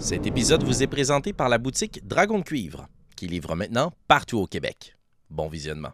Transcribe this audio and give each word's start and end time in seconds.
Cet 0.00 0.26
épisode 0.26 0.62
vous 0.62 0.84
est 0.84 0.86
présenté 0.86 1.32
par 1.32 1.48
la 1.48 1.58
boutique 1.58 2.06
Dragon 2.06 2.38
de 2.38 2.44
Cuivre, 2.44 2.86
qui 3.16 3.26
livre 3.26 3.56
maintenant 3.56 3.92
partout 4.06 4.38
au 4.38 4.46
Québec. 4.46 4.96
Bon 5.28 5.48
visionnement. 5.48 5.92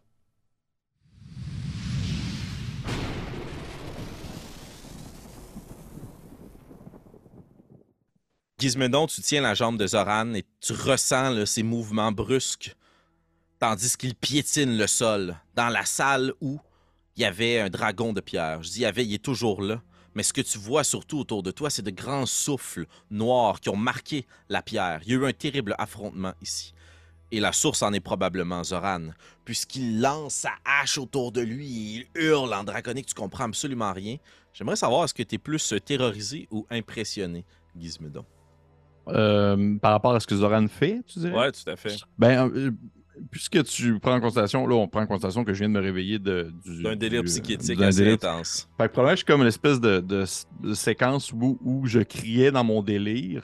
Gizmedon, 8.59 9.07
tu 9.07 9.23
tiens 9.23 9.41
la 9.41 9.55
jambe 9.55 9.79
de 9.79 9.87
Zoran 9.87 10.35
et 10.35 10.45
tu 10.61 10.75
ressens 10.75 11.47
ses 11.47 11.63
mouvements 11.63 12.13
brusques, 12.13 12.77
tandis 13.59 13.97
qu'il 13.97 14.15
piétine 14.15 14.77
le 14.77 14.87
sol 14.87 15.35
dans 15.55 15.71
la 15.71 15.87
salle 15.87 16.35
où 16.43 16.61
il 17.17 17.23
y 17.23 17.25
avait 17.25 17.61
un 17.61 17.71
dragon 17.71 18.13
de 18.13 18.21
pierre. 18.21 18.63
Je 18.63 18.71
dis 18.71 18.79
il 18.81 18.83
y 18.83 18.87
avait, 18.87 19.07
il 19.07 19.15
est 19.15 19.25
toujours 19.25 19.63
là. 19.63 19.83
Mais 20.15 20.23
ce 20.23 20.33
que 20.33 20.41
tu 20.41 20.59
vois 20.59 20.85
surtout 20.85 21.19
autour 21.19 21.43
de 21.43 21.51
toi, 21.51 21.71
c'est 21.71 21.83
de 21.83 21.91
grands 21.91 22.27
souffles 22.27 22.87
noirs 23.11 23.61
qui 23.61 23.69
ont 23.69 23.77
marqué 23.77 24.27
la 24.49 24.63
pierre. 24.63 25.01
Il 25.05 25.13
y 25.13 25.17
a 25.17 25.19
eu 25.19 25.27
un 25.27 25.33
terrible 25.33 25.75
affrontement 25.79 26.33
ici. 26.41 26.75
Et 27.33 27.41
la 27.41 27.53
source 27.53 27.83
en 27.83 27.93
est 27.93 28.01
probablement 28.01 28.63
Zoran, 28.63 29.09
puisqu'il 29.45 30.01
lance 30.01 30.35
sa 30.35 30.53
hache 30.65 30.99
autour 30.99 31.33
de 31.33 31.41
lui 31.41 31.67
et 31.67 31.97
il 31.97 32.07
hurle 32.15 32.55
en 32.55 32.63
draconique, 32.63 33.07
tu 33.07 33.15
comprends 33.15 33.45
absolument 33.45 33.93
rien. 33.93 34.19
J'aimerais 34.53 34.77
savoir, 34.77 35.05
est-ce 35.05 35.15
que 35.15 35.23
tu 35.25 35.35
es 35.35 35.39
plus 35.39 35.75
terrorisé 35.85 36.47
ou 36.53 36.65
impressionné, 36.71 37.45
Gizmedon? 37.77 38.25
Euh, 39.09 39.77
par 39.79 39.93
rapport 39.93 40.15
à 40.15 40.21
ce 40.21 40.27
que 40.27 40.37
Zoran 40.37 40.69
fait, 40.69 41.03
tu 41.07 41.19
dirais? 41.19 41.37
Ouais, 41.37 41.53
tout 41.53 41.69
à 41.69 41.77
fait. 41.77 41.97
Ben, 42.17 42.49
euh, 42.55 42.71
puisque 43.31 43.63
tu 43.65 43.99
prends 44.01 44.15
en 44.15 44.21
considération, 44.21 44.67
là, 44.67 44.75
on 44.77 44.89
prend 44.89 45.03
en 45.03 45.07
considération 45.07 45.45
que 45.45 45.53
je 45.55 45.61
viens 45.61 45.69
de 45.69 45.75
me 45.75 45.81
réveiller 45.81 46.19
de, 46.19 46.53
du. 46.65 46.83
D'un 46.83 46.97
délire 46.97 47.23
du- 47.23 47.27
psychétique 47.29 47.79
d'un 47.79 47.89
assez 47.89 47.99
délire- 48.01 48.15
intense. 48.15 48.69
Fait 48.79 48.89
que 48.89 48.93
probablement, 48.93 49.13
je 49.13 49.17
suis 49.19 49.25
comme 49.27 49.41
une 49.43 49.47
espèce 49.49 49.81
de, 49.81 50.01
de- 50.01 50.25
de 50.63 50.75
séquence 50.75 51.33
où, 51.33 51.59
où 51.63 51.87
je 51.87 52.01
criais 52.01 52.51
dans 52.51 52.65
mon 52.65 52.83
délire 52.83 53.43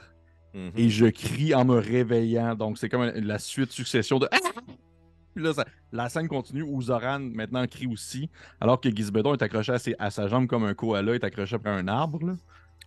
Mhm. 0.53 0.71
et 0.75 0.89
je 0.89 1.05
crie 1.05 1.55
en 1.55 1.63
me 1.65 1.75
réveillant. 1.79 2.55
Donc, 2.55 2.77
c'est 2.77 2.89
comme 2.89 3.03
la 3.15 3.39
suite 3.39 3.71
succession 3.71 4.19
de. 4.19 4.27
Puis 5.33 5.43
là, 5.43 5.53
ça- 5.53 5.65
la 5.93 6.09
scène 6.09 6.27
continue 6.27 6.61
où 6.61 6.81
Zoran 6.81 7.19
maintenant 7.19 7.65
crie 7.65 7.87
aussi, 7.87 8.29
alors 8.59 8.81
que 8.81 8.89
Gizbedon 8.89 9.33
est 9.33 9.41
accroché 9.41 9.71
à, 9.71 9.79
ses- 9.79 9.95
à 9.97 10.11
sa 10.11 10.27
jambe 10.27 10.47
comme 10.47 10.65
un 10.65 10.73
koala 10.73 11.15
est 11.15 11.23
accroché 11.23 11.55
après 11.55 11.69
un 11.69 11.87
arbre. 11.87 12.19
là. 12.25 12.33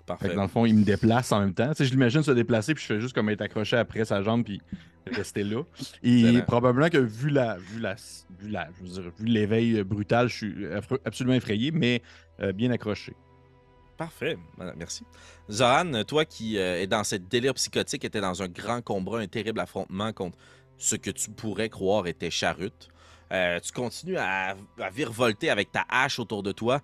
Fait 0.05 0.09
Parfait. 0.13 0.29
que 0.29 0.35
dans 0.35 0.43
le 0.43 0.49
fond, 0.49 0.67
il 0.67 0.75
me 0.75 0.85
déplace 0.85 1.33
en 1.33 1.41
même 1.41 1.55
temps. 1.55 1.71
Tu 1.71 1.77
sais, 1.77 1.85
je 1.87 1.91
l'imagine 1.91 2.23
se 2.23 2.31
déplacer, 2.31 2.75
puis 2.75 2.83
je 2.83 2.95
fais 2.95 3.01
juste 3.01 3.15
comme 3.15 3.31
être 3.31 3.41
accroché 3.41 3.77
après 3.79 4.05
sa 4.05 4.23
jambe, 4.23 4.45
puis 4.45 4.61
rester 5.07 5.45
là. 5.45 5.63
Et 6.03 6.43
probablement 6.47 6.91
que 6.91 6.99
vu 6.99 7.31
la, 7.31 7.57
vu 7.57 7.81
la, 7.81 7.97
vu 8.39 8.51
la, 8.51 8.69
je 8.77 8.83
veux 8.83 9.03
dire, 9.03 9.13
vu 9.19 9.27
l'éveil 9.27 9.83
brutal, 9.83 10.29
je 10.29 10.35
suis 10.35 10.55
absolument 11.07 11.37
effrayé, 11.37 11.71
mais 11.71 12.03
euh, 12.41 12.53
bien 12.53 12.71
accroché. 12.71 13.15
Parfait, 13.97 14.37
merci. 14.77 15.05
Zoran, 15.51 16.03
toi 16.05 16.25
qui 16.25 16.59
euh, 16.59 16.83
es 16.83 16.87
dans 16.87 17.05
cette 17.05 17.29
délire 17.29 17.55
psychotique, 17.55 18.05
était 18.05 18.21
dans 18.21 18.43
un 18.43 18.49
grand 18.49 18.83
combat, 18.83 19.19
un 19.19 19.27
terrible 19.27 19.61
affrontement 19.61 20.13
contre 20.13 20.37
ce 20.77 20.97
que 20.97 21.11
tu 21.11 21.31
pourrais 21.31 21.69
croire 21.69 22.07
était 22.07 22.31
Charute. 22.31 22.89
Euh, 23.33 23.59
tu 23.61 23.73
continues 23.73 24.17
à, 24.17 24.57
à 24.81 24.91
virevolter 24.91 25.49
avec 25.49 25.73
ta 25.73 25.85
hache 25.89 26.19
autour 26.19 26.43
de 26.43 26.53
toi, 26.53 26.81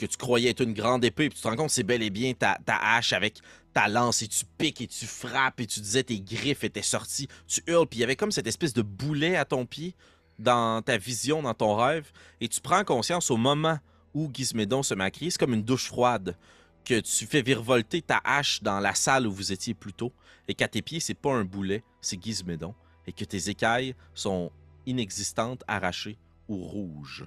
que 0.00 0.06
tu 0.06 0.16
croyais 0.16 0.50
être 0.50 0.62
une 0.62 0.72
grande 0.72 1.04
épée, 1.04 1.28
puis 1.28 1.36
tu 1.36 1.42
te 1.42 1.48
rends 1.48 1.56
compte 1.56 1.66
que 1.66 1.74
c'est 1.74 1.82
bel 1.82 2.02
et 2.02 2.08
bien 2.08 2.32
ta, 2.32 2.58
hache 2.66 3.12
avec 3.12 3.38
ta 3.74 3.86
lance, 3.86 4.22
et 4.22 4.28
tu 4.28 4.44
piques, 4.56 4.80
et 4.80 4.86
tu 4.86 5.04
frappes, 5.04 5.60
et 5.60 5.66
tu 5.66 5.80
disais 5.80 6.02
tes 6.02 6.20
griffes 6.20 6.64
étaient 6.64 6.80
sorties, 6.80 7.28
tu 7.46 7.62
hurles, 7.66 7.86
puis 7.86 7.98
il 7.98 8.00
y 8.00 8.04
avait 8.04 8.16
comme 8.16 8.32
cette 8.32 8.46
espèce 8.46 8.72
de 8.72 8.80
boulet 8.80 9.36
à 9.36 9.44
ton 9.44 9.66
pied 9.66 9.94
dans 10.38 10.80
ta 10.80 10.96
vision, 10.96 11.42
dans 11.42 11.52
ton 11.52 11.76
rêve, 11.76 12.10
et 12.40 12.48
tu 12.48 12.62
prends 12.62 12.82
conscience 12.82 13.30
au 13.30 13.36
moment 13.36 13.78
où 14.14 14.30
Gizmédon 14.32 14.82
se 14.82 14.94
crier, 15.10 15.30
c'est 15.30 15.38
comme 15.38 15.52
une 15.52 15.62
douche 15.62 15.88
froide 15.88 16.34
que 16.82 16.98
tu 17.00 17.26
fais 17.26 17.42
virevolter 17.42 18.00
ta 18.00 18.22
hache 18.24 18.62
dans 18.62 18.80
la 18.80 18.94
salle 18.94 19.26
où 19.26 19.32
vous 19.32 19.52
étiez 19.52 19.74
plus 19.74 19.92
tôt, 19.92 20.14
et 20.48 20.54
qu'à 20.54 20.66
tes 20.66 20.80
pieds, 20.80 20.98
c'est 20.98 21.12
pas 21.12 21.34
un 21.34 21.44
boulet, 21.44 21.84
c'est 22.00 22.20
Gizmédon, 22.20 22.74
et 23.06 23.12
que 23.12 23.26
tes 23.26 23.50
écailles 23.50 23.94
sont 24.14 24.50
inexistantes, 24.86 25.62
arrachées 25.68 26.16
ou 26.48 26.56
rouges. 26.56 27.26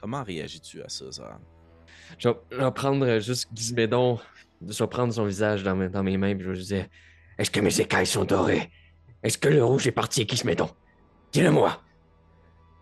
Comment 0.00 0.24
réagis-tu 0.24 0.82
à 0.82 0.88
ça, 0.88 1.10
Zoran? 1.10 1.53
Je 2.18 2.28
vais, 2.28 2.34
je 2.50 2.56
vais 2.56 2.70
prendre 2.70 3.06
euh, 3.06 3.20
juste 3.20 3.48
Gizmédon, 3.54 4.18
je 4.66 4.78
vais 4.82 4.88
prendre 4.88 5.12
son 5.12 5.24
visage 5.24 5.62
dans 5.62 5.74
mes, 5.76 5.88
dans 5.88 6.02
mes 6.02 6.16
mains, 6.16 6.34
puis 6.34 6.44
je 6.44 6.50
vais 6.50 6.56
lui 6.56 6.64
dire 6.64 6.86
Est-ce 7.38 7.50
que 7.50 7.60
mes 7.60 7.80
écailles 7.80 8.06
sont 8.06 8.24
dorées? 8.24 8.70
Est-ce 9.22 9.38
que 9.38 9.48
le 9.48 9.64
rouge 9.64 9.86
est 9.86 9.92
parti 9.92 10.22
à 10.22 10.26
Gizmédon 10.26 10.70
Dis-le-moi 11.32 11.80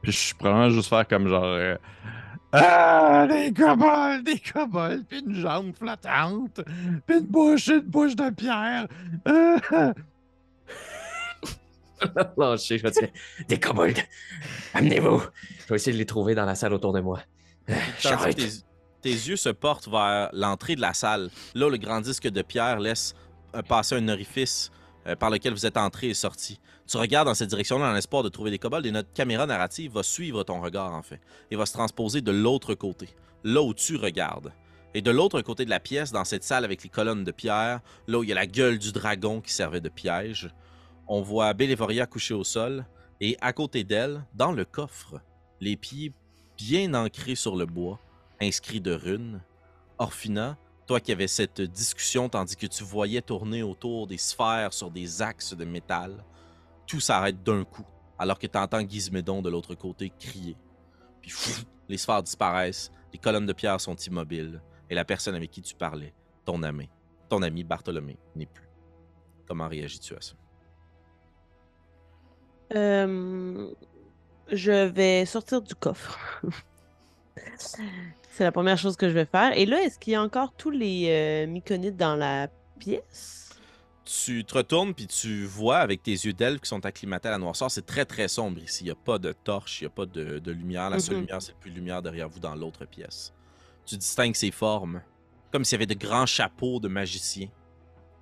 Puis 0.03 0.13
je 0.13 0.19
suis 0.19 0.35
probablement 0.35 0.71
juste 0.71 0.89
faire 0.89 1.07
comme 1.07 1.29
genre. 1.29 1.45
euh, 1.45 1.77
ah, 2.55 3.27
des 3.31 3.51
kobolds, 3.53 4.25
des 4.25 4.39
kobolds, 4.39 5.05
puis 5.09 5.21
une 5.21 5.35
jambe 5.37 5.73
flottante, 5.75 6.61
puis 7.07 7.17
une 7.17 7.27
bouche, 7.27 7.69
une 7.69 7.81
bouche 7.81 8.15
de 8.15 8.29
pierre. 8.29 8.87
Ah! 9.25 9.95
Lâché, 12.37 12.79
je 12.79 12.83
vais 12.83 12.91
dire 12.91 13.09
Des 13.49 13.61
kobolds 13.61 13.95
Amenez-vous 14.75 15.23
Je 15.61 15.69
vais 15.69 15.77
essayer 15.77 15.93
de 15.93 15.99
les 15.99 16.05
trouver 16.07 16.35
dans 16.35 16.45
la 16.45 16.55
salle 16.55 16.73
autour 16.73 16.93
de 16.93 17.01
moi. 17.01 17.21
Euh, 17.71 17.75
J'arrête. 18.01 18.65
Tes, 19.03 19.11
yeux 19.11 19.37
se 19.37 19.49
portent 19.49 19.89
vers 19.89 20.31
l'entrée 20.33 20.77
de 20.77 20.81
la 20.81 20.95
salle. 20.95 21.31
Là, 21.55 21.69
le 21.69 21.77
grand 21.77 22.01
disque 22.01 22.29
de 22.29 22.43
pierre 22.43 22.81
laisse 22.81 23.15
euh, 23.55 23.63
passer 23.63 23.97
un 23.97 24.09
orifice 24.09 24.71
euh, 25.07 25.17
par 25.17 25.31
lequel 25.31 25.53
vous 25.53 25.67
êtes 25.67 25.77
entré 25.77 26.09
et 26.09 26.15
sorti. 26.15 26.61
Tu 26.87 26.97
regardes 26.97 27.27
dans 27.27 27.35
cette 27.35 27.49
direction-là 27.49 27.89
dans 27.89 27.95
l'espoir 27.95 28.23
de 28.23 28.29
trouver 28.29 28.51
des 28.51 28.59
kobolds 28.59 28.87
et 28.87 28.93
notre 28.93 29.13
caméra 29.13 29.47
narrative 29.47 29.93
va 29.93 30.03
suivre 30.03 30.45
ton 30.45 30.61
regard, 30.61 30.95
en 30.95 31.03
fait, 31.03 31.21
et 31.51 31.57
va 31.57 31.67
se 31.67 31.73
transposer 31.73 32.21
de 32.21 32.33
l'autre 32.33 32.75
côté, 32.75 33.09
là 33.45 33.63
où 33.63 33.75
tu 33.75 33.97
regardes. 33.97 34.53
Et 34.95 35.01
de 35.01 35.11
l'autre 35.11 35.41
côté 35.41 35.65
de 35.65 35.71
la 35.71 35.81
pièce, 35.81 36.13
dans 36.13 36.25
cette 36.25 36.45
salle 36.45 36.65
avec 36.65 36.83
les 36.83 36.89
colonnes 36.89 37.25
de 37.25 37.33
pierre, 37.33 37.81
là 38.07 38.19
où 38.19 38.23
il 38.23 38.29
y 38.29 38.33
a 38.33 38.37
la 38.37 38.47
gueule 38.47 38.79
du 38.79 38.93
dragon 38.93 39.41
qui 39.41 39.53
servait 39.53 39.81
de 39.81 39.89
piège, 39.89 40.51
on 41.09 41.23
voit 41.23 41.53
Bélévoria 41.55 42.07
couchée 42.07 42.35
au 42.35 42.45
sol, 42.45 42.85
et 43.21 43.37
à 43.41 43.53
côté 43.53 43.85
d'elle, 43.85 44.25
dans 44.35 44.53
le 44.53 44.65
coffre, 44.65 45.21
les 45.61 45.77
pieds 45.77 46.13
bien 46.57 46.95
ancrés 46.95 47.35
sur 47.35 47.57
le 47.57 47.67
bois, 47.67 47.99
inscrits 48.43 48.81
de 48.81 48.93
runes. 48.93 49.41
Orphina, 49.99 50.59
toi 50.87 51.01
qui 51.01 51.13
avais 51.13 51.29
cette 51.29 51.61
discussion 51.61 52.29
tandis 52.29 52.57
que 52.57 52.67
tu 52.67 52.85
voyais 52.85 53.23
tourner 53.23 53.63
autour 53.63 54.07
des 54.07 54.19
sphères 54.19 54.73
sur 54.73 54.91
des 54.91 55.23
axes 55.23 55.55
de 55.55 55.65
métal, 55.65 56.25
tout 56.87 57.01
s'arrête 57.01 57.43
d'un 57.43 57.65
coup, 57.65 57.87
alors 58.19 58.39
que 58.39 58.47
tu 58.47 58.59
entends 58.59 58.87
Gizmédon 58.87 59.43
de 59.43 59.51
l'autre 59.51 59.75
côté 59.75 60.13
crier. 60.19 60.57
Puis 61.21 61.33
les 61.89 61.97
sphères 61.97 62.23
disparaissent, 62.23 62.91
les 63.13 63.19
colonnes 63.19 63.47
de 63.47 63.53
pierre 63.53 63.81
sont 63.81 63.97
immobiles, 63.97 64.61
et 64.91 64.95
la 64.95 65.05
personne 65.05 65.35
avec 65.35 65.51
qui 65.51 65.63
tu 65.63 65.75
parlais, 65.75 66.13
ton 66.45 66.63
ami, 66.63 66.89
ton 67.29 67.43
ami 67.43 67.65
Bartholomé, 67.65 68.19
n'est 68.35 68.47
plus. 68.47 68.69
Comment 69.47 69.69
réagis-tu 69.69 70.15
à 70.15 70.21
ça? 70.21 70.35
Euh, 72.75 73.71
je 74.51 74.87
vais 74.87 75.25
sortir 75.27 75.63
du 75.63 75.75
coffre. 75.75 76.43
C'est 78.31 78.45
la 78.45 78.53
première 78.53 78.79
chose 78.79 78.97
que 78.97 79.09
je 79.09 79.15
vais 79.15 79.25
faire. 79.27 79.57
Et 79.59 79.67
là, 79.67 79.83
est-ce 79.83 79.99
qu'il 79.99 80.13
y 80.15 80.17
a 80.17 80.23
encore 80.23 80.53
tous 80.57 80.71
les 80.71 81.07
euh, 81.09 81.47
myconites 81.47 81.97
dans 81.97 82.17
la 82.17 82.49
pièce? 82.79 83.51
Tu 84.05 84.45
te 84.45 84.55
retournes 84.55 84.95
puis 84.95 85.07
tu 85.07 85.45
vois 85.45 85.79
avec 85.79 86.03
tes 86.03 86.11
yeux 86.11 86.33
d'elfe 86.33 86.61
qui 86.61 86.69
sont 86.69 86.85
acclimatés 86.85 87.29
à 87.29 87.33
la 87.33 87.39
noirceur, 87.39 87.71
c'est 87.71 87.87
très 87.87 88.05
très 88.05 88.27
sombre 88.27 88.59
ici. 88.61 88.83
Il 88.83 88.87
n'y 88.87 88.91
a 88.91 88.97
pas 88.97 89.19
de 89.19 89.33
torche, 89.33 89.81
il 89.81 89.85
n'y 89.85 89.87
a 89.87 89.91
pas 89.91 90.07
de, 90.07 90.39
de 90.41 90.51
lumière. 90.53 90.91
La 90.91 90.99
seule 90.99 91.17
Mhm. 91.17 91.21
lumière, 91.23 91.41
c'est 91.43 91.55
plus 91.55 91.71
de 91.71 91.77
lumière 91.77 92.03
derrière 92.03 92.29
vous 92.29 92.41
dans 92.41 92.55
l'autre 92.57 92.85
pièce. 92.85 93.33
Tu 93.87 93.97
distingues 93.97 94.35
ces 94.35 94.51
formes, 94.51 95.03
comme 95.53 95.65
s'il 95.65 95.77
y 95.77 95.79
avait 95.83 95.87
de 95.95 95.99
grands 95.99 96.27
chapeaux 96.27 96.81
de 96.81 96.89
magiciens, 96.89 97.49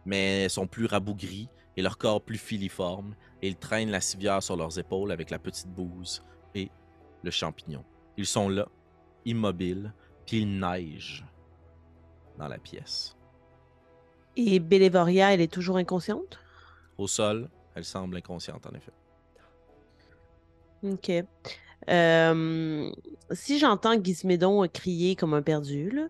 mais 0.05 0.43
elles 0.45 0.51
sont 0.51 0.67
plus 0.67 0.87
rabougris 0.87 1.49
et 1.77 1.83
leur 1.83 1.97
corps 1.97 2.21
plus 2.21 2.39
filiforme, 2.39 3.15
et 3.41 3.49
ils 3.49 3.57
traînent 3.57 3.91
la 3.91 4.01
civière 4.03 4.43
sur 4.43 4.57
leurs 4.57 4.79
épaules 4.79 5.13
avec 5.13 5.31
la 5.31 5.39
petite 5.39 5.69
bouse 5.69 6.23
et 6.55 6.71
le 7.23 7.31
champignon. 7.31 7.85
Ils 8.19 8.27
sont 8.27 8.49
là, 8.51 8.67
immobiles, 9.25 9.93
puis 10.27 10.43
il 10.43 10.59
neige 10.59 11.25
dans 12.39 12.49
la 12.49 12.59
pièce. 12.59 13.17
Et 14.37 14.61
Bélévoria, 14.61 15.35
elle 15.35 15.41
est 15.41 15.53
toujours 15.53 15.77
inconsciente? 15.77 16.39
Au 16.99 17.07
sol, 17.07 17.49
elle 17.75 17.85
semble 17.85 18.17
inconsciente 18.17 18.67
en 18.67 18.71
effet. 18.71 18.93
Ok. 20.83 21.25
Euh, 21.89 22.91
si 23.31 23.59
j'entends 23.59 24.03
Gizmédon 24.03 24.67
crier 24.69 25.17
comme 25.17 25.35
un 25.35 25.43
perdu, 25.43 25.91
là, 25.91 26.09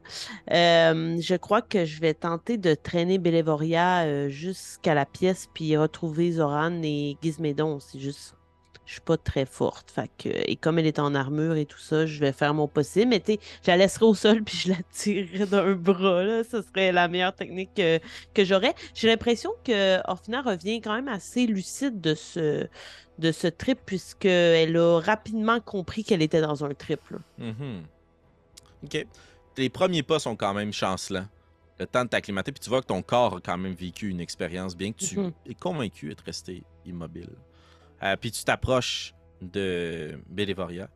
euh, 0.51 1.17
je 1.21 1.35
crois 1.37 1.63
que 1.63 1.85
je 1.85 2.01
vais 2.01 2.15
tenter 2.15 2.59
de 2.59 2.75
traîner 2.75 3.19
Bélévoria 3.19 4.05
euh, 4.05 4.29
jusqu'à 4.29 4.95
la 4.95 5.07
pièce 5.07 5.49
puis 5.55 5.77
retrouver 5.77 6.33
Zoran 6.33 6.83
et 6.83 7.17
Gizmédon. 7.23 7.79
C'est 7.79 8.01
juste, 8.01 8.35
je 8.87 8.93
suis 8.93 9.01
pas 9.01 9.17
très 9.17 9.47
forte. 9.47 9.91
Fait 9.91 10.11
que, 10.19 10.29
et 10.29 10.57
comme 10.57 10.79
elle 10.79 10.87
est 10.87 10.99
en 10.99 11.15
armure 11.15 11.55
et 11.57 11.65
tout 11.67 11.79
ça, 11.79 12.07
je 12.07 12.19
vais 12.21 12.33
faire 12.33 12.55
mon 12.55 12.67
possible. 12.67 13.09
Mais 13.11 13.21
tu 13.21 13.33
je 13.63 13.71
la 13.71 13.77
laisserai 13.77 14.05
au 14.05 14.15
sol 14.15 14.43
puis 14.45 14.57
je 14.57 14.71
la 14.71 14.77
tirerai 14.93 15.47
d'un 15.47 15.73
bras. 15.75 16.23
Là. 16.25 16.43
Ce 16.45 16.61
serait 16.63 16.91
la 16.93 17.07
meilleure 17.09 17.35
technique 17.35 17.71
que, 17.77 18.01
que 18.35 18.45
j'aurais. 18.45 18.75
J'ai 18.95 19.09
l'impression 19.09 19.51
que 19.65 20.01
Orphina 20.09 20.43
revient 20.43 20.81
quand 20.81 20.95
même 20.95 21.09
assez 21.09 21.47
lucide 21.47 22.01
de 22.01 22.15
ce 22.15 22.67
de 23.19 23.33
ce 23.33 23.47
trip 23.49 23.79
puisqu'elle 23.85 24.77
a 24.79 24.99
rapidement 24.99 25.61
compris 25.61 26.03
qu'elle 26.05 26.23
était 26.23 26.41
dans 26.41 26.65
un 26.65 26.73
trip. 26.75 27.01
là. 27.11 27.19
Mhm. 27.39 27.83
Ok. 28.85 29.07
Les 29.59 29.69
premiers 29.69 30.03
pas 30.03 30.19
sont 30.19 30.37
quand 30.37 30.55
même 30.55 30.73
chancelants. 30.73 31.27
le 31.79 31.87
temps 31.87 32.05
de 32.05 32.11
t'acclimater, 32.11 32.53
puis 32.53 32.61
tu 32.61 32.69
vois 32.69 32.83
que 32.83 32.87
ton 32.87 33.01
corps 33.01 33.37
a 33.37 33.41
quand 33.41 33.57
même 33.57 33.73
vécu 33.73 34.09
une 34.11 34.21
expérience, 34.21 34.77
bien 34.77 34.93
que 34.93 34.99
tu 34.99 35.19
Mhm. 35.19 35.33
es 35.47 35.55
convaincu 35.55 36.09
d'être 36.11 36.25
resté 36.25 36.63
immobile. 36.85 37.31
Euh, 38.03 38.17
puis 38.17 38.31
tu 38.33 38.45
t'approches 38.45 39.15
de 39.43 40.19
Bélévoria. 40.29 40.89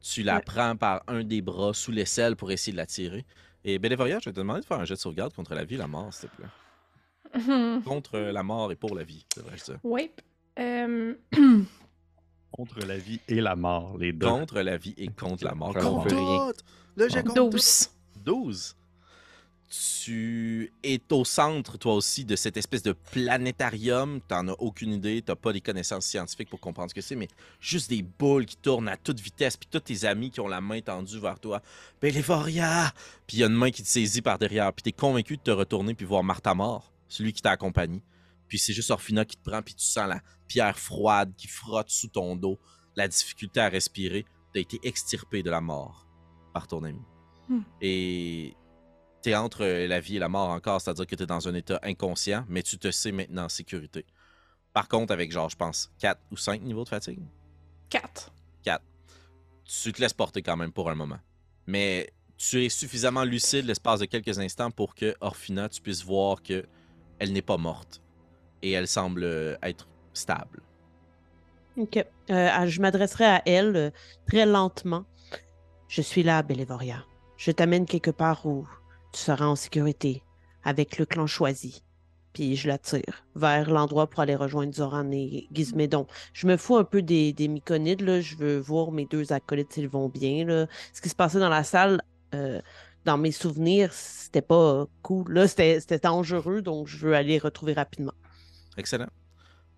Tu 0.00 0.22
la 0.22 0.36
Ouais. 0.36 0.42
prends 0.44 0.76
par 0.76 1.02
un 1.08 1.24
des 1.24 1.42
bras 1.42 1.72
sous 1.74 1.90
l'aisselle 1.90 2.36
pour 2.36 2.50
essayer 2.50 2.72
de 2.72 2.76
la 2.76 2.86
tirer. 2.86 3.24
Et 3.64 3.78
Bélévoria, 3.78 4.18
je 4.20 4.26
vais 4.28 4.32
te 4.32 4.38
demander 4.38 4.60
de 4.60 4.64
faire 4.66 4.78
un 4.78 4.84
jet 4.84 4.94
de 4.94 4.98
sauvegarde 5.00 5.32
contre 5.34 5.54
la 5.54 5.64
vie 5.64 5.74
et 5.74 5.78
la 5.78 5.88
mort, 5.88 6.12
s'il 6.14 6.28
te 6.28 6.36
plaît. 6.36 6.46
Contre 7.84 8.18
la 8.18 8.42
mort 8.42 8.70
et 8.72 8.76
pour 8.76 8.94
la 8.94 9.02
vie, 9.02 9.26
c'est 9.34 9.42
vrai 9.42 9.58
ça. 9.58 9.74
Oui. 9.82 10.10
Euh, 10.58 11.14
Contre 12.52 12.86
la 12.86 12.96
vie 12.96 13.20
et 13.28 13.40
la 13.40 13.56
mort, 13.56 13.98
les 13.98 14.12
deux. 14.12 14.26
Contre 14.26 14.60
la 14.60 14.76
vie 14.78 14.94
et 14.96 15.08
contre 15.08 15.44
la 15.44 15.54
mort. 15.54 15.74
Contre 15.74 16.08
fait 16.08 16.14
rien. 16.14 17.22
contre 17.24 17.34
tout. 17.34 17.50
12. 17.50 17.90
12. 18.24 18.76
Tu 19.68 20.72
es 20.84 21.00
au 21.10 21.24
centre, 21.24 21.76
toi 21.76 21.94
aussi, 21.94 22.24
de 22.24 22.36
cette 22.36 22.56
espèce 22.56 22.82
de 22.84 22.92
planétarium. 22.92 24.20
Tu 24.20 24.34
n'en 24.34 24.48
as 24.48 24.56
aucune 24.60 24.92
idée, 24.92 25.20
tu 25.20 25.30
n'as 25.30 25.36
pas 25.36 25.50
les 25.50 25.60
connaissances 25.60 26.06
scientifiques 26.06 26.48
pour 26.48 26.60
comprendre 26.60 26.90
ce 26.90 26.94
que 26.94 27.00
c'est, 27.00 27.16
mais 27.16 27.28
juste 27.58 27.90
des 27.90 28.02
boules 28.02 28.46
qui 28.46 28.56
tournent 28.56 28.88
à 28.88 28.96
toute 28.96 29.18
vitesse, 29.18 29.56
puis 29.56 29.68
tous 29.68 29.80
tes 29.80 30.04
amis 30.04 30.30
qui 30.30 30.40
ont 30.40 30.46
la 30.46 30.60
main 30.60 30.80
tendue 30.80 31.18
vers 31.18 31.40
toi. 31.40 31.60
Bélévoria! 32.00 32.92
Puis 33.26 33.38
il 33.38 33.40
y 33.40 33.42
a 33.42 33.48
une 33.48 33.54
main 33.54 33.72
qui 33.72 33.82
te 33.82 33.88
saisit 33.88 34.22
par 34.22 34.38
derrière, 34.38 34.72
puis 34.72 34.84
tu 34.84 34.90
es 34.90 34.92
convaincu 34.92 35.36
de 35.36 35.42
te 35.42 35.50
retourner 35.50 35.94
puis 35.94 36.06
voir 36.06 36.22
Martha 36.22 36.54
mort, 36.54 36.92
celui 37.08 37.32
qui 37.32 37.42
t'a 37.42 37.50
accompagné. 37.50 38.02
Puis 38.46 38.58
c'est 38.58 38.72
juste 38.72 38.92
Orphina 38.92 39.24
qui 39.24 39.36
te 39.36 39.50
prend, 39.50 39.62
puis 39.62 39.74
tu 39.74 39.84
sens 39.84 40.08
la 40.08 40.20
pierre 40.46 40.78
froide 40.78 41.32
qui 41.36 41.48
frotte 41.48 41.90
sous 41.90 42.08
ton 42.08 42.36
dos, 42.36 42.58
la 42.94 43.08
difficulté 43.08 43.58
à 43.58 43.68
respirer. 43.68 44.24
Tu 44.52 44.58
as 44.58 44.62
été 44.62 44.78
extirpé 44.84 45.42
de 45.42 45.50
la 45.50 45.60
mort 45.60 46.06
par 46.52 46.68
ton 46.68 46.84
ami. 46.84 47.02
Hmm. 47.48 47.62
Et 47.80 48.54
tu 49.26 49.32
es 49.32 49.34
entre 49.34 49.64
la 49.64 49.98
vie 49.98 50.16
et 50.16 50.18
la 50.20 50.28
mort 50.28 50.50
encore, 50.50 50.80
c'est-à-dire 50.80 51.04
que 51.04 51.16
tu 51.16 51.24
es 51.24 51.26
dans 51.26 51.48
un 51.48 51.54
état 51.54 51.80
inconscient, 51.82 52.44
mais 52.48 52.62
tu 52.62 52.78
te 52.78 52.92
sais 52.92 53.10
maintenant 53.10 53.46
en 53.46 53.48
sécurité. 53.48 54.06
Par 54.72 54.86
contre, 54.86 55.12
avec 55.12 55.32
genre, 55.32 55.48
je 55.48 55.56
pense, 55.56 55.90
4 55.98 56.20
ou 56.30 56.36
5 56.36 56.62
niveaux 56.62 56.84
de 56.84 56.88
fatigue, 56.88 57.18
4. 57.90 58.32
tu 59.64 59.92
te 59.92 60.00
laisses 60.00 60.12
porter 60.12 60.42
quand 60.42 60.56
même 60.56 60.70
pour 60.70 60.90
un 60.90 60.94
moment. 60.94 61.18
Mais 61.66 62.12
tu 62.36 62.64
es 62.64 62.68
suffisamment 62.68 63.24
lucide 63.24 63.64
l'espace 63.64 63.98
de 63.98 64.04
quelques 64.04 64.38
instants 64.38 64.70
pour 64.70 64.94
que, 64.94 65.16
Orphina, 65.20 65.68
tu 65.68 65.80
puisses 65.80 66.04
voir 66.04 66.40
que 66.40 66.64
elle 67.18 67.32
n'est 67.32 67.42
pas 67.42 67.56
morte. 67.56 68.00
Et 68.62 68.70
elle 68.70 68.86
semble 68.86 69.24
euh, 69.24 69.56
être 69.62 69.88
stable. 70.12 70.62
OK. 71.76 72.04
Euh, 72.30 72.66
je 72.66 72.80
m'adresserai 72.80 73.24
à 73.24 73.42
elle 73.44 73.76
euh, 73.76 73.90
très 74.28 74.46
lentement. 74.46 75.04
Je 75.88 76.00
suis 76.00 76.22
là, 76.22 76.42
Bélévoria. 76.44 77.04
Je 77.36 77.50
t'amène 77.50 77.86
quelque 77.86 78.12
part 78.12 78.46
où 78.46 78.66
tu 79.16 79.22
seras 79.22 79.46
en 79.46 79.56
sécurité 79.56 80.22
avec 80.62 80.98
le 80.98 81.06
clan 81.06 81.26
choisi. 81.26 81.82
Puis 82.34 82.54
je 82.54 82.68
la 82.68 82.76
tire 82.76 83.24
vers 83.34 83.70
l'endroit 83.70 84.10
pour 84.10 84.20
aller 84.20 84.34
rejoindre 84.34 84.74
Zoran 84.74 85.10
et 85.10 85.48
Gizmédon. 85.52 86.06
Je 86.34 86.46
me 86.46 86.58
fous 86.58 86.76
un 86.76 86.84
peu 86.84 87.00
des, 87.00 87.32
des 87.32 87.48
myconides. 87.48 88.20
Je 88.20 88.36
veux 88.36 88.58
voir 88.58 88.92
mes 88.92 89.06
deux 89.06 89.32
acolytes 89.32 89.72
s'ils 89.72 89.88
vont 89.88 90.10
bien. 90.10 90.66
Ce 90.92 91.00
qui 91.00 91.08
se 91.08 91.14
passait 91.14 91.38
dans 91.38 91.48
la 91.48 91.64
salle, 91.64 92.02
euh, 92.34 92.60
dans 93.06 93.16
mes 93.16 93.32
souvenirs, 93.32 93.90
c'était 93.94 94.42
pas 94.42 94.86
cool. 95.00 95.32
Là, 95.32 95.48
c'était 95.48 95.98
dangereux, 95.98 96.60
donc 96.60 96.86
je 96.86 96.98
veux 96.98 97.14
aller 97.14 97.38
retrouver 97.38 97.72
rapidement. 97.72 98.12
Excellent. 98.76 99.08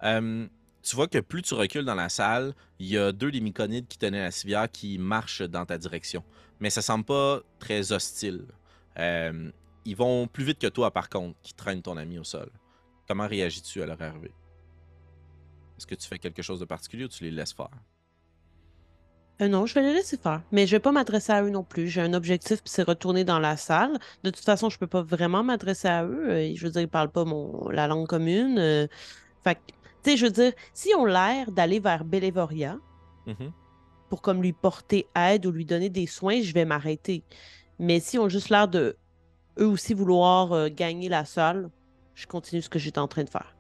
Tu 0.03 0.97
vois 0.97 1.07
que 1.07 1.19
plus 1.19 1.43
tu 1.43 1.55
recules 1.55 1.85
dans 1.85 1.95
la 1.95 2.09
salle, 2.09 2.55
il 2.81 2.87
y 2.87 2.99
a 2.99 3.13
deux 3.13 3.31
des 3.31 3.41
myconides 3.41 3.87
qui 3.87 3.99
tenaient 3.99 4.23
la 4.23 4.31
civière 4.33 4.69
qui 4.69 4.99
marchent 4.99 5.43
dans 5.43 5.65
ta 5.65 5.79
direction. 5.79 6.25
Mais 6.59 6.71
ça 6.71 6.83
semble 6.83 7.05
pas 7.05 7.41
très 7.61 7.93
hostile. 7.93 8.47
Euh, 8.99 9.51
ils 9.85 9.97
vont 9.97 10.27
plus 10.27 10.45
vite 10.45 10.59
que 10.59 10.67
toi, 10.67 10.91
par 10.91 11.09
contre, 11.09 11.39
qui 11.43 11.55
traînent 11.55 11.83
ton 11.83 11.97
ami 11.97 12.19
au 12.19 12.25
sol. 12.25 12.51
Comment 13.07 13.27
réagis-tu 13.27 13.83
à 13.83 13.87
leur 13.87 14.01
arrivée? 14.03 14.33
Est-ce 15.79 15.87
que 15.87 15.95
tu 15.95 16.07
fais 16.09 16.19
quelque 16.19 16.43
chose 16.43 16.61
de 16.61 16.65
particulier 16.65 17.05
ou 17.05 17.09
tu 17.09 17.25
les 17.25 17.31
laisses 17.31 17.53
faire? 17.53 17.71
Euh, 19.41 19.47
non, 19.49 19.67
je 19.67 19.75
vais 19.75 19.83
les 19.83 19.95
laisser 19.95 20.17
faire. 20.17 20.43
Mais 20.51 20.67
je 20.67 20.73
vais 20.73 20.81
pas 20.81 20.91
m'adresser 20.91 21.33
à 21.33 21.43
eux 21.45 21.51
non 21.51 21.63
plus. 21.63 21.87
J'ai 21.89 22.01
un 22.01 22.13
objectif, 22.13 22.61
puis 22.61 22.71
c'est 22.71 22.83
retourner 22.83 23.25
dans 23.25 23.39
la 23.39 23.57
salle. 23.57 23.97
De 24.25 24.31
toute 24.31 24.45
façon, 24.45 24.69
je 24.69 24.79
peux 24.79 24.89
pas 24.89 25.03
vraiment 25.03 25.45
m'adresser 25.45 25.87
à 25.89 26.05
eux. 26.05 26.29
Euh, 26.31 26.53
je 26.55 26.67
veux 26.67 26.73
dire, 26.73 26.83
ils 26.83 26.89
parlent 26.89 27.13
pas 27.13 27.25
mon... 27.25 27.69
la 27.69 27.87
langue 27.87 28.09
commune. 28.09 28.59
Euh, 28.59 28.89
Fait 29.45 29.55
que, 29.55 29.61
tu 30.03 30.11
sais, 30.11 30.17
je 30.17 30.27
veux 30.27 30.33
dire, 30.33 30.53
s'ils 30.75 30.97
ont 30.97 31.05
l'air 31.05 31.53
d'aller 31.53 31.79
vers 31.81 32.05
Bélévoria 32.05 32.79
Mhm. 33.27 33.53
pour 34.09 34.23
comme 34.23 34.43
lui 34.43 34.55
porter 34.55 35.07
aide 35.15 35.45
ou 35.47 35.53
lui 35.53 35.67
donner 35.67 35.91
des 35.91 36.07
soins, 36.07 36.41
je 36.41 36.53
vais 36.55 36.65
m'arrêter. 36.65 37.23
Mais 37.79 38.01
s'ils 38.01 38.21
ont 38.21 38.29
juste 38.29 38.49
l'air 38.51 38.69
de 38.69 38.97
eux 39.59 39.67
aussi 39.67 39.95
vouloir 39.95 40.53
euh, 40.53 40.69
gagner 40.69 41.09
la 41.09 41.25
salle, 41.25 41.71
je 42.15 42.27
continue 42.27 42.63
ce 42.63 42.69
que 42.69 42.79
j'étais 42.79 42.99
en 42.99 43.09
train 43.09 43.25
de 43.25 43.31
faire. 43.31 43.55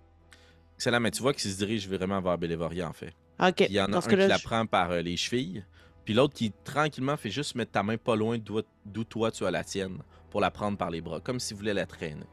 Excellent, 0.76 1.00
mais 1.00 1.10
tu 1.10 1.22
vois 1.22 1.32
qu'ils 1.34 1.50
se 1.50 1.56
dirigent 1.58 1.88
vraiment 1.88 2.20
vers 2.20 2.38
Bélévoria, 2.38 2.88
en 2.88 2.92
fait. 2.92 3.12
OK. 3.40 3.60
Il 3.68 3.72
y 3.72 3.80
en 3.80 3.84
a 3.86 3.88
Dans 3.88 4.06
un 4.06 4.10
qui 4.10 4.16
la 4.16 4.36
je- 4.36 4.44
prend 4.44 4.66
par 4.66 4.90
euh, 4.90 5.00
les 5.02 5.16
chevilles, 5.16 5.64
puis 6.04 6.14
l'autre 6.14 6.34
qui 6.34 6.52
tranquillement 6.64 7.16
fait 7.16 7.30
juste 7.30 7.54
mettre 7.54 7.72
ta 7.72 7.82
main 7.82 7.96
pas 7.96 8.16
loin 8.16 8.38
d'où 8.38 9.04
toi 9.04 9.30
tu 9.30 9.44
as 9.44 9.50
la 9.50 9.64
tienne 9.64 9.98
pour 10.30 10.40
la 10.40 10.50
prendre 10.50 10.76
par 10.78 10.90
les 10.90 11.00
bras, 11.00 11.20
comme 11.20 11.40
s'il 11.40 11.56
voulait 11.56 11.74
la 11.74 11.86
traîner. 11.86 12.24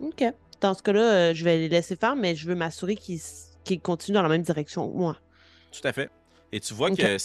OK. 0.00 0.24
Dans 0.60 0.74
ce 0.74 0.82
cas-là, 0.82 1.00
euh, 1.30 1.34
je 1.34 1.44
vais 1.44 1.56
les 1.58 1.68
laisser 1.68 1.96
faire, 1.96 2.14
mais 2.16 2.34
je 2.36 2.46
veux 2.46 2.54
m'assurer 2.54 2.96
qu'ils 2.96 3.80
continuent 3.80 4.14
dans 4.14 4.22
la 4.22 4.28
même 4.28 4.42
direction 4.42 4.88
que 4.90 4.96
moi. 4.96 5.16
Tout 5.72 5.86
à 5.86 5.92
fait. 5.92 6.10
Et 6.52 6.60
tu 6.60 6.74
vois 6.74 6.90
que 6.90 7.16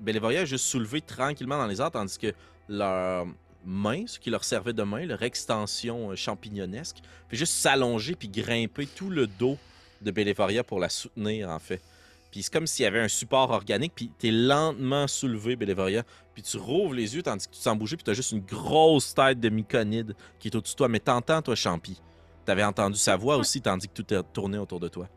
Bélévoria 0.00 0.42
est 0.42 0.46
juste 0.46 0.64
soulevé 0.66 1.00
tranquillement 1.00 1.56
dans 1.58 1.66
les 1.66 1.80
airs, 1.80 1.90
tandis 1.90 2.18
que 2.18 2.32
leur 2.68 3.26
main, 3.64 4.06
ce 4.06 4.18
qui 4.18 4.30
leur 4.30 4.44
servait 4.44 4.72
de 4.72 4.82
main, 4.82 5.04
leur 5.04 5.22
extension 5.22 6.10
euh, 6.10 6.16
champignonesque, 6.16 6.98
fait 7.28 7.36
juste 7.36 7.54
s'allonger 7.54 8.14
puis 8.14 8.28
grimper 8.28 8.86
tout 8.86 9.10
le 9.10 9.26
dos 9.26 9.58
de 10.00 10.10
Bélévoria 10.10 10.64
pour 10.64 10.78
la 10.78 10.88
soutenir, 10.88 11.50
en 11.50 11.58
fait. 11.58 11.82
Puis 12.30 12.42
c'est 12.42 12.52
comme 12.52 12.66
s'il 12.66 12.84
y 12.84 12.86
avait 12.86 13.00
un 13.00 13.08
support 13.08 13.50
organique, 13.50 13.92
puis 13.94 14.10
t'es 14.18 14.30
lentement 14.30 15.06
soulevé, 15.06 15.56
Bélévoria, 15.56 16.04
puis 16.34 16.42
tu 16.42 16.56
rouvres 16.56 16.94
les 16.94 17.16
yeux 17.16 17.22
tandis 17.22 17.46
que 17.46 17.54
tu 17.54 17.60
sens 17.60 17.76
bouger, 17.76 17.96
puis 17.96 18.04
t'as 18.04 18.12
juste 18.12 18.32
une 18.32 18.44
grosse 18.44 19.14
tête 19.14 19.40
de 19.40 19.48
myconide 19.48 20.14
qui 20.38 20.48
est 20.48 20.56
au-dessus 20.56 20.74
de 20.74 20.78
toi. 20.78 20.88
Mais 20.88 21.00
t'entends, 21.00 21.42
toi, 21.42 21.54
Champi. 21.54 22.00
T'avais 22.44 22.64
entendu 22.64 22.98
sa 22.98 23.16
voix 23.16 23.36
aussi, 23.36 23.60
tandis 23.60 23.88
que 23.88 24.02
tout 24.02 24.14
est 24.14 24.22
tourné 24.32 24.56
autour 24.58 24.80
de 24.80 24.88
toi. 24.88 25.08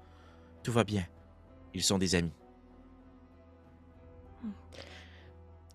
Tout 0.63 0.71
va 0.71 0.83
bien. 0.83 1.05
Ils 1.73 1.83
sont 1.83 1.97
des 1.97 2.15
amis. 2.15 2.33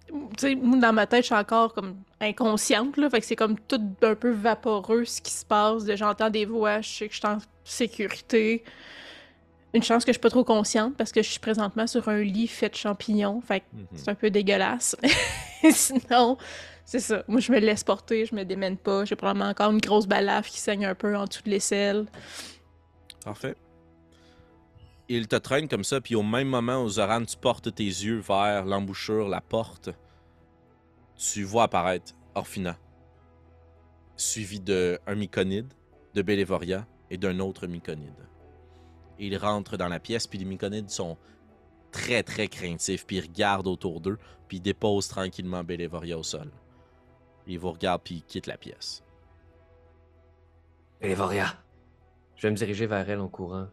Tu 0.09 0.15
sais, 0.39 0.55
dans 0.55 0.93
ma 0.93 1.07
tête, 1.07 1.23
je 1.23 1.27
suis 1.27 1.35
encore 1.35 1.75
comme 1.75 1.97
inconsciente, 2.21 2.97
là. 2.97 3.11
Fait 3.11 3.21
que 3.21 3.27
c'est 3.27 3.37
comme 3.37 3.59
tout 3.59 3.81
un 4.03 4.15
peu 4.15 4.31
vaporeux 4.31 5.05
ce 5.05 5.21
qui 5.21 5.33
se 5.33 5.45
passe. 5.45 5.85
de 5.85 5.97
J'entends 5.97 6.31
des 6.31 6.45
voix, 6.45 6.81
je 6.81 6.89
sais 6.89 7.09
que 7.09 7.15
je 7.15 7.19
suis 7.19 7.27
en 7.27 7.39
sécurité. 7.65 8.63
Une 9.75 9.83
chance 9.83 10.05
que 10.05 10.11
je 10.13 10.15
suis 10.15 10.21
pas 10.21 10.31
trop 10.31 10.45
consciente 10.45 10.97
parce 10.97 11.13
que 11.13 11.23
je 11.23 11.29
suis 11.29 11.41
présentement 11.41 11.87
sur 11.87 12.09
un 12.09 12.21
lit 12.23 12.47
fait 12.47 12.69
de 12.71 12.77
champignons. 12.77 13.41
Fait 13.41 13.61
que 13.61 13.65
Mhm. 13.75 13.87
c'est 13.95 14.09
un 14.09 14.15
peu 14.15 14.31
dégueulasse. 14.31 14.97
Sinon, 15.71 16.39
c'est 16.85 17.01
ça. 17.01 17.25
Moi, 17.29 17.41
je 17.41 17.51
me 17.53 17.59
laisse 17.59 17.83
porter, 17.85 18.25
je 18.27 18.35
me 18.35 18.45
démène 18.45 18.77
pas. 18.77 19.05
J'ai 19.05 19.17
probablement 19.17 19.51
encore 19.51 19.73
une 19.73 19.81
grosse 19.81 20.07
balafre 20.07 20.49
qui 20.49 20.61
saigne 20.61 20.87
un 20.87 20.95
peu 20.95 21.17
en 21.17 21.25
dessous 21.25 21.43
de 21.45 21.51
l'aisselle. 21.51 22.07
Parfait. 23.25 23.57
Il 25.09 25.29
te 25.29 25.37
traîne 25.37 25.69
comme 25.69 25.85
ça, 25.85 26.01
puis 26.01 26.17
au 26.17 26.23
même 26.25 26.49
moment 26.49 26.83
où 26.83 26.89
Zoran, 26.89 27.25
tu 27.25 27.37
portes 27.37 27.73
tes 27.73 27.85
yeux 27.85 28.19
vers 28.19 28.65
l'embouchure, 28.65 29.29
la 29.29 29.41
porte, 29.41 29.91
tu 31.17 31.45
vois 31.45 31.65
apparaître 31.65 32.15
Orphina, 32.35 32.77
suivi 34.17 34.59
de 34.59 34.99
un 35.07 35.15
myconide, 35.15 35.73
de 36.15 36.23
Bélévoria 36.23 36.87
et 37.11 37.19
d'un 37.19 37.39
autre 37.39 37.67
myconide. 37.67 38.27
Il 39.19 39.37
rentre 39.37 39.77
dans 39.77 39.89
la 39.89 40.01
pièce, 40.01 40.27
puis 40.27 40.39
les 40.39 40.45
myconides 40.45 40.91
sont 40.91 41.17
très 41.93 42.23
très 42.23 42.49
craintifs, 42.49 43.07
puis 43.07 43.17
ils 43.17 43.23
regardent 43.23 43.69
autour 43.69 44.01
d'eux, 44.01 44.19
puis 44.49 44.59
ils 44.59 44.61
déposent 44.61 45.09
tranquillement 45.09 45.63
Bélévoria 45.63 46.19
au 46.19 46.23
sol. 46.23 46.51
Ils 47.47 47.59
vous 47.59 47.71
regardent, 47.71 48.03
puis 48.03 48.17
ils 48.17 48.23
quittent 48.25 48.49
la 48.49 48.59
pièce. 48.59 49.05
Bélévoria. 51.01 51.55
Je 52.35 52.43
vais 52.43 52.51
me 52.51 52.57
diriger 52.57 52.87
vers 52.87 53.09
elle 53.09 53.21
en 53.21 53.29
courant. 53.29 53.69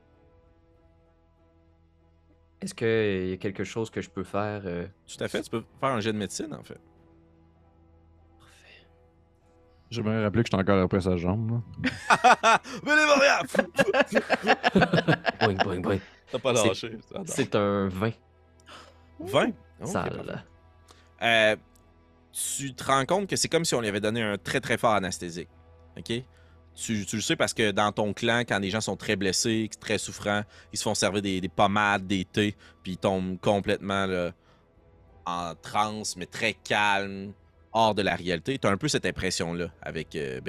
Est-ce 2.64 2.74
qu'il 2.74 3.30
y 3.30 3.34
a 3.34 3.38
quelque 3.38 3.64
chose 3.64 3.90
que 3.90 4.02
je 4.02 4.10
peux 4.10 4.24
faire? 4.24 4.62
euh, 4.66 4.88
Tout 5.08 5.24
à 5.24 5.28
fait, 5.28 5.42
tu 5.42 5.50
peux 5.50 5.64
faire 5.80 5.90
un 5.90 6.00
jet 6.00 6.14
de 6.14 6.18
médecine, 6.18 6.54
en 6.54 6.64
fait. 6.64 6.80
Parfait. 8.40 8.88
J'aimerais 9.92 10.24
rappeler 10.24 10.44
que 10.44 10.48
j'étais 10.48 10.62
encore 10.62 10.82
après 10.82 11.02
sa 11.02 11.18
jambe. 11.18 11.62
là. 11.84 12.60
Bélévoria! 12.86 13.42
Boing, 15.42 15.56
boing, 15.64 15.80
boing. 15.82 16.00
T'as 16.32 16.40
pas 16.40 16.56
C'est- 16.56 16.68
lâché. 16.68 16.98
C'est 17.26 17.56
un 17.56 17.88
20 17.90 18.12
20? 19.20 19.48
Ok, 19.82 19.88
sale. 19.88 20.24
parfait. 20.26 20.44
Euh, 21.22 21.56
tu 22.32 22.74
te 22.74 22.84
rends 22.84 23.06
compte 23.06 23.28
que 23.30 23.36
c'est 23.36 23.48
comme 23.48 23.64
si 23.66 23.76
on 23.76 23.82
lui 23.82 23.88
avait 23.88 24.02
donné 24.02 24.22
un 24.22 24.38
très 24.38 24.60
très 24.60 24.78
fort 24.78 24.94
anesthésique. 24.94 25.50
OK? 25.98 26.12
Tu, 26.76 27.06
tu 27.06 27.16
le 27.18 27.22
sais 27.22 27.36
parce 27.36 27.54
que 27.54 27.72
dans 27.72 27.92
ton 27.92 28.14
clan, 28.14 28.40
quand 28.40 28.58
les 28.60 28.70
gens 28.72 28.82
sont 28.82 28.96
très 28.98 29.16
blessés, 29.16 29.70
très 29.80 29.98
souffrants, 30.00 30.44
ils 30.72 30.78
se 30.80 30.84
font 30.84 30.96
servir 30.96 31.22
des, 31.22 31.40
des 31.40 31.50
pommades, 31.50 32.08
des 32.08 32.26
thés, 32.26 32.56
puis 32.82 32.94
ils 32.94 32.98
tombent 32.98 33.40
complètement 33.40 34.06
là, 34.08 34.32
en 35.26 35.54
transe, 35.56 36.16
mais 36.18 36.26
très 36.26 36.54
calme. 36.54 37.34
hors 37.76 37.96
de 37.96 38.02
la 38.04 38.16
réalité. 38.16 38.58
Tu 38.60 38.68
as 38.68 38.72
un 38.72 38.78
peu 38.78 38.88
cette 38.88 39.06
impression-là 39.06 39.68
avec 39.82 40.16
euh. 40.16 40.40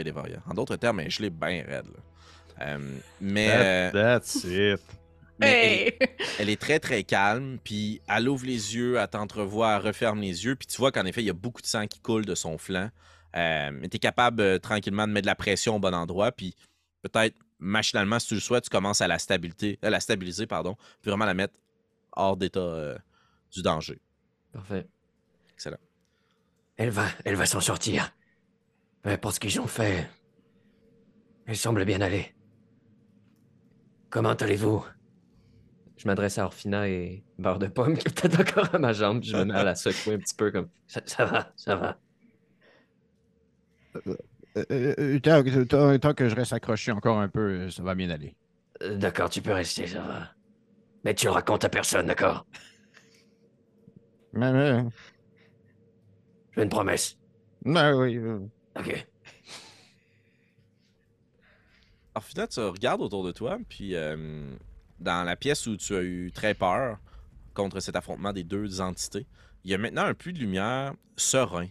En 0.48 0.54
d'autres 0.54 0.76
termes, 0.76 1.00
est 1.00 1.08
gelée 1.10 1.30
bien 1.30 1.64
raide. 1.66 1.86
là. 1.86 2.66
Euh, 2.66 2.78
mais 3.20 3.48
euh, 3.50 3.90
That- 3.90 4.20
that's 4.20 4.44
it. 4.44 4.80
mais 5.38 5.46
elle, 5.48 6.08
Hey! 6.08 6.08
elle 6.38 6.48
est 6.50 6.60
très 6.60 6.78
très 6.78 7.02
calme, 7.02 7.58
puis 7.64 8.00
elle 8.08 8.28
ouvre 8.28 8.44
les 8.46 8.76
yeux, 8.76 8.96
elle 8.98 9.08
t'entrevoit, 9.08 9.76
elle 9.76 9.86
referme 9.86 10.20
les 10.20 10.44
yeux, 10.44 10.54
puis 10.54 10.66
tu 10.66 10.76
vois 10.76 10.92
qu'en 10.92 11.04
effet, 11.06 11.22
il 11.22 11.26
y 11.26 11.30
a 11.30 11.34
beaucoup 11.34 11.60
de 11.62 11.66
sang 11.66 11.86
qui 11.86 11.98
coule 12.00 12.24
de 12.26 12.34
son 12.34 12.56
flanc. 12.58 12.90
Euh, 13.36 13.70
mais 13.72 13.88
tu 13.88 13.96
es 13.96 13.98
capable 13.98 14.40
euh, 14.40 14.58
tranquillement 14.58 15.06
de 15.06 15.12
mettre 15.12 15.24
de 15.24 15.30
la 15.30 15.34
pression 15.34 15.76
au 15.76 15.78
bon 15.78 15.94
endroit, 15.94 16.30
puis 16.30 16.54
peut-être 17.02 17.36
machinalement, 17.58 18.18
si 18.18 18.28
tu 18.28 18.34
le 18.34 18.40
souhaites, 18.40 18.64
tu 18.64 18.70
commences 18.70 19.00
à 19.00 19.08
la, 19.08 19.18
stabilité, 19.18 19.78
à 19.82 19.90
la 19.90 20.00
stabiliser, 20.00 20.46
pardon, 20.46 20.76
puis 21.02 21.10
vraiment 21.10 21.24
la 21.24 21.34
mettre 21.34 21.58
hors 22.12 22.36
d'état 22.36 22.60
euh, 22.60 22.96
du 23.50 23.62
danger. 23.62 24.00
Parfait. 24.52 24.86
Excellent. 25.52 25.78
Elle 26.76 26.90
va, 26.90 27.06
elle 27.24 27.36
va 27.36 27.46
s'en 27.46 27.60
sortir. 27.60 28.12
Peu 29.02 29.10
importe 29.10 29.36
ce 29.36 29.40
qu'ils 29.40 29.60
ont 29.60 29.66
fait. 29.66 30.08
Elle 31.46 31.56
semble 31.56 31.84
bien 31.84 32.00
aller. 32.00 32.34
Comment 34.10 34.32
allez-vous? 34.32 34.84
Je 35.96 36.06
m'adresse 36.06 36.38
à 36.38 36.44
Orfina 36.44 36.88
et 36.88 37.24
Beurre 37.38 37.58
de 37.58 37.66
Pomme 37.66 37.96
qui 37.96 38.06
est 38.06 38.20
peut-être 38.20 38.40
encore 38.40 38.74
à 38.74 38.78
ma 38.78 38.92
jambe. 38.92 39.20
puis 39.20 39.30
Je 39.30 39.36
me 39.36 39.44
mets 39.44 39.54
à 39.54 39.64
la 39.64 39.74
secouer 39.74 40.14
un 40.14 40.18
petit 40.18 40.34
peu 40.34 40.50
comme. 40.50 40.68
Ça, 40.86 41.00
ça 41.04 41.24
va, 41.24 41.52
ça 41.56 41.76
va. 41.76 41.98
Euh, 44.06 44.16
euh, 44.70 45.18
tant, 45.20 45.42
que- 45.42 45.64
tant- 45.64 45.98
tant 45.98 46.14
que 46.14 46.28
je 46.28 46.34
reste 46.34 46.52
accroché 46.52 46.92
encore 46.92 47.18
un 47.18 47.28
peu, 47.28 47.40
euh, 47.40 47.70
ça 47.70 47.82
va 47.82 47.94
bien 47.94 48.10
aller. 48.10 48.36
Euh, 48.82 48.96
D'accord, 48.96 49.30
tu 49.30 49.42
peux 49.42 49.52
rester, 49.52 49.86
ça 49.86 50.00
va. 50.02 50.30
Mais 51.04 51.14
tu 51.14 51.26
le 51.26 51.32
racontes 51.32 51.64
à 51.64 51.68
personne, 51.68 52.06
d'accord? 52.06 52.46
Mais, 54.32 54.52
mais- 54.52 54.84
J'ai 56.56 56.62
une 56.62 56.68
promesse. 56.68 57.16
mais 57.64 57.92
oui, 57.92 58.16
euh, 58.16 58.38
Ok. 58.78 59.06
Alors 62.14 62.24
finalement, 62.24 62.48
tu 62.48 62.60
regardes 62.60 63.00
autour 63.00 63.24
de 63.24 63.32
toi, 63.32 63.58
puis 63.68 63.94
euh, 63.96 64.54
dans 65.00 65.24
la 65.24 65.34
pièce 65.36 65.66
où 65.66 65.76
tu 65.76 65.96
as 65.96 66.02
eu 66.02 66.30
très 66.32 66.54
peur 66.54 66.98
contre 67.54 67.80
cet 67.80 67.96
affrontement 67.96 68.32
des 68.32 68.44
deux 68.44 68.80
entités, 68.80 69.26
il 69.64 69.70
y 69.70 69.74
a 69.74 69.78
maintenant 69.78 70.04
un 70.04 70.14
puits 70.14 70.32
de 70.32 70.38
lumière 70.38 70.92
serein, 71.16 71.66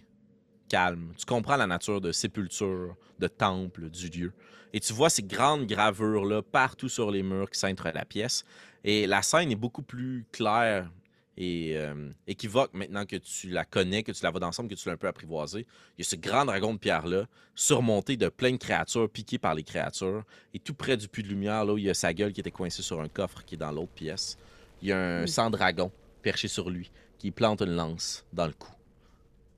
calme. 0.74 1.14
Tu 1.16 1.26
comprends 1.26 1.56
la 1.56 1.68
nature 1.68 2.02
de 2.02 2.12
sépulture, 2.12 2.96
de 3.20 3.28
temple, 3.28 3.92
du 3.92 4.10
lieu. 4.10 4.34
Et 4.74 4.80
tu 4.80 4.92
vois 4.92 5.12
ces 5.12 5.22
grandes 5.22 5.68
gravures-là 5.68 6.42
partout 6.42 6.90
sur 6.90 7.12
les 7.12 7.22
murs 7.22 7.48
qui 7.52 7.60
cintrent 7.60 7.92
la 7.94 8.06
pièce. 8.06 8.44
Et 8.84 9.06
la 9.06 9.22
scène 9.22 9.52
est 9.52 9.56
beaucoup 9.56 9.84
plus 9.84 10.26
claire 10.32 10.90
et 11.38 11.74
euh, 11.78 12.10
équivoque 12.26 12.74
maintenant 12.74 13.06
que 13.06 13.18
tu 13.18 13.50
la 13.50 13.66
connais, 13.66 14.02
que 14.02 14.12
tu 14.12 14.24
la 14.24 14.32
vois 14.32 14.40
d'ensemble, 14.40 14.68
que 14.68 14.74
tu 14.74 14.88
l'as 14.88 14.96
un 14.96 14.98
peu 14.98 15.08
apprivoisée. 15.08 15.68
Il 15.96 16.04
y 16.04 16.08
a 16.08 16.10
ce 16.10 16.16
grand 16.16 16.44
dragon 16.46 16.74
de 16.74 16.80
pierre-là, 16.80 17.28
surmonté 17.54 18.18
de 18.18 18.30
plein 18.30 18.52
de 18.54 18.58
créatures 18.58 19.08
piquées 19.08 19.38
par 19.38 19.54
les 19.54 19.64
créatures. 19.64 20.24
Et 20.56 20.60
tout 20.60 20.74
près 20.74 20.98
du 20.98 21.08
puits 21.08 21.22
de 21.22 21.28
lumière, 21.28 21.66
là 21.66 21.74
où 21.74 21.78
il 21.78 21.84
y 21.84 21.90
a 21.92 21.94
sa 21.94 22.16
gueule 22.16 22.34
qui 22.34 22.40
était 22.40 22.50
coincée 22.50 22.82
sur 22.82 23.00
un 23.00 23.10
coffre 23.10 23.46
qui 23.46 23.54
est 23.54 23.60
dans 23.60 23.72
l'autre 23.72 23.94
pièce, 23.94 24.40
il 24.82 24.88
y 24.88 24.92
a 24.92 25.22
un 25.22 25.28
sang 25.28 25.52
dragon 25.52 25.92
perché 26.24 26.48
sur 26.48 26.72
lui 26.72 26.92
qui 27.20 27.30
plante 27.30 27.62
une 27.62 27.76
lance 27.76 28.26
dans 28.34 28.48
le 28.48 28.54
cou. 28.54 28.72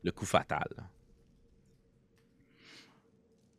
Le 0.03 0.11
coup 0.11 0.25
fatal. 0.25 0.67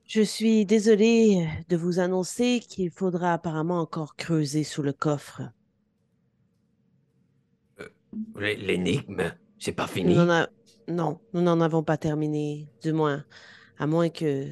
Je 0.07 0.23
suis 0.23 0.65
désolée 0.65 1.49
de 1.69 1.77
vous 1.77 1.99
annoncer 1.99 2.61
qu'il 2.61 2.91
faudra 2.91 3.33
apparemment 3.33 3.81
encore 3.81 4.15
creuser 4.17 4.63
sous 4.63 4.83
le 4.83 4.93
coffre. 4.93 5.43
L- 8.39 8.59
L'énigme, 8.67 9.35
c'est 9.59 9.73
pas 9.73 9.87
fini? 9.87 10.17
a- 10.17 10.49
Non, 10.89 11.21
nous 11.33 11.41
n'en 11.43 11.61
avons 11.61 11.83
pas 11.83 11.97
terminé. 11.97 12.69
Du 12.83 12.93
moins, 12.93 13.25
à 13.79 13.87
moins 13.89 14.09
que 14.09 14.47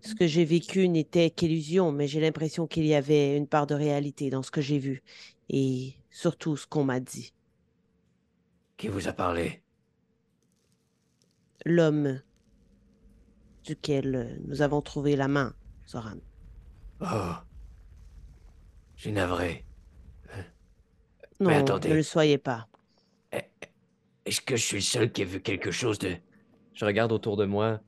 ce 0.00 0.14
que 0.14 0.26
j'ai 0.26 0.46
vécu 0.46 0.88
n'était 0.88 1.30
qu'illusion, 1.30 1.92
mais 1.92 2.08
j'ai 2.08 2.20
l'impression 2.20 2.66
qu'il 2.66 2.86
y 2.86 2.94
avait 2.94 3.36
une 3.36 3.46
part 3.46 3.66
de 3.66 3.74
réalité 3.74 4.30
dans 4.30 4.42
ce 4.42 4.50
que 4.50 4.62
j'ai 4.62 4.78
vu. 4.78 5.02
Et 5.50 5.94
surtout 6.10 6.56
ce 6.56 6.66
qu'on 6.66 6.84
m'a 6.84 7.00
dit. 7.00 7.34
Qui 8.78 8.88
vous 8.88 9.08
a 9.08 9.12
parlé? 9.12 9.62
L'homme 11.66 12.22
duquel 13.64 14.14
euh, 14.14 14.36
nous 14.46 14.62
avons 14.62 14.80
trouvé 14.82 15.16
la 15.16 15.28
main, 15.28 15.54
Zoran. 15.88 16.16
Oh. 17.00 17.32
Je 18.96 19.02
suis 19.02 19.12
navré. 19.12 19.64
Non, 21.40 21.50
attendez. 21.50 21.88
ne 21.88 21.94
le 21.94 22.02
soyez 22.02 22.36
pas. 22.36 22.68
Est-ce 24.26 24.42
que 24.42 24.56
je 24.56 24.62
suis 24.62 24.76
le 24.76 24.82
seul 24.82 25.10
qui 25.10 25.22
a 25.22 25.24
vu 25.24 25.40
quelque 25.40 25.70
chose 25.70 25.98
de. 25.98 26.14
Je 26.74 26.84
regarde 26.84 27.10
autour 27.12 27.36
de 27.36 27.46
moi. 27.46 27.80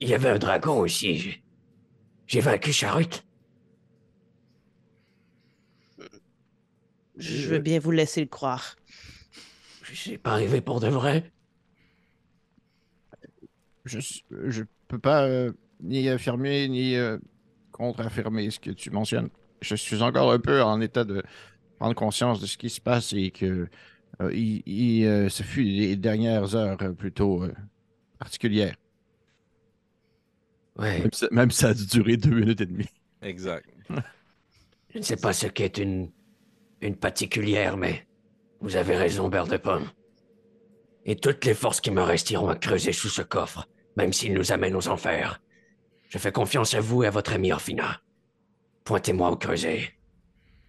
Il 0.00 0.08
y 0.08 0.14
avait 0.14 0.28
un 0.28 0.38
dragon 0.38 0.78
aussi. 0.78 1.40
J'ai- 2.26 2.40
vaincu 2.40 2.72
Charut. 2.72 3.24
Je 7.16 7.48
veux 7.48 7.58
bien 7.58 7.78
vous 7.78 7.90
laisser 7.90 8.20
le 8.20 8.26
croire. 8.26 8.76
C'est 9.94 10.18
pas 10.18 10.32
arrivé 10.32 10.60
pour 10.60 10.80
de 10.80 10.88
vrai. 10.88 11.32
Je, 13.84 13.98
je 14.46 14.62
peux 14.88 14.98
pas 14.98 15.24
euh, 15.24 15.52
ni 15.80 16.08
affirmer 16.08 16.68
ni 16.68 16.94
euh, 16.96 17.18
contre-affirmer 17.72 18.50
ce 18.50 18.58
que 18.60 18.70
tu 18.70 18.90
mentionnes. 18.90 19.28
Je 19.60 19.74
suis 19.74 20.02
encore 20.02 20.32
un 20.32 20.38
peu 20.38 20.62
en 20.62 20.80
état 20.80 21.04
de 21.04 21.22
prendre 21.78 21.94
conscience 21.94 22.40
de 22.40 22.46
ce 22.46 22.56
qui 22.58 22.70
se 22.70 22.80
passe 22.80 23.12
et 23.12 23.30
que 23.30 23.68
euh, 24.20 24.32
il- 24.34 24.62
il, 24.66 25.06
euh, 25.06 25.28
ce 25.28 25.42
fut 25.42 25.62
les 25.62 25.96
dernières 25.96 26.54
heures 26.54 26.76
plutôt 26.96 27.44
euh, 27.44 27.52
particulières. 28.18 28.76
Ouais. 30.78 31.02
Même 31.30 31.50
si 31.50 31.58
ça 31.58 31.68
a 31.68 31.74
durer 31.74 32.16
deux 32.16 32.30
minutes 32.34 32.60
et 32.60 32.66
demie. 32.66 32.88
Exact. 33.20 33.68
Je 34.90 34.98
ne 34.98 35.02
sais 35.02 35.16
pas 35.16 35.32
ce 35.32 35.46
qu'est 35.46 35.78
une. 35.78 36.10
une 36.80 36.96
particulière, 36.96 37.76
mais. 37.76 38.06
Vous 38.60 38.76
avez 38.76 38.96
raison, 38.96 39.28
Beurre 39.28 39.48
de 39.48 39.56
Pomme. 39.56 39.86
Et 41.04 41.16
toutes 41.16 41.44
les 41.44 41.54
forces 41.54 41.80
qui 41.80 41.90
me 41.90 42.02
restent 42.02 42.30
iront 42.30 42.48
à 42.48 42.56
creuser 42.56 42.92
sous 42.92 43.08
ce 43.08 43.22
coffre, 43.22 43.68
même 43.96 44.12
s'il 44.12 44.34
nous 44.34 44.52
amène 44.52 44.76
aux 44.76 44.88
enfers. 44.88 45.40
Je 46.08 46.18
fais 46.18 46.32
confiance 46.32 46.74
à 46.74 46.80
vous 46.80 47.02
et 47.02 47.06
à 47.06 47.10
votre 47.10 47.32
ami 47.32 47.52
Orfina. 47.52 48.00
Pointez-moi 48.84 49.30
au 49.30 49.36
creuset. 49.36 49.94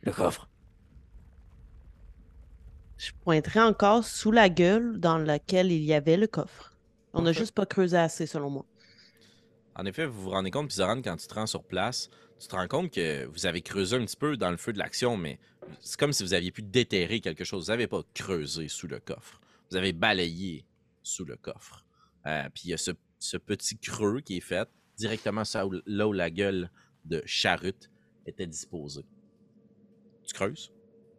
Le 0.01 0.11
coffre. 0.11 0.47
Je 2.97 3.11
pointerai 3.23 3.59
encore 3.59 4.05
sous 4.05 4.31
la 4.31 4.49
gueule 4.49 4.99
dans 4.99 5.17
laquelle 5.17 5.71
il 5.71 5.83
y 5.83 5.93
avait 5.93 6.17
le 6.17 6.27
coffre. 6.27 6.73
On 7.13 7.21
n'a 7.21 7.33
juste 7.33 7.53
pas 7.53 7.65
creusé 7.65 7.97
assez, 7.97 8.25
selon 8.25 8.49
moi. 8.49 8.65
En 9.75 9.85
effet, 9.85 10.05
vous 10.05 10.23
vous 10.23 10.29
rendez 10.29 10.51
compte, 10.51 10.69
Pizaran, 10.69 11.01
quand 11.01 11.17
tu 11.17 11.27
te 11.27 11.33
rends 11.33 11.47
sur 11.47 11.63
place, 11.63 12.09
tu 12.39 12.47
te 12.47 12.55
rends 12.55 12.67
compte 12.67 12.91
que 12.91 13.25
vous 13.25 13.45
avez 13.45 13.61
creusé 13.61 13.97
un 13.97 14.05
petit 14.05 14.15
peu 14.15 14.37
dans 14.37 14.51
le 14.51 14.57
feu 14.57 14.71
de 14.71 14.79
l'action, 14.79 15.17
mais 15.17 15.39
c'est 15.81 15.99
comme 15.99 16.13
si 16.13 16.23
vous 16.23 16.33
aviez 16.33 16.51
pu 16.51 16.61
déterrer 16.61 17.19
quelque 17.19 17.43
chose. 17.43 17.65
Vous 17.65 17.71
n'avez 17.71 17.87
pas 17.87 18.01
creusé 18.13 18.67
sous 18.67 18.87
le 18.87 18.99
coffre. 18.99 19.41
Vous 19.73 19.77
avez 19.77 19.91
balayé 19.91 20.67
sous 21.01 21.25
le 21.25 21.35
coffre. 21.35 21.83
Euh, 22.27 22.43
puis 22.53 22.65
il 22.65 22.69
y 22.69 22.73
a 22.75 22.77
ce, 22.77 22.91
ce 23.17 23.37
petit 23.37 23.75
creux 23.75 24.21
qui 24.21 24.37
est 24.37 24.39
fait 24.39 24.69
directement 24.97 25.43
ça 25.43 25.65
où- 25.65 25.73
là 25.87 26.07
où 26.07 26.13
la 26.13 26.29
gueule 26.29 26.69
de 27.05 27.23
Charut 27.25 27.89
était 28.27 28.45
disposée. 28.45 29.03
Tu 30.27 30.33
creuses? 30.35 30.71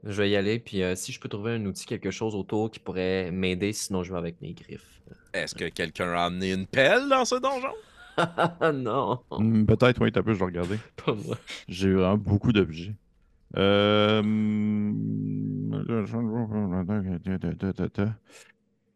Je 0.04 0.12
vais 0.23 0.30
y 0.30 0.37
aller, 0.37 0.61
puis 0.61 0.84
euh, 0.84 0.94
si 0.94 1.11
je 1.11 1.18
peux 1.18 1.28
trouver 1.28 1.54
un 1.54 1.66
outil, 1.66 1.84
quelque 1.84 2.12
chose 2.12 2.37
autour 2.37 2.70
qui 2.70 2.78
pourrait 2.78 3.32
m'aider, 3.32 3.73
sinon 3.73 4.04
je 4.04 4.12
vais 4.12 4.18
avec 4.18 4.40
mes 4.40 4.52
griffes. 4.54 5.02
Est-ce 5.32 5.56
que 5.56 5.68
quelqu'un 5.68 6.12
a 6.12 6.26
amené 6.26 6.52
une 6.52 6.68
pelle 6.68 7.08
dans 7.08 7.25
ce 7.25 7.34
donjon? 7.34 7.75
Non, 8.73 9.20
Hmm, 9.32 9.64
Peut-être, 9.66 10.00
oui, 10.00 10.12
t'as 10.12 10.23
peu, 10.23 10.32
je 10.32 10.38
vais 10.38 10.44
regarder. 10.44 10.78
pas 11.04 11.12
moi. 11.12 11.37
J'ai 11.66 11.92
vraiment 11.92 12.16
beaucoup 12.16 12.52
d'objets. 12.52 12.94
Euh... 13.56 14.23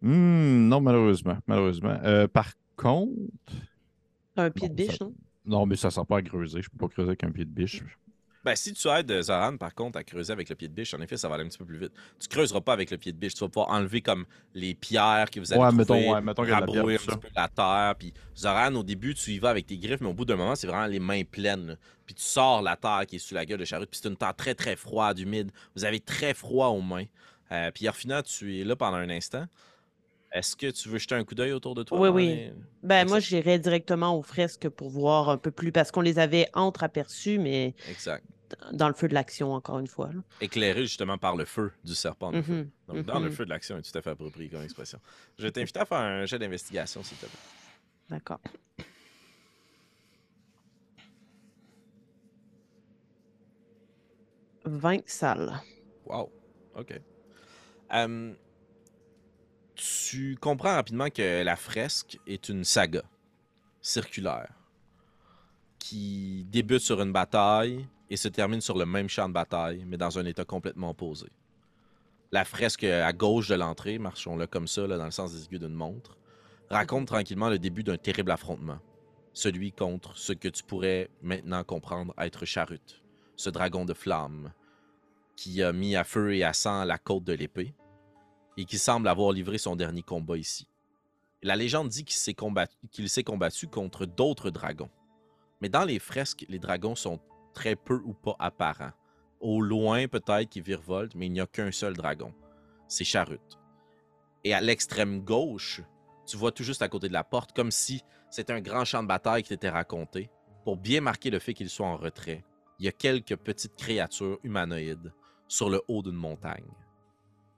Hmm, 0.00 0.68
non, 0.68 0.80
malheureusement. 0.80 1.38
Malheureusement. 1.46 1.98
Euh, 2.04 2.28
par 2.28 2.52
contre. 2.76 3.10
Un 4.36 4.50
pied 4.50 4.68
de 4.68 4.84
ça- 4.84 4.90
biche, 4.90 5.00
non? 5.00 5.14
Non, 5.46 5.66
mais 5.66 5.76
ça 5.76 5.90
sert 5.90 6.06
pas 6.06 6.18
à 6.18 6.22
creuser. 6.22 6.62
Je 6.62 6.70
peux 6.70 6.78
pas 6.78 6.88
creuser 6.88 7.08
avec 7.08 7.24
un 7.24 7.30
pied 7.30 7.44
de 7.44 7.50
biche. 7.50 7.82
Ben, 8.44 8.54
si 8.54 8.72
tu 8.72 8.88
aides 8.88 9.10
euh, 9.10 9.22
Zoran, 9.22 9.56
par 9.56 9.74
contre, 9.74 9.98
à 9.98 10.04
creuser 10.04 10.32
avec 10.32 10.48
le 10.48 10.54
pied 10.54 10.68
de 10.68 10.72
biche, 10.72 10.94
en 10.94 11.00
effet, 11.00 11.16
ça 11.16 11.28
va 11.28 11.34
aller 11.34 11.44
un 11.44 11.48
petit 11.48 11.58
peu 11.58 11.64
plus 11.64 11.78
vite. 11.78 11.92
Tu 12.20 12.28
creuseras 12.28 12.60
pas 12.60 12.72
avec 12.72 12.90
le 12.90 12.96
pied 12.98 13.12
de 13.12 13.16
biche. 13.18 13.34
Tu 13.34 13.40
vas 13.40 13.48
pouvoir 13.48 13.70
enlever 13.70 14.00
comme 14.00 14.24
les 14.54 14.74
pierres 14.74 15.28
que 15.30 15.40
vous 15.40 15.52
avez 15.52 15.60
Ouais, 15.60 15.68
trouvées, 15.68 15.78
mettons, 16.00 16.12
ouais, 16.14 16.20
mettons 16.20 16.42
la 16.42 16.62
pierre, 16.62 16.86
un 16.86 16.96
ça. 16.98 17.16
petit 17.16 17.18
peu 17.18 17.28
la 17.34 17.48
terre. 17.48 17.94
Puis 17.98 18.14
Zoran, 18.36 18.74
au 18.74 18.82
début, 18.82 19.14
tu 19.14 19.32
y 19.32 19.38
vas 19.38 19.50
avec 19.50 19.66
tes 19.66 19.76
griffes, 19.76 20.00
mais 20.00 20.08
au 20.08 20.14
bout 20.14 20.24
d'un 20.24 20.36
moment, 20.36 20.54
c'est 20.54 20.66
vraiment 20.66 20.86
les 20.86 21.00
mains 21.00 21.22
pleines. 21.24 21.66
là. 21.66 21.74
Puis 22.06 22.14
tu 22.14 22.22
sors 22.22 22.62
la 22.62 22.76
terre 22.76 23.04
qui 23.06 23.16
est 23.16 23.18
sous 23.18 23.34
la 23.34 23.44
gueule 23.44 23.58
de 23.58 23.64
Charute. 23.64 23.90
Puis 23.90 24.00
c'est 24.02 24.08
une 24.08 24.16
terre 24.16 24.34
très, 24.34 24.54
très 24.54 24.76
froide, 24.76 25.18
humide. 25.18 25.50
Vous 25.76 25.84
avez 25.84 26.00
très 26.00 26.32
froid 26.32 26.68
aux 26.68 26.80
mains. 26.80 27.04
Euh, 27.50 27.70
puis 27.70 27.88
Orfina, 27.88 28.22
tu 28.22 28.60
es 28.60 28.64
là 28.64 28.76
pendant 28.76 28.96
un 28.98 29.10
instant. 29.10 29.46
Est-ce 30.32 30.56
que 30.56 30.70
tu 30.70 30.88
veux 30.88 30.98
jeter 30.98 31.14
un 31.14 31.24
coup 31.24 31.34
d'œil 31.34 31.52
autour 31.52 31.74
de 31.74 31.82
toi? 31.82 31.98
Oui, 31.98 32.08
oui. 32.08 32.26
les- 32.26 32.52
Ben, 32.82 33.08
moi, 33.08 33.18
j'irais 33.18 33.58
directement 33.58 34.16
aux 34.16 34.22
fresques 34.22 34.68
pour 34.68 34.90
voir 34.90 35.30
un 35.30 35.38
peu 35.38 35.50
plus, 35.50 35.72
parce 35.72 35.90
qu'on 35.90 36.00
les 36.02 36.18
avait 36.18 36.48
entre-aperçus, 36.54 37.38
mais 37.38 37.74
Exact. 37.88 38.24
dans 38.72 38.88
le 38.88 38.94
feu 38.94 39.08
de 39.08 39.14
l'action, 39.14 39.52
encore 39.54 39.78
une 39.78 39.86
fois. 39.86 40.10
là. 40.12 40.20
Éclairé 40.40 40.82
justement 40.82 41.16
par 41.18 41.34
le 41.34 41.44
feu 41.44 41.72
du 41.82 41.94
serpent 41.94 42.30
de 42.32 42.42
feu. 42.42 42.68
Donc, 42.88 43.04
dans 43.06 43.20
le 43.20 43.30
feu 43.30 43.44
de 43.46 43.50
l'action 43.50 43.78
est 43.78 43.82
tout 43.90 43.96
à 43.96 44.02
fait 44.02 44.10
approprié 44.10 44.48
comme 44.50 44.62
expression. 44.62 45.00
Je 45.38 45.44
vais 45.44 45.50
t'inviter 45.50 45.80
à 45.80 45.86
faire 45.86 45.98
un 45.98 46.26
jet 46.26 46.38
d'investigation, 46.38 47.02
s'il 47.02 47.16
te 47.16 47.26
plaît. 47.26 47.38
D'accord. 48.10 48.40
Vingt 54.64 55.02
salles. 55.06 55.52
Wow. 56.06 56.30
OK. 56.74 57.00
Tu 59.78 60.36
comprends 60.40 60.74
rapidement 60.74 61.08
que 61.08 61.42
la 61.44 61.54
fresque 61.54 62.18
est 62.26 62.48
une 62.48 62.64
saga 62.64 63.02
circulaire 63.80 64.52
qui 65.78 66.44
débute 66.50 66.80
sur 66.80 67.00
une 67.00 67.12
bataille 67.12 67.86
et 68.10 68.16
se 68.16 68.26
termine 68.26 68.60
sur 68.60 68.76
le 68.76 68.86
même 68.86 69.08
champ 69.08 69.28
de 69.28 69.34
bataille, 69.34 69.84
mais 69.86 69.96
dans 69.96 70.18
un 70.18 70.24
état 70.24 70.44
complètement 70.44 70.90
opposé. 70.90 71.26
La 72.32 72.44
fresque 72.44 72.84
à 72.84 73.12
gauche 73.12 73.48
de 73.48 73.54
l'entrée, 73.54 73.98
marchons-le 73.98 74.46
comme 74.48 74.66
ça, 74.66 74.86
dans 74.86 75.04
le 75.04 75.10
sens 75.12 75.32
des 75.32 75.44
aiguilles 75.44 75.60
d'une 75.60 75.68
montre, 75.68 76.16
raconte 76.68 77.06
tranquillement 77.06 77.48
le 77.48 77.58
début 77.58 77.84
d'un 77.84 77.96
terrible 77.96 78.32
affrontement. 78.32 78.80
Celui 79.32 79.70
contre 79.70 80.16
ce 80.16 80.32
que 80.32 80.48
tu 80.48 80.64
pourrais 80.64 81.08
maintenant 81.22 81.62
comprendre 81.62 82.12
être 82.18 82.44
Charut, 82.44 83.02
ce 83.36 83.48
dragon 83.48 83.84
de 83.84 83.94
flamme 83.94 84.52
qui 85.36 85.62
a 85.62 85.72
mis 85.72 85.94
à 85.94 86.02
feu 86.02 86.34
et 86.34 86.42
à 86.42 86.52
sang 86.52 86.84
la 86.84 86.98
côte 86.98 87.22
de 87.22 87.32
l'épée 87.32 87.72
et 88.58 88.64
qui 88.64 88.76
semble 88.76 89.06
avoir 89.06 89.30
livré 89.30 89.56
son 89.56 89.76
dernier 89.76 90.02
combat 90.02 90.36
ici. 90.36 90.68
La 91.42 91.54
légende 91.54 91.88
dit 91.88 92.04
qu'il 92.04 92.16
s'est 92.16 92.34
combattu, 92.34 92.76
combattu 93.24 93.68
contre 93.68 94.04
d'autres 94.04 94.50
dragons. 94.50 94.90
Mais 95.60 95.68
dans 95.68 95.84
les 95.84 96.00
fresques, 96.00 96.44
les 96.48 96.58
dragons 96.58 96.96
sont 96.96 97.20
très 97.54 97.76
peu 97.76 98.02
ou 98.04 98.14
pas 98.14 98.34
apparents. 98.40 98.90
Au 99.40 99.60
loin, 99.60 100.08
peut-être 100.08 100.48
qu'ils 100.48 100.64
virevoltent, 100.64 101.14
mais 101.14 101.26
il 101.26 101.32
n'y 101.32 101.40
a 101.40 101.46
qu'un 101.46 101.70
seul 101.70 101.96
dragon. 101.96 102.34
C'est 102.88 103.04
Charut. 103.04 103.58
Et 104.42 104.52
à 104.52 104.60
l'extrême 104.60 105.20
gauche, 105.20 105.80
tu 106.26 106.36
vois 106.36 106.50
tout 106.50 106.64
juste 106.64 106.82
à 106.82 106.88
côté 106.88 107.06
de 107.06 107.12
la 107.12 107.22
porte, 107.22 107.52
comme 107.54 107.70
si 107.70 108.02
c'était 108.28 108.52
un 108.52 108.60
grand 108.60 108.84
champ 108.84 109.04
de 109.04 109.08
bataille 109.08 109.44
qui 109.44 109.50
t'était 109.50 109.70
raconté, 109.70 110.30
pour 110.64 110.76
bien 110.76 111.00
marquer 111.00 111.30
le 111.30 111.38
fait 111.38 111.54
qu'il 111.54 111.70
soit 111.70 111.86
en 111.86 111.96
retrait. 111.96 112.44
Il 112.80 112.86
y 112.86 112.88
a 112.88 112.92
quelques 112.92 113.36
petites 113.36 113.76
créatures 113.76 114.40
humanoïdes 114.42 115.12
sur 115.46 115.70
le 115.70 115.80
haut 115.86 116.02
d'une 116.02 116.16
montagne. 116.16 116.66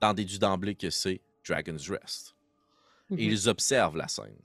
T'en 0.01 0.13
déduis 0.15 0.39
d'emblée 0.39 0.75
que 0.75 0.89
c'est 0.89 1.21
Dragon's 1.47 1.89
Rest. 1.89 2.35
Et 3.11 3.13
Mhm. 3.13 3.19
ils 3.19 3.49
observent 3.49 3.95
la 3.97 4.07
scène. 4.07 4.35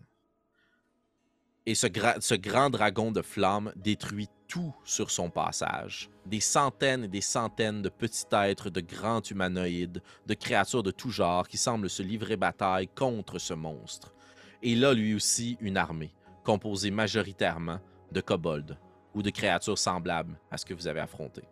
Et 1.64 1.74
ce, 1.74 1.86
gra- 1.88 2.20
ce 2.20 2.34
grand 2.34 2.70
dragon 2.70 3.10
de 3.10 3.22
flamme 3.22 3.72
détruit 3.74 4.28
tout 4.48 4.72
sur 4.84 5.10
son 5.10 5.30
passage. 5.30 6.10
Des 6.26 6.40
centaines 6.40 7.04
et 7.04 7.08
des 7.08 7.20
centaines 7.22 7.82
de 7.82 7.88
petits 7.88 8.26
êtres, 8.32 8.70
de 8.70 8.80
grands 8.80 9.22
humanoïdes, 9.22 10.02
de 10.26 10.34
créatures 10.34 10.82
de 10.84 10.92
tout 10.92 11.10
genre 11.10 11.48
qui 11.48 11.56
semblent 11.56 11.90
se 11.90 12.02
livrer 12.04 12.36
bataille 12.36 12.86
contre 12.88 13.38
ce 13.38 13.54
monstre. 13.54 14.14
Et 14.62 14.84
a 14.84 14.92
lui 14.92 15.14
aussi 15.14 15.56
une 15.60 15.76
armée, 15.76 16.12
composée 16.44 16.90
majoritairement 16.90 17.80
de 18.12 18.20
kobolds 18.20 18.78
ou 19.14 19.22
de 19.22 19.30
créatures 19.30 19.78
semblables 19.78 20.38
à 20.50 20.58
ce 20.58 20.66
que 20.66 20.74
vous 20.74 20.86
avez 20.86 21.00
affronté. 21.00 21.42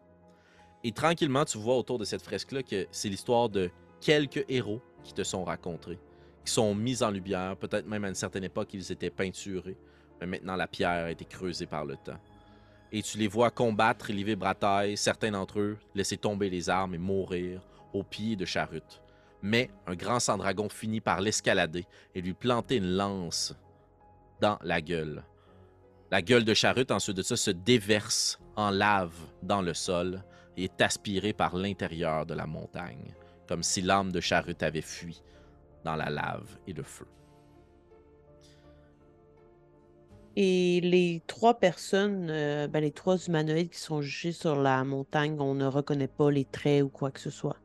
Et 0.84 0.92
tranquillement, 0.92 1.44
tu 1.46 1.58
vois 1.58 1.76
autour 1.78 1.98
de 1.98 2.04
cette 2.04 2.22
fresque-là 2.22 2.62
que 2.62 2.86
c'est 2.92 3.08
l'histoire 3.08 3.48
de 3.48 3.70
quelques 4.04 4.44
héros 4.50 4.82
qui 5.02 5.14
te 5.14 5.24
sont 5.24 5.44
racontés, 5.44 5.98
qui 6.44 6.52
sont 6.52 6.74
mis 6.74 7.02
en 7.02 7.10
lumière, 7.10 7.56
peut-être 7.56 7.86
même 7.86 8.04
à 8.04 8.08
une 8.08 8.14
certaine 8.14 8.44
époque 8.44 8.74
ils 8.74 8.92
étaient 8.92 9.10
peinturés, 9.10 9.78
mais 10.20 10.26
maintenant 10.26 10.56
la 10.56 10.66
pierre 10.66 11.06
a 11.06 11.10
été 11.10 11.24
creusée 11.24 11.66
par 11.66 11.86
le 11.86 11.96
temps. 11.96 12.20
Et 12.92 13.02
tu 13.02 13.16
les 13.16 13.28
vois 13.28 13.50
combattre 13.50 14.10
et 14.10 14.12
livrer 14.12 14.36
bataille, 14.36 14.98
certains 14.98 15.30
d'entre 15.30 15.58
eux 15.58 15.78
laisser 15.94 16.18
tomber 16.18 16.50
les 16.50 16.68
armes 16.68 16.94
et 16.94 16.98
mourir 16.98 17.62
au 17.94 18.02
pied 18.02 18.36
de 18.36 18.44
Charut. 18.44 19.02
Mais 19.42 19.70
un 19.86 19.94
grand 19.94 20.20
sang-dragon 20.20 20.68
finit 20.68 21.00
par 21.00 21.22
l'escalader 21.22 21.86
et 22.14 22.20
lui 22.20 22.34
planter 22.34 22.76
une 22.76 22.96
lance 22.96 23.54
dans 24.38 24.58
la 24.62 24.82
gueule. 24.82 25.24
La 26.10 26.20
gueule 26.20 26.44
de 26.44 26.54
Charut, 26.54 26.90
ensuite 26.90 27.16
de 27.16 27.22
ça, 27.22 27.36
se 27.36 27.50
déverse 27.50 28.38
en 28.54 28.70
lave 28.70 29.14
dans 29.42 29.62
le 29.62 29.72
sol 29.72 30.22
et 30.56 30.64
est 30.64 30.82
aspirée 30.82 31.32
par 31.32 31.56
l'intérieur 31.56 32.26
de 32.26 32.34
la 32.34 32.46
montagne, 32.46 33.14
comme 33.48 33.62
si 33.62 33.82
l'âme 33.82 34.12
de 34.12 34.20
Charut 34.20 34.56
avait 34.62 34.80
fui 34.80 35.22
dans 35.84 35.96
la 35.96 36.10
lave 36.10 36.58
et 36.66 36.72
le 36.72 36.82
feu. 36.82 37.06
Et 40.36 40.80
les 40.82 41.22
trois 41.28 41.54
personnes, 41.60 42.28
euh, 42.28 42.66
ben, 42.66 42.80
les 42.80 42.90
trois 42.90 43.16
humanoïdes 43.18 43.70
qui 43.70 43.78
sont 43.78 44.00
jugés 44.00 44.32
sur 44.32 44.56
la 44.56 44.82
montagne, 44.82 45.36
on 45.38 45.54
ne 45.54 45.66
reconnaît 45.66 46.08
pas 46.08 46.30
les 46.30 46.44
traits 46.44 46.82
ou 46.82 46.88
quoi 46.88 47.10
que 47.12 47.20
ce 47.20 47.30
soit? 47.30 47.56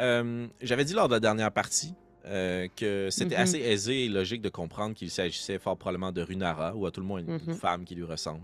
Euh, 0.00 0.46
J'avais 0.62 0.84
dit 0.84 0.94
lors 0.94 1.08
de 1.08 1.14
la 1.14 1.20
dernière 1.20 1.52
partie 1.52 1.94
euh, 2.26 2.68
que 2.74 3.08
c'était 3.10 3.34
Mhm. 3.36 3.40
assez 3.42 3.58
aisé 3.58 4.04
et 4.06 4.08
logique 4.08 4.42
de 4.42 4.48
comprendre 4.48 4.94
qu'il 4.94 5.10
s'agissait 5.10 5.58
fort 5.58 5.76
probablement 5.76 6.10
de 6.10 6.22
Runara, 6.22 6.74
ou 6.74 6.86
à 6.86 6.90
tout 6.90 7.00
le 7.00 7.06
moins 7.06 7.20
une, 7.20 7.28
une 7.28 7.48
Mhm. 7.48 7.54
femme 7.54 7.84
qui 7.84 7.94
lui 7.94 8.04
ressemble. 8.04 8.42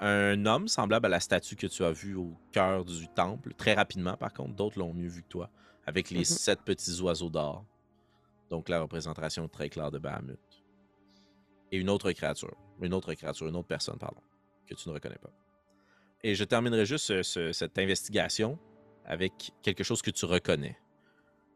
Un 0.00 0.46
homme 0.46 0.68
semblable 0.68 1.06
à 1.06 1.08
la 1.08 1.20
statue 1.20 1.56
que 1.56 1.66
tu 1.66 1.82
as 1.84 1.90
vue 1.90 2.14
au 2.14 2.32
cœur 2.52 2.84
du 2.84 3.08
temple, 3.08 3.54
très 3.54 3.74
rapidement 3.74 4.16
par 4.16 4.32
contre, 4.32 4.54
d'autres 4.54 4.78
l'ont 4.78 4.94
mieux 4.94 5.08
vu 5.08 5.22
que 5.22 5.28
toi, 5.28 5.50
avec 5.88 6.10
les 6.10 6.18
Mhm. 6.20 6.24
sept 6.24 6.60
petits 6.62 7.00
oiseaux 7.00 7.30
d'or. 7.30 7.64
Donc 8.50 8.68
la 8.68 8.80
représentation 8.82 9.48
très 9.48 9.68
claire 9.70 9.90
de 9.90 9.98
Bahamut. 9.98 10.38
Et 11.72 11.78
une 11.78 11.88
autre 11.90 12.12
créature, 12.12 12.54
une 12.80 12.92
autre 12.94 13.14
créature, 13.14 13.46
une 13.46 13.56
autre 13.56 13.68
personne, 13.68 13.98
pardon, 13.98 14.20
que 14.66 14.74
tu 14.74 14.88
ne 14.88 14.94
reconnais 14.94 15.18
pas. 15.18 15.30
Et 16.22 16.34
je 16.34 16.44
terminerai 16.44 16.84
juste 16.84 17.06
ce- 17.06 17.22
ce- 17.22 17.52
cette 17.52 17.78
investigation 17.78 18.58
avec 19.06 19.52
quelque 19.62 19.82
chose 19.82 20.02
que 20.02 20.10
tu 20.10 20.24
reconnais. 20.26 20.76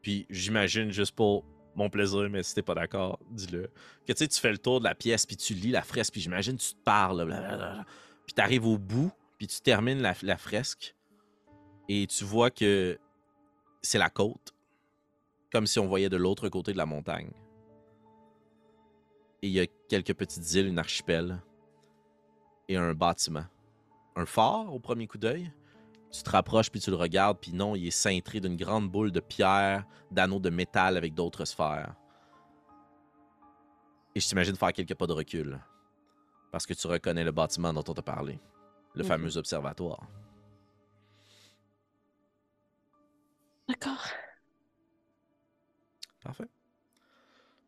Puis 0.02 0.26
j'imagine, 0.30 0.90
juste 0.90 1.14
pour 1.14 1.44
mon 1.74 1.90
plaisir, 1.90 2.28
mais 2.30 2.42
si 2.42 2.54
t'es 2.54 2.62
pas 2.62 2.74
d'accord, 2.74 3.18
dis-le, 3.30 3.70
que 4.06 4.12
tu 4.12 4.18
sais, 4.18 4.28
tu 4.28 4.38
fais 4.40 4.50
le 4.52 4.58
tour 4.58 4.78
de 4.80 4.84
la 4.84 4.94
pièce, 4.94 5.26
puis 5.26 5.36
tu 5.36 5.52
lis 5.54 5.70
la 5.70 5.82
fresque, 5.82 6.12
puis 6.12 6.20
j'imagine 6.22 6.56
tu 6.56 6.72
te 6.74 6.80
parles, 6.84 7.24
blablabla. 7.26 7.84
puis 8.24 8.34
t'arrives 8.34 8.66
au 8.66 8.78
bout, 8.78 9.10
puis 9.38 9.46
tu 9.46 9.60
termines 9.60 10.00
la, 10.00 10.14
la 10.22 10.36
fresque, 10.38 10.94
et 11.88 12.06
tu 12.06 12.24
vois 12.24 12.50
que 12.50 12.98
c'est 13.82 13.98
la 13.98 14.10
côte, 14.10 14.54
comme 15.52 15.66
si 15.66 15.78
on 15.78 15.86
voyait 15.86 16.08
de 16.08 16.16
l'autre 16.16 16.48
côté 16.48 16.72
de 16.72 16.78
la 16.78 16.86
montagne. 16.86 17.30
Et 19.42 19.48
il 19.48 19.52
y 19.52 19.60
a 19.60 19.66
quelques 19.88 20.14
petites 20.14 20.52
îles, 20.54 20.68
une 20.68 20.78
archipel, 20.78 21.40
et 22.68 22.76
un 22.76 22.94
bâtiment. 22.94 23.44
Un 24.14 24.26
phare 24.26 24.72
au 24.72 24.78
premier 24.78 25.06
coup 25.06 25.18
d'œil, 25.18 25.52
tu 26.10 26.22
te 26.22 26.30
rapproches 26.30 26.70
puis 26.70 26.80
tu 26.80 26.90
le 26.90 26.96
regardes, 26.96 27.38
puis 27.40 27.52
non, 27.52 27.74
il 27.74 27.86
est 27.86 27.90
cintré 27.90 28.40
d'une 28.40 28.56
grande 28.56 28.90
boule 28.90 29.10
de 29.10 29.20
pierre, 29.20 29.84
d'anneaux 30.10 30.38
de 30.38 30.50
métal 30.50 30.96
avec 30.96 31.14
d'autres 31.14 31.44
sphères. 31.44 31.94
Et 34.14 34.20
je 34.20 34.28
t'imagine 34.28 34.56
faire 34.56 34.72
quelques 34.72 34.94
pas 34.94 35.06
de 35.06 35.14
recul. 35.14 35.58
Parce 36.50 36.66
que 36.66 36.74
tu 36.74 36.86
reconnais 36.86 37.24
le 37.24 37.32
bâtiment 37.32 37.72
dont 37.72 37.84
on 37.88 37.94
t'a 37.94 38.02
parlé. 38.02 38.38
Le 38.94 39.02
Mhm. 39.02 39.08
fameux 39.08 39.36
observatoire. 39.38 40.06
D'accord. 43.72 44.06
Parfait. 46.22 46.44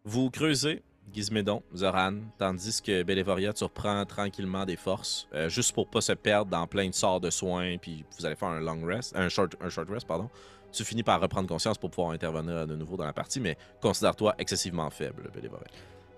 Vous 0.05 0.29
creusez, 0.29 0.83
Gizmédon, 1.15 1.63
Zoran, 1.75 2.19
tandis 2.39 2.83
que 2.83 3.03
Bélévoria, 3.03 3.55
tu 3.55 3.65
reprends 3.65 4.05
tranquillement 4.05 4.67
des 4.67 4.77
forces, 4.77 5.27
euh, 5.33 5.49
juste 5.49 5.73
pour 5.73 5.89
pas 5.89 6.03
se 6.03 6.13
perdre 6.13 6.51
dans 6.51 6.67
plein 6.67 6.89
de 6.91 6.95
sorts 6.95 7.21
de 7.21 7.31
soins, 7.31 7.79
puis 7.79 8.05
vous 8.19 8.27
allez 8.27 8.37
faire 8.37 8.49
un 8.49 8.61
long 8.61 8.85
rest, 8.85 9.17
un 9.17 9.31
short, 9.31 9.57
un 9.63 9.71
short 9.71 9.89
rest, 9.89 10.07
pardon. 10.07 10.29
Tu 10.73 10.85
finis 10.85 11.03
par 11.03 11.23
reprendre 11.23 11.49
conscience 11.49 11.79
pour 11.79 11.91
pouvoir 11.91 12.13
intervenir 12.13 12.67
de 12.67 12.77
nouveau 12.77 12.99
dans 12.99 13.07
la 13.07 13.15
partie, 13.15 13.41
mais 13.41 13.57
considère-toi 13.81 14.35
excessivement 14.39 14.91
faible, 14.91 15.31
Bélévoria. 15.35 15.69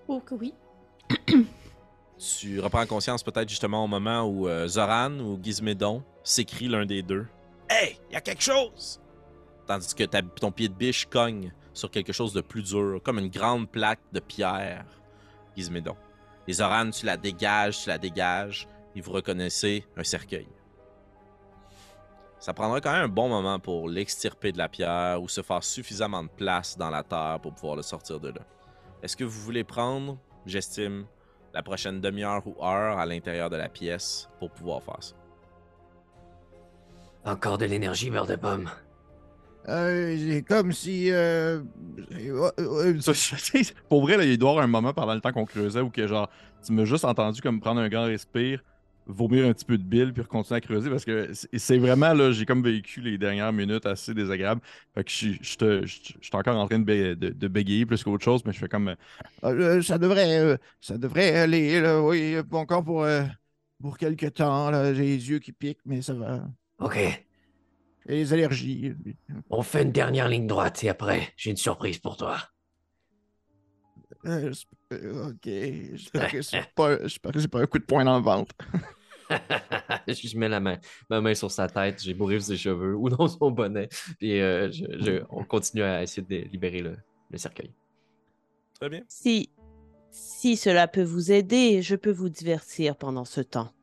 Oh 0.09 0.19
que 0.19 0.35
oui. 0.35 0.53
Tu 2.39 2.59
reprends 2.59 2.85
conscience 2.87 3.21
peut-être 3.21 3.47
justement 3.47 3.83
au 3.83 3.87
moment 3.87 4.23
où 4.23 4.49
euh, 4.49 4.67
Zoran 4.67 5.19
ou 5.19 5.39
Gizmédon 5.41 6.03
s'écrit 6.23 6.67
l'un 6.67 6.85
des 6.85 7.03
deux. 7.03 7.27
Hey, 7.69 7.99
il 8.09 8.13
y 8.13 8.15
a 8.15 8.21
quelque 8.21 8.41
chose! 8.41 8.99
Tandis 9.67 9.93
que 9.93 10.05
ton 10.05 10.51
pied 10.51 10.69
de 10.69 10.73
biche 10.73 11.05
cogne 11.07 11.51
sur 11.73 11.91
quelque 11.91 12.13
chose 12.13 12.33
de 12.33 12.41
plus 12.41 12.63
dur, 12.63 13.01
comme 13.03 13.19
une 13.19 13.29
grande 13.29 13.69
plaque 13.69 13.99
de 14.13 14.19
pierre. 14.19 14.85
Gizmédon. 15.55 15.95
Les 16.47 16.53
Zoran, 16.53 16.89
tu 16.89 17.05
la 17.05 17.17
dégages, 17.17 17.83
tu 17.83 17.89
la 17.89 17.97
dégages, 17.97 18.67
et 18.95 19.01
vous 19.01 19.11
reconnaissez 19.11 19.85
un 19.97 20.03
cercueil. 20.03 20.47
Ça 22.39 22.53
prendra 22.53 22.79
quand 22.79 22.91
même 22.91 23.03
un 23.03 23.09
bon 23.09 23.27
moment 23.27 23.59
pour 23.59 23.89
l'extirper 23.89 24.51
de 24.51 24.57
la 24.57 24.69
pierre 24.69 25.21
ou 25.21 25.27
se 25.27 25.41
faire 25.41 25.63
suffisamment 25.63 26.23
de 26.23 26.29
place 26.29 26.77
dans 26.77 26.89
la 26.89 27.03
terre 27.03 27.39
pour 27.41 27.53
pouvoir 27.53 27.75
le 27.75 27.81
sortir 27.81 28.19
de 28.19 28.29
là. 28.29 28.41
Est-ce 29.03 29.17
que 29.17 29.23
vous 29.23 29.41
voulez 29.41 29.63
prendre, 29.63 30.17
j'estime, 30.45 31.05
la 31.53 31.63
prochaine 31.63 31.99
demi-heure 31.99 32.47
ou 32.47 32.55
heure 32.63 32.97
à 32.97 33.05
l'intérieur 33.05 33.49
de 33.49 33.57
la 33.57 33.67
pièce 33.67 34.29
pour 34.39 34.51
pouvoir 34.51 34.81
faire 34.81 35.01
ça? 35.03 35.15
Encore 37.25 37.57
de 37.57 37.65
l'énergie, 37.65 38.09
beurre 38.09 38.27
de 38.27 38.35
pomme. 38.35 38.69
Euh, 39.69 40.17
c'est 40.17 40.43
comme 40.43 40.71
si. 40.71 41.11
euh, 41.11 41.61
Pour 43.89 44.01
vrai, 44.01 44.17
là, 44.17 44.23
il 44.25 44.37
doit 44.37 44.49
y 44.49 44.51
avoir 44.51 44.63
un 44.63 44.67
moment 44.67 44.93
pendant 44.93 45.13
le 45.13 45.21
temps 45.21 45.31
qu'on 45.31 45.45
creusait 45.45 45.81
où 45.81 45.89
que 45.89 46.07
genre, 46.07 46.29
tu 46.65 46.71
m'as 46.73 46.85
juste 46.85 47.05
entendu 47.05 47.41
comme 47.41 47.59
prendre 47.59 47.81
un 47.81 47.89
grand 47.89 48.05
respire, 48.05 48.63
vomir 49.05 49.45
un 49.45 49.53
petit 49.53 49.65
peu 49.65 49.77
de 49.77 49.83
bile 49.83 50.13
puis 50.13 50.23
continuer 50.23 50.57
à 50.57 50.61
creuser 50.61 50.89
parce 50.89 51.05
que 51.05 51.31
c'est 51.53 51.77
vraiment 51.77 52.13
là, 52.13 52.31
j'ai 52.31 52.45
comme 52.45 52.63
vécu 52.63 53.01
les 53.01 53.17
dernières 53.17 53.53
minutes 53.53 53.85
assez 53.85 54.13
désagréables. 54.13 54.61
Fait 54.95 55.03
que 55.03 55.09
je 55.11 55.15
suis- 55.15 55.39
je 55.41 55.55
te- 55.57 55.85
je 55.85 55.95
je 56.21 56.27
suis 56.27 56.35
encore 56.35 56.57
en 56.57 56.65
train 56.67 56.79
de, 56.79 56.83
bé- 56.85 57.15
de, 57.15 57.29
de 57.29 57.47
bégayer 57.47 57.85
plus 57.85 58.03
qu'autre 58.03 58.23
chose, 58.23 58.43
mais 58.45 58.53
je 58.53 58.59
fais 58.59 58.67
comme. 58.69 58.89
euh, 58.89 58.95
Ah, 59.41 59.49
euh, 59.49 59.81
ça 59.81 59.97
devrait 59.97 60.39
euh, 60.39 60.57
ça 60.81 60.97
devrait 60.97 61.35
aller, 61.37 61.79
là, 61.81 62.01
oui, 62.01 62.35
encore 62.51 62.83
pour, 62.83 63.03
euh, 63.03 63.23
pour 63.81 63.97
quelques 63.97 64.33
temps. 64.33 64.69
là. 64.71 64.93
J'ai 64.93 65.03
les 65.03 65.29
yeux 65.29 65.39
qui 65.39 65.51
piquent, 65.51 65.81
mais 65.85 66.01
ça 66.01 66.13
va. 66.13 66.47
Ok, 66.79 66.97
Et 68.07 68.15
les 68.15 68.33
allergies. 68.33 68.93
on 69.49 69.61
fait 69.61 69.83
une 69.83 69.91
dernière 69.91 70.27
ligne 70.29 70.47
droite 70.47 70.83
et 70.83 70.89
après, 70.89 71.33
j'ai 71.35 71.51
une 71.51 71.57
surprise 71.57 71.99
pour 71.99 72.17
toi. 72.17 72.37
Euh, 74.25 74.51
ok. 74.91 75.43
J'espère 75.43 76.31
que 76.31 76.41
c'est 76.41 76.65
pas, 76.73 76.97
pas 77.51 77.59
un 77.61 77.65
coup 77.67 77.79
de 77.79 77.83
poing 77.85 78.05
dans 78.05 78.17
le 78.17 78.23
ventre. 78.23 78.55
je 80.07 80.37
mets 80.37 80.47
la 80.49 80.59
main, 80.59 80.77
ma 81.09 81.19
main 81.19 81.33
sur 81.33 81.51
sa 81.51 81.67
tête, 81.67 82.01
j'ai 82.01 82.13
bourré 82.13 82.39
ses 82.39 82.55
cheveux 82.55 82.95
ou 82.95 83.09
dans 83.09 83.27
son 83.27 83.51
bonnet, 83.51 83.89
et 84.21 84.41
euh, 84.41 84.71
je- 84.71 84.85
je- 84.99 85.23
on 85.29 85.43
continue 85.43 85.83
à 85.83 86.01
essayer 86.01 86.25
de 86.25 86.49
libérer 86.49 86.79
le, 86.79 86.95
le 87.29 87.37
cercueil. 87.37 87.73
Très 88.79 88.89
bien. 88.89 89.01
Si, 89.09 89.49
si 90.11 90.55
cela 90.55 90.87
peut 90.87 91.03
vous 91.03 91.31
aider, 91.31 91.81
je 91.81 91.95
peux 91.97 92.11
vous 92.11 92.29
divertir 92.29 92.95
pendant 92.95 93.25
ce 93.25 93.41
temps. 93.41 93.73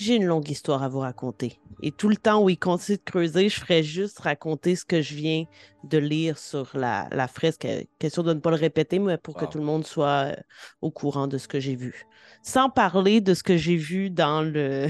J'ai 0.00 0.14
une 0.14 0.26
longue 0.26 0.48
histoire 0.48 0.84
à 0.84 0.88
vous 0.88 1.00
raconter. 1.00 1.60
Et 1.82 1.90
tout 1.90 2.08
le 2.08 2.16
temps 2.16 2.40
où 2.40 2.48
il 2.48 2.56
continue 2.58 2.98
de 2.98 3.02
creuser, 3.02 3.48
je 3.48 3.58
ferai 3.58 3.82
juste 3.82 4.20
raconter 4.20 4.76
ce 4.76 4.84
que 4.84 5.02
je 5.02 5.14
viens 5.16 5.44
de 5.82 5.98
lire 5.98 6.38
sur 6.38 6.70
la, 6.74 7.08
la 7.10 7.26
fresque. 7.26 7.64
Euh, 7.64 7.82
Question 7.98 8.22
de 8.22 8.32
ne 8.32 8.38
pas 8.38 8.50
le 8.50 8.56
répéter, 8.56 9.00
mais 9.00 9.18
pour 9.18 9.34
Wow. 9.34 9.40
que 9.46 9.52
tout 9.52 9.58
le 9.58 9.64
monde 9.64 9.84
soit 9.84 10.26
euh, 10.30 10.36
au 10.82 10.92
courant 10.92 11.26
de 11.26 11.36
ce 11.36 11.48
que 11.48 11.58
j'ai 11.58 11.74
vu. 11.74 12.06
Sans 12.42 12.70
parler 12.70 13.20
de 13.20 13.34
ce 13.34 13.42
que 13.42 13.56
j'ai 13.56 13.74
vu 13.76 14.08
dans 14.08 14.42
le, 14.42 14.86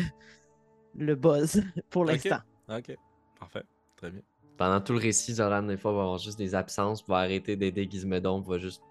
le 0.95 1.15
buzz 1.15 1.63
pour 1.91 2.05
l'instant. 2.05 2.41
Ok. 2.69 2.95
Parfait. 3.41 3.63
Très 3.97 4.11
bien. 4.11 4.21
Pendant 4.59 4.81
tout 4.83 4.93
le 4.93 4.99
récit, 4.99 5.35
Zoran, 5.35 5.63
des 5.63 5.79
fois, 5.79 5.93
va 5.93 6.03
avoir 6.03 6.19
juste 6.19 6.37
des 6.37 6.55
absences, 6.55 7.03
va 7.09 7.19
arrêter 7.19 7.57
d'aider 7.57 7.89
Gizmedon, 7.91 8.41
va 8.43 8.59
juste 8.59 8.83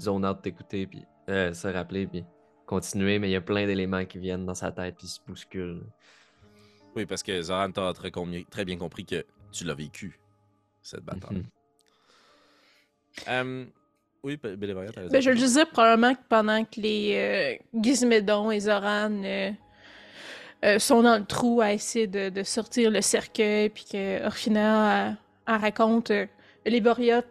zone 0.00 0.26
out 0.26 0.42
t'écouter, 0.42 0.86
puis 0.86 1.04
euh, 1.28 1.52
se 1.52 1.68
rappeler, 1.68 2.06
puis 2.08 2.24
continuer, 2.68 3.18
mais 3.18 3.28
il 3.28 3.32
y 3.32 3.36
a 3.36 3.40
plein 3.40 3.66
d'éléments 3.66 4.04
qui 4.04 4.18
viennent 4.18 4.44
dans 4.46 4.54
sa 4.54 4.70
tête, 4.70 4.94
puis 4.98 5.06
se 5.08 5.18
bousculent. 5.26 5.82
Oui, 6.94 7.06
parce 7.06 7.22
que 7.22 7.40
Zoran, 7.42 7.70
t'as 7.72 7.92
très, 7.94 8.10
très 8.50 8.64
bien 8.64 8.76
compris 8.76 9.04
que 9.04 9.24
tu 9.52 9.64
l'as 9.64 9.74
vécu, 9.74 10.18
cette 10.82 11.02
bataille. 11.02 11.38
Mhm. 11.38 11.44
Euh, 13.28 13.64
oui, 14.22 14.36
Bélévaria, 14.36 14.90
t'as 14.92 15.00
raison. 15.00 15.12
Ben, 15.12 15.22
je 15.22 15.30
le 15.30 15.36
disais 15.36 15.64
probablement 15.64 16.14
que 16.14 16.20
pendant 16.28 16.64
que 16.64 16.80
les 16.80 17.12
euh, 17.16 17.80
Gizmédon 17.82 18.50
et 18.50 18.60
Zoran 18.60 19.22
euh, 19.24 19.50
euh, 20.64 20.78
sont 20.78 21.02
dans 21.02 21.18
le 21.18 21.24
trou 21.24 21.60
à 21.60 21.72
essayer 21.72 22.06
de, 22.06 22.28
de 22.28 22.42
sortir 22.42 22.90
le 22.90 23.00
cercueil, 23.00 23.70
puis 23.70 23.84
que 23.90 24.24
Orphina 24.26 25.08
elle- 25.10 25.16
elle 25.46 25.60
raconte 25.60 26.10
euh, 26.10 26.26
les 26.68 26.80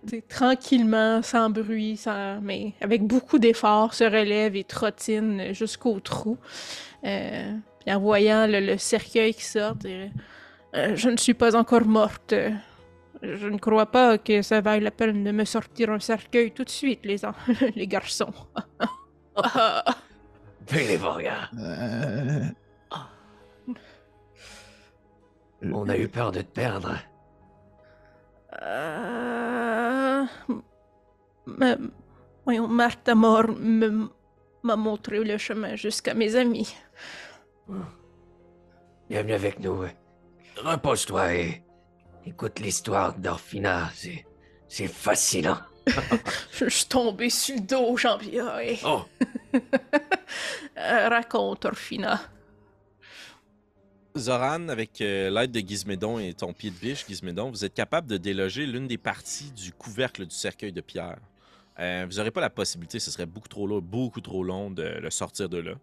sais, 0.09 0.21
tranquillement, 0.27 1.21
sans 1.21 1.49
bruit, 1.49 1.97
sans, 1.97 2.39
mais 2.41 2.73
avec 2.81 3.03
beaucoup 3.03 3.39
d'efforts, 3.39 3.93
se 3.93 4.03
relève 4.03 4.55
et 4.55 4.63
trottine 4.63 5.53
jusqu'au 5.53 5.99
trou. 5.99 6.37
Euh, 7.03 7.53
puis 7.85 7.93
en 7.95 7.99
voyant 7.99 8.47
le, 8.47 8.59
le 8.59 8.77
cercueil 8.77 9.33
qui 9.33 9.45
sort, 9.45 9.75
Euh, 10.75 10.95
je 10.95 11.09
ne 11.09 11.17
suis 11.17 11.33
pas 11.33 11.55
encore 11.55 11.85
morte. 11.85 12.33
Je 13.23 13.47
ne 13.47 13.57
crois 13.57 13.85
pas 13.87 14.17
que 14.17 14.41
ça 14.41 14.59
vaille 14.61 14.81
la 14.81 14.91
peine 14.91 15.23
de 15.23 15.31
me 15.31 15.45
sortir 15.45 15.89
un 15.91 15.99
cercueil 15.99 16.51
tout 16.51 16.65
de 16.65 16.69
suite, 16.69 16.99
les, 17.05 17.23
en- 17.25 17.33
les 17.75 17.87
garçons. 17.87 18.33
Ah, 19.39 19.83
Bélévoria, 20.71 21.49
Euh, 21.57 22.41
on 25.63 25.87
a 25.89 25.97
eu 25.97 26.07
peur 26.07 26.31
de 26.31 26.41
te 26.41 26.51
perdre. 26.51 26.97
euh, 28.61 29.16
ma- 31.47 31.77
voyons, 32.45 32.67
Martha 32.67 33.15
Mort 33.15 33.47
me- 33.57 34.09
m'a 34.63 34.75
montré 34.75 35.23
le 35.23 35.37
chemin 35.37 35.75
jusqu'à 35.75 36.13
mes 36.13 36.35
amis. 36.35 36.75
Bienvenue 39.09 39.33
avec 39.33 39.59
nous. 39.59 39.83
Repose-toi 40.57 41.33
et 41.35 41.63
écoute 42.25 42.59
l'histoire 42.59 43.13
d'Orphina. 43.17 43.89
C'est, 43.93 44.25
c'est 44.67 44.87
fascinant. 44.87 45.59
Je 46.51 46.67
suis 46.67 46.85
tombé 46.87 47.29
sur 47.29 47.55
le 47.55 47.61
dos, 47.61 47.95
Jean-Pierre. 47.95 48.59
et- 48.59 48.79
Oh, 48.85 49.03
raconte, 50.75 51.65
Orphina. 51.65 52.19
Zoran, 54.17 54.67
avec 54.69 54.99
euh, 55.01 55.29
l'aide 55.29 55.51
de 55.51 55.59
Gizmédon 55.59 56.17
et 56.17 56.33
ton 56.33 56.51
pied 56.51 56.71
de 56.71 56.75
biche, 56.75 57.05
Gizmédon, 57.07 57.51
vous 57.51 57.63
êtes 57.63 57.75
capable 57.75 58.07
de 58.07 58.17
déloger 58.17 58.65
l'une 58.65 58.87
des 58.87 58.97
parties 58.97 59.51
du 59.51 59.71
couvercle 59.71 60.25
du 60.25 60.33
cercueil 60.35 60.73
de 60.73 60.81
pierre. 60.81 61.19
Euh, 61.79 62.05
vous 62.09 62.17
n'aurez 62.17 62.31
pas 62.31 62.41
la 62.41 62.49
possibilité, 62.49 62.99
ce 62.99 63.11
serait 63.11 63.25
beaucoup 63.27 63.47
trop 63.47 63.67
long, 63.67 63.79
beaucoup 63.81 64.21
trop 64.21 64.43
long 64.43 64.71
de 64.71 64.83
le 64.83 65.09
sortir 65.11 65.47
de 65.49 65.59
là. 65.59 65.73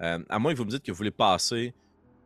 Euh, 0.00 0.18
à 0.28 0.38
moins 0.38 0.52
que 0.52 0.58
vous 0.58 0.64
me 0.64 0.70
dites 0.70 0.82
que 0.84 0.92
vous 0.92 0.96
voulez 0.98 1.10
passer 1.10 1.74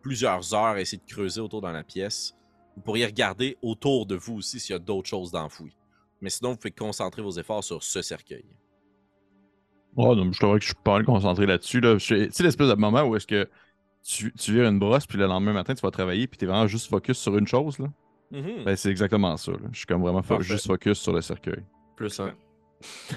plusieurs 0.03 0.55
heures 0.55 0.77
à 0.77 0.81
essayer 0.81 0.99
de 1.05 1.11
creuser 1.13 1.41
autour 1.41 1.61
dans 1.63 1.73
la 1.73 1.83
pièce. 1.83 2.35
Vous 2.77 2.83
pourriez 2.83 3.07
regarder 3.07 3.57
autour 3.63 4.05
de 4.07 4.17
vous 4.17 4.35
aussi 4.35 4.61
s'il 4.61 4.75
y 4.75 4.77
a 4.77 4.79
d'autres 4.79 5.09
choses 5.09 5.31
d'enfouies. 5.33 5.75
Mais 6.21 6.31
sinon, 6.31 6.51
vous 6.51 6.57
pouvez 6.57 6.71
concentrer 6.73 7.23
vos 7.23 7.31
efforts 7.33 7.65
sur 7.65 7.83
ce 7.83 8.03
cercueil. 8.03 8.45
Oh, 9.97 10.15
non, 10.15 10.31
je 10.33 10.39
t'aurais 10.39 10.59
que 10.59 10.65
je 10.65 10.69
suis 10.69 10.83
pas 10.85 10.93
mal 10.95 11.05
concentré 11.05 11.47
là-dessus. 11.47 11.81
Là. 11.81 11.97
Tu 11.97 12.31
sais, 12.31 12.43
l'espèce 12.43 12.69
de 12.69 12.75
moment 12.75 13.03
où 13.05 13.17
est-ce 13.17 13.27
que 13.27 13.49
tu, 14.03 14.33
tu 14.35 14.53
vires 14.53 14.69
une 14.69 14.79
brosse, 14.79 15.07
puis 15.07 15.17
le 15.19 15.27
lendemain 15.27 15.55
matin, 15.55 15.75
tu 15.75 15.81
vas 15.81 15.91
travailler, 15.91 16.27
puis 16.27 16.37
t'es 16.39 16.47
vraiment 16.47 16.67
juste 16.67 16.89
focus 16.89 17.19
sur 17.19 17.37
une 17.39 17.47
chose. 17.47 17.79
Là? 17.79 17.87
Mhm. 18.31 18.65
Ben, 18.65 18.77
c'est 18.77 18.91
exactement 18.91 19.37
ça. 19.39 19.53
là. 19.53 19.59
Je 19.73 19.79
suis 19.79 19.87
comme 19.87 20.03
vraiment 20.03 20.21
fo- 20.21 20.29
Parfait. 20.37 20.45
juste 20.45 20.67
focus 20.67 20.99
sur 20.99 21.13
le 21.15 21.23
cercueil. 21.23 21.65
Plus 21.97 22.21
un. 22.21 22.35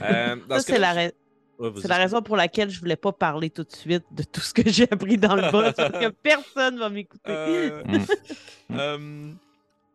Euh, 0.01 0.35
dans 0.47 0.55
Ça, 0.55 0.61
ce 0.61 0.67
c'est 0.73 0.79
la, 0.79 0.93
ra- 0.93 1.01
Ouais, 1.59 1.69
vas-y. 1.71 1.81
c'est 1.81 1.87
la 1.89 1.97
raison 1.97 2.21
pour 2.21 2.37
laquelle 2.37 2.69
je 2.69 2.79
voulais 2.79 2.95
pas 2.95 3.11
parler 3.11 3.49
tout 3.49 3.63
de 3.65 3.71
suite 3.75 4.05
de 4.11 4.23
tout 4.23 4.39
ce 4.39 4.53
que 4.53 4.61
j'ai 4.69 4.89
appris 4.89 5.17
dans 5.17 5.35
le 5.35 5.51
buzz, 5.51 5.73
parce 5.75 5.91
que 5.99 6.07
personne 6.23 6.79
va 6.79 6.89
m'écouter. 6.89 7.23
Euh, 7.31 7.83
Mm. 7.83 8.05
euh, 8.79 9.31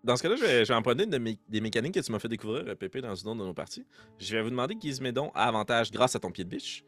dans 0.03 0.17
ce 0.17 0.23
cas-là, 0.23 0.37
je 0.37 0.43
vais, 0.45 0.65
je 0.67 0.69
vais 0.73 0.75
emprunter 0.75 1.05
une 1.05 1.11
de 1.11 1.17
mes- 1.19 1.39
des 1.49 1.61
mécaniques 1.63 1.95
que 1.95 2.01
tu 2.01 2.13
m'as 2.13 2.19
fait 2.19 2.29
découvrir, 2.29 2.77
Pépé, 2.77 3.01
dans 3.01 3.15
une 3.15 3.29
autre 3.29 3.41
de 3.41 3.45
nos 3.47 3.55
parties. 3.55 3.87
Je 4.19 4.37
vais 4.37 4.43
vous 4.43 4.51
demander 4.51 4.77
Gizmédon 4.79 5.31
a 5.35 5.47
avantage 5.49 5.91
grâce 5.91 6.15
à 6.15 6.19
ton 6.19 6.31
pied 6.31 6.45
de 6.45 6.51
biche. 6.51 6.85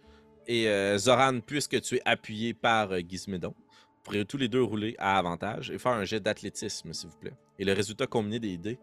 Et 0.47 0.69
euh, 0.69 0.99
Zoran, 0.99 1.41
puisque 1.41 1.81
tu 1.81 1.97
es 1.97 2.03
appuyé 2.05 2.53
par 2.53 2.93
euh, 2.93 3.01
Gizmédon, 3.01 3.55
vous 3.57 4.03
pourrez 4.03 4.25
tous 4.27 4.37
les 4.37 4.49
deux 4.49 4.63
rouler 4.63 4.95
à 4.99 5.17
avantage 5.19 5.71
et 5.71 5.79
faire 5.79 5.93
un 5.93 6.05
jet 6.05 6.21
d'athlétisme, 6.21 6.93
s'il 6.93 7.09
vous 7.09 7.17
plaît. 7.17 7.33
Et 7.59 7.65
le 7.65 7.73
résultat 7.73 8.07
combiné 8.07 8.39
des 8.39 8.59
dés 8.59 8.79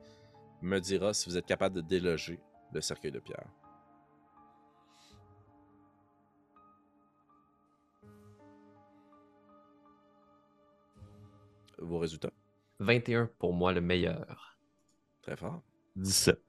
me 0.63 0.79
dira 0.79 1.13
si 1.13 1.29
vous 1.29 1.37
êtes 1.37 1.45
capable 1.45 1.75
de 1.75 1.81
déloger 1.81 2.39
le 2.73 2.81
cercueil 2.81 3.11
de 3.11 3.19
pierre. 3.19 3.45
Vos 11.79 11.99
résultats? 11.99 12.31
21 12.79 13.29
pour 13.39 13.53
moi, 13.53 13.71
le 13.73 13.81
meilleur. 13.81 14.57
Très 15.21 15.35
fort. 15.35 15.61
17. 15.95 16.39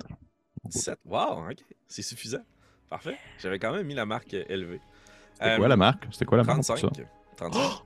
17. 0.65 0.99
Wow, 1.05 1.51
ok. 1.51 1.59
C'est 1.87 2.03
suffisant. 2.03 2.45
Parfait. 2.89 3.19
J'avais 3.39 3.59
quand 3.59 3.73
même 3.73 3.87
mis 3.87 3.95
la 3.95 4.07
marque 4.07 4.35
élevée. 4.35 4.81
C'était 5.35 5.51
Euh, 5.51 5.57
quoi 5.59 5.69
la 5.69 5.77
marque? 5.77 6.07
C'était 6.13 6.25
quoi 6.25 6.39
la 6.39 6.45
marque? 6.45 6.59
pour 6.59 6.67
35. 6.77 6.97
ça? 6.97 7.03
35. 7.37 7.85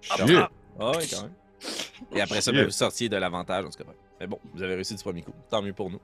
Shit! 0.00 0.36
Ah 0.78 0.90
ouais, 0.90 1.06
quand 1.10 1.22
même. 1.22 1.32
Et 2.12 2.20
après 2.20 2.40
ça, 2.40 2.52
ben, 2.52 2.64
vous 2.64 2.70
sortiez 2.70 3.08
de 3.08 3.16
l'avantage, 3.16 3.64
en 3.64 3.70
tout 3.70 3.82
cas. 3.82 3.90
Mais 4.20 4.26
bon, 4.26 4.38
vous 4.52 4.62
avez 4.62 4.74
réussi 4.74 4.94
du 4.94 5.02
premier 5.02 5.22
coup. 5.22 5.32
Tant 5.48 5.62
mieux 5.62 5.72
pour 5.72 5.90
nous. 5.90 6.00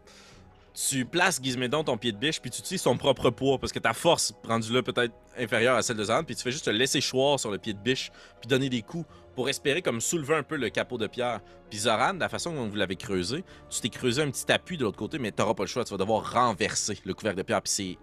Tu 0.73 1.05
places 1.05 1.41
Gizmédon 1.43 1.83
ton 1.83 1.97
pied 1.97 2.13
de 2.13 2.17
biche, 2.17 2.41
puis 2.41 2.51
tu 2.51 2.61
utilises 2.61 2.83
son 2.83 2.97
propre 2.97 3.31
poids, 3.31 3.59
parce 3.59 3.73
que 3.73 3.81
ta 3.81 3.93
force, 3.93 4.33
rendue 4.45 4.73
là, 4.73 4.83
peut-être 4.83 5.13
inférieure 5.37 5.77
à 5.77 5.83
celle 5.83 5.97
de 5.97 6.05
Zan, 6.05 6.23
puis 6.23 6.37
tu 6.37 6.43
fais 6.43 6.53
juste 6.53 6.65
te 6.65 6.71
laisser 6.71 7.01
choir 7.01 7.41
sur 7.41 7.51
le 7.51 7.59
pied 7.59 7.73
de 7.73 7.79
biche, 7.79 8.13
puis 8.41 8.49
donner 8.49 8.69
des 8.69 8.83
coups 8.83 9.07
pour 9.35 9.49
espérer 9.49 9.83
comme 9.83 10.01
soulever 10.01 10.37
un 10.37 10.43
peu 10.43 10.57
le 10.57 10.69
capot 10.71 10.97
de 10.99 11.07
pierre. 11.07 11.41
Puis 11.71 11.81
Zoran, 11.81 12.15
de 12.15 12.21
la 12.21 12.29
façon 12.29 12.55
dont 12.55 12.69
vous 12.69 12.77
l'avez 12.77 12.97
creusé, 12.97 13.45
tu 13.69 13.81
t'es 13.81 13.89
creusé 13.89 14.23
un 14.23 14.31
petit 14.31 14.51
appui 14.53 14.77
de 14.77 14.85
l'autre 14.85 14.99
côté, 14.99 15.19
mais 15.19 15.33
t'auras 15.33 15.55
pas 15.55 15.65
le 15.65 15.69
choix, 15.69 15.85
tu 15.85 15.91
vas 15.93 15.99
devoir 15.99 16.33
renverser 16.33 16.99
le 17.05 17.15
couvercle 17.15 17.39
de 17.39 17.43
pierre, 17.43 17.63
puis 17.63 17.73
c'est 17.73 17.99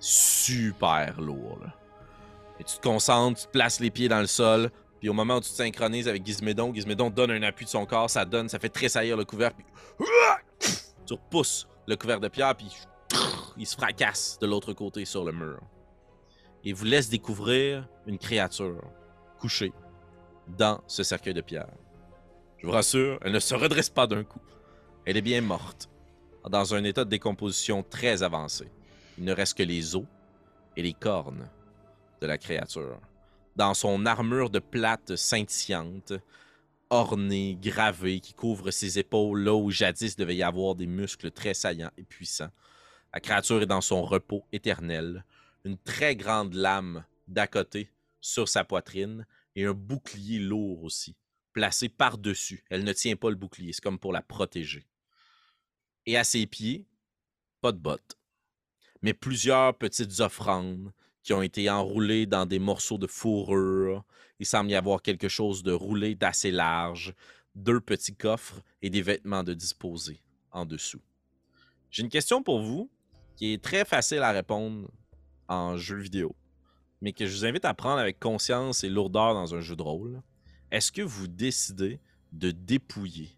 super 0.00 1.20
lourd. 1.20 1.58
là. 1.60 1.74
Et 2.60 2.64
tu 2.64 2.76
te 2.76 2.82
concentres, 2.82 3.40
tu 3.40 3.46
te 3.46 3.52
places 3.52 3.80
les 3.80 3.90
pieds 3.90 4.08
dans 4.08 4.20
le 4.20 4.26
sol, 4.26 4.70
puis 5.00 5.08
au 5.08 5.12
moment 5.12 5.36
où 5.36 5.40
tu 5.40 5.50
te 5.50 5.56
synchronises 5.56 6.08
avec 6.08 6.24
Gizmédon, 6.24 6.74
Gizmédon 6.74 7.10
donne 7.10 7.30
un 7.30 7.42
appui 7.42 7.64
de 7.64 7.70
son 7.70 7.86
corps, 7.86 8.10
ça 8.10 8.24
donne, 8.24 8.48
ça 8.48 8.58
fait 8.58 8.68
tressaillir 8.68 9.16
le 9.16 9.24
couvercle, 9.24 9.56
puis 10.58 10.74
tu 11.06 11.14
repousses 11.14 11.68
le 11.88 11.96
couvercle 11.96 12.22
de 12.22 12.28
pierre, 12.28 12.54
puis 12.54 12.70
il 13.56 13.66
se 13.66 13.74
fracasse 13.74 14.38
de 14.38 14.46
l'autre 14.46 14.74
côté 14.74 15.06
sur 15.06 15.24
le 15.24 15.32
mur. 15.32 15.58
Et 16.62 16.74
vous 16.74 16.84
laisse 16.84 17.08
découvrir 17.08 17.88
une 18.06 18.18
créature 18.18 18.84
couchée 19.38 19.72
dans 20.46 20.82
ce 20.86 21.02
cercueil 21.02 21.32
de 21.32 21.40
pierre. 21.40 21.70
Je 22.58 22.66
vous 22.66 22.72
rassure, 22.72 23.18
elle 23.22 23.32
ne 23.32 23.38
se 23.38 23.54
redresse 23.54 23.88
pas 23.88 24.06
d'un 24.06 24.22
coup. 24.22 24.40
Elle 25.06 25.16
est 25.16 25.22
bien 25.22 25.40
morte, 25.40 25.88
dans 26.50 26.74
un 26.74 26.84
état 26.84 27.04
de 27.04 27.10
décomposition 27.10 27.82
très 27.82 28.22
avancé. 28.22 28.70
Il 29.16 29.24
ne 29.24 29.32
reste 29.32 29.56
que 29.56 29.62
les 29.62 29.96
os 29.96 30.04
et 30.76 30.82
les 30.82 30.92
cornes 30.92 31.48
de 32.20 32.26
la 32.26 32.36
créature. 32.36 33.00
dans 33.56 33.74
son 33.74 34.06
armure 34.06 34.50
de 34.50 34.60
plate 34.60 35.16
scintillante, 35.16 36.12
ornée, 36.90 37.56
gravée, 37.60 38.20
qui 38.20 38.34
couvre 38.34 38.70
ses 38.70 38.98
épaules 38.98 39.42
là 39.42 39.54
où 39.54 39.70
jadis 39.70 40.16
devait 40.16 40.36
y 40.36 40.42
avoir 40.42 40.74
des 40.74 40.86
muscles 40.86 41.30
très 41.30 41.54
saillants 41.54 41.90
et 41.96 42.04
puissants. 42.04 42.50
La 43.12 43.20
créature 43.20 43.62
est 43.62 43.66
dans 43.66 43.80
son 43.80 44.02
repos 44.04 44.44
éternel, 44.52 45.24
une 45.64 45.78
très 45.78 46.16
grande 46.16 46.54
lame 46.54 47.04
d'à 47.26 47.46
côté 47.46 47.90
sur 48.20 48.48
sa 48.48 48.64
poitrine 48.64 49.26
et 49.54 49.64
un 49.64 49.74
bouclier 49.74 50.38
lourd 50.38 50.84
aussi, 50.84 51.16
placé 51.52 51.88
par-dessus. 51.88 52.64
Elle 52.70 52.84
ne 52.84 52.92
tient 52.92 53.16
pas 53.16 53.30
le 53.30 53.36
bouclier, 53.36 53.72
c'est 53.72 53.82
comme 53.82 53.98
pour 53.98 54.12
la 54.12 54.22
protéger. 54.22 54.86
Et 56.06 56.16
à 56.16 56.24
ses 56.24 56.46
pieds, 56.46 56.86
pas 57.60 57.72
de 57.72 57.78
bottes, 57.78 58.18
mais 59.02 59.14
plusieurs 59.14 59.76
petites 59.76 60.20
offrandes 60.20 60.92
qui 61.22 61.32
ont 61.32 61.42
été 61.42 61.68
enroulées 61.68 62.26
dans 62.26 62.46
des 62.46 62.58
morceaux 62.58 62.98
de 62.98 63.06
fourrure. 63.06 64.04
Il 64.40 64.46
semble 64.46 64.70
y 64.70 64.74
avoir 64.74 65.02
quelque 65.02 65.28
chose 65.28 65.62
de 65.62 65.72
roulé 65.72 66.14
d'assez 66.14 66.50
large, 66.50 67.14
deux 67.54 67.80
petits 67.80 68.14
coffres 68.14 68.62
et 68.82 68.90
des 68.90 69.02
vêtements 69.02 69.42
de 69.42 69.54
disposer 69.54 70.22
en 70.52 70.64
dessous. 70.64 71.02
J'ai 71.90 72.02
une 72.02 72.08
question 72.08 72.42
pour 72.42 72.60
vous 72.60 72.90
qui 73.36 73.52
est 73.52 73.62
très 73.62 73.84
facile 73.84 74.18
à 74.18 74.32
répondre 74.32 74.88
en 75.48 75.76
jeu 75.76 75.96
vidéo, 75.96 76.34
mais 77.00 77.12
que 77.12 77.26
je 77.26 77.36
vous 77.36 77.46
invite 77.46 77.64
à 77.64 77.74
prendre 77.74 77.98
avec 77.98 78.20
conscience 78.20 78.84
et 78.84 78.88
lourdeur 78.88 79.34
dans 79.34 79.54
un 79.54 79.60
jeu 79.60 79.76
de 79.76 79.82
rôle. 79.82 80.22
Est-ce 80.70 80.92
que 80.92 81.02
vous 81.02 81.28
décidez 81.28 82.00
de 82.32 82.50
dépouiller 82.50 83.30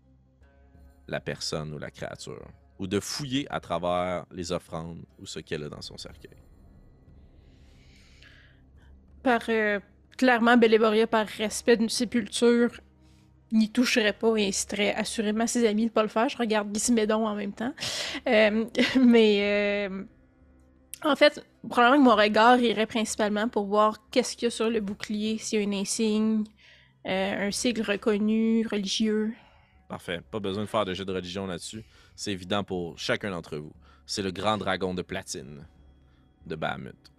la 1.06 1.20
personne 1.20 1.72
ou 1.72 1.78
la 1.78 1.90
créature, 1.90 2.46
ou 2.78 2.86
de 2.86 3.00
fouiller 3.00 3.46
à 3.50 3.60
travers 3.60 4.26
les 4.32 4.52
offrandes 4.52 5.04
ou 5.18 5.26
ce 5.26 5.38
qu'elle 5.38 5.64
a 5.64 5.68
dans 5.68 5.82
son 5.82 5.96
cercueil? 5.96 6.36
Par 9.22 9.42
euh, 9.48 9.78
clairement, 10.20 10.58
Bellévoria, 10.58 11.06
par 11.06 11.26
respect 11.26 11.78
d'une 11.78 11.88
sépulture, 11.88 12.78
n'y 13.52 13.70
toucherait 13.70 14.12
pas 14.12 14.36
et 14.36 14.48
inciterait 14.48 14.94
assurément 14.94 15.46
ses 15.46 15.66
amis 15.66 15.86
de 15.86 15.90
pas 15.90 16.02
le 16.02 16.10
faire. 16.10 16.28
Je 16.28 16.36
regarde 16.36 16.68
Gizmédon 16.74 17.26
en 17.26 17.34
même 17.34 17.54
temps. 17.54 17.72
Euh, 18.28 18.66
mais 19.00 19.88
euh, 19.88 20.04
en 21.02 21.16
fait, 21.16 21.42
probablement 21.66 22.04
que 22.04 22.10
mon 22.10 22.16
regard 22.16 22.60
irait 22.60 22.84
principalement 22.84 23.48
pour 23.48 23.64
voir 23.64 23.96
qu'est-ce 24.10 24.36
qu'il 24.36 24.44
y 24.44 24.48
a 24.48 24.50
sur 24.50 24.68
le 24.68 24.80
bouclier, 24.80 25.38
s'il 25.38 25.58
y 25.58 25.64
a 25.64 25.66
un 25.66 25.72
insigne, 25.72 26.44
euh, 27.06 27.48
un 27.48 27.50
sigle 27.50 27.80
reconnu, 27.80 28.66
religieux. 28.70 29.32
Parfait. 29.88 30.20
Pas 30.30 30.38
besoin 30.38 30.64
de 30.64 30.68
faire 30.68 30.84
de 30.84 30.92
jeu 30.92 31.06
de 31.06 31.14
religion 31.14 31.46
là-dessus. 31.46 31.82
C'est 32.14 32.32
évident 32.32 32.62
pour 32.62 32.98
chacun 32.98 33.30
d'entre 33.30 33.56
vous. 33.56 33.72
C'est 34.04 34.22
le 34.22 34.32
grand 34.32 34.58
dragon 34.58 34.92
de 34.92 35.00
platine 35.00 35.66
de 36.44 36.56
Bahamut. 36.56 37.10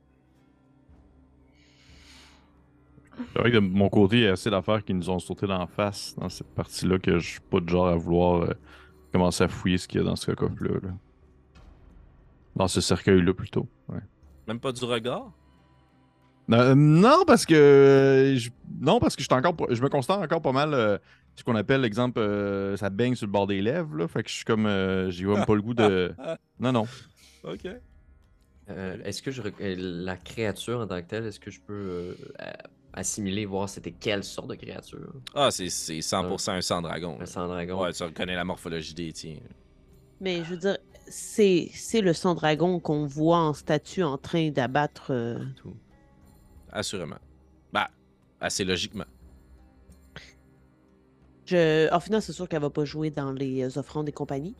C'est 3.33 3.39
vrai 3.39 3.51
que 3.51 3.57
de 3.57 3.59
mon 3.59 3.89
côté, 3.89 4.17
il 4.17 4.23
y 4.23 4.27
a 4.27 4.31
assez 4.33 4.49
d'affaires 4.49 4.83
qui 4.83 4.93
nous 4.93 5.09
ont 5.09 5.19
sauté 5.19 5.45
d'en 5.47 5.67
face 5.67 6.15
dans 6.17 6.29
cette 6.29 6.47
partie-là 6.55 6.97
que 6.99 7.19
je 7.19 7.29
suis 7.31 7.39
pas 7.41 7.59
de 7.59 7.69
genre 7.69 7.87
à 7.87 7.95
vouloir 7.95 8.43
euh, 8.43 8.53
commencer 9.11 9.43
à 9.43 9.47
fouiller 9.47 9.77
ce 9.77 9.87
qu'il 9.87 9.99
y 9.99 10.03
a 10.03 10.05
dans 10.05 10.15
ce 10.15 10.31
coffre-là. 10.31 10.75
là. 10.81 10.89
Dans 12.55 12.67
ce 12.67 12.81
cercueil-là 12.81 13.33
plutôt. 13.33 13.67
Ouais. 13.89 13.99
Même 14.47 14.59
pas 14.59 14.71
du 14.71 14.83
regard? 14.85 15.31
Euh, 16.51 16.73
non, 16.75 17.23
parce 17.25 17.45
que 17.45 17.53
euh, 17.53 18.35
je... 18.35 18.49
non, 18.81 18.99
parce 18.99 19.15
que 19.15 19.21
je, 19.21 19.27
suis 19.27 19.37
encore... 19.37 19.55
pas- 19.55 19.67
je 19.69 19.81
me 19.81 19.89
considère 19.89 20.19
encore 20.19 20.41
pas 20.41 20.51
mal 20.51 20.73
euh, 20.73 20.97
ce 21.35 21.43
qu'on 21.43 21.55
appelle, 21.55 21.85
exemple, 21.85 22.19
euh, 22.19 22.75
ça 22.75 22.89
baigne 22.89 23.15
sur 23.15 23.25
le 23.27 23.31
bord 23.31 23.47
des 23.47 23.61
lèvres. 23.61 23.95
Là, 23.95 24.07
fait 24.07 24.23
que 24.23 24.29
je 24.29 24.35
suis 24.35 24.45
comme. 24.45 24.65
euh, 24.65 25.09
J'ai 25.11 25.25
même 25.25 25.45
pas 25.45 25.55
le 25.55 25.61
goût 25.61 25.73
de. 25.73 26.13
Non, 26.59 26.71
non. 26.71 26.87
Ok. 27.43 27.67
Euh, 28.69 28.97
est-ce 29.03 29.21
que 29.21 29.31
je 29.31 29.41
la 29.59 30.17
créature 30.17 30.79
en 30.81 30.87
tant 30.87 31.01
que 31.01 31.07
telle, 31.07 31.25
est-ce 31.25 31.39
que 31.39 31.51
je 31.51 31.59
peux 31.61 31.73
euh, 31.73 32.13
assimiler, 32.93 33.45
voir 33.45 33.69
c'était 33.69 33.91
quelle 33.91 34.23
sorte 34.23 34.49
de 34.49 34.55
créature 34.55 35.13
Ah, 35.33 35.49
c'est 35.51 35.69
c'est 35.69 35.99
100% 35.99 36.51
un 36.51 36.61
sang 36.61 36.81
dragon. 36.81 37.17
Un 37.19 37.25
sang 37.25 37.47
dragon. 37.47 37.81
Ouais, 37.81 37.93
tu 37.93 38.03
reconnais 38.03 38.35
la 38.35 38.43
morphologie 38.43 38.93
des 38.93 39.11
tiens. 39.13 39.37
Mais 40.19 40.43
je 40.43 40.49
veux 40.51 40.57
dire, 40.57 40.77
c'est 41.07 41.69
c'est 41.73 42.01
le 42.01 42.13
sang 42.13 42.35
dragon 42.35 42.79
qu'on 42.79 43.05
voit 43.05 43.37
en 43.39 43.53
statue 43.53 44.03
en 44.03 44.17
train 44.17 44.49
d'abattre. 44.51 45.07
euh, 45.11 45.39
tout. 45.55 45.73
Assurément. 46.71 47.17
Bah, 47.73 47.89
assez 48.39 48.63
logiquement. 48.63 49.05
Je... 51.45 51.91
En 51.93 51.99
final, 51.99 52.21
c'est 52.21 52.33
sûr 52.33 52.47
qu'elle 52.47 52.61
va 52.61 52.69
pas 52.69 52.85
jouer 52.85 53.09
dans 53.09 53.31
les 53.31 53.77
offrandes 53.77 54.07
et 54.07 54.11
compagnie. 54.11 54.55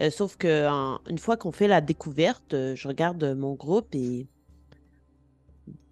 Euh, 0.00 0.10
sauf 0.10 0.36
que 0.36 0.68
en- 0.68 1.00
une 1.08 1.18
fois 1.18 1.36
qu'on 1.36 1.52
fait 1.52 1.68
la 1.68 1.80
découverte, 1.80 2.52
euh, 2.54 2.74
je 2.76 2.88
regarde 2.88 3.24
mon 3.36 3.54
groupe 3.54 3.94
et 3.94 4.26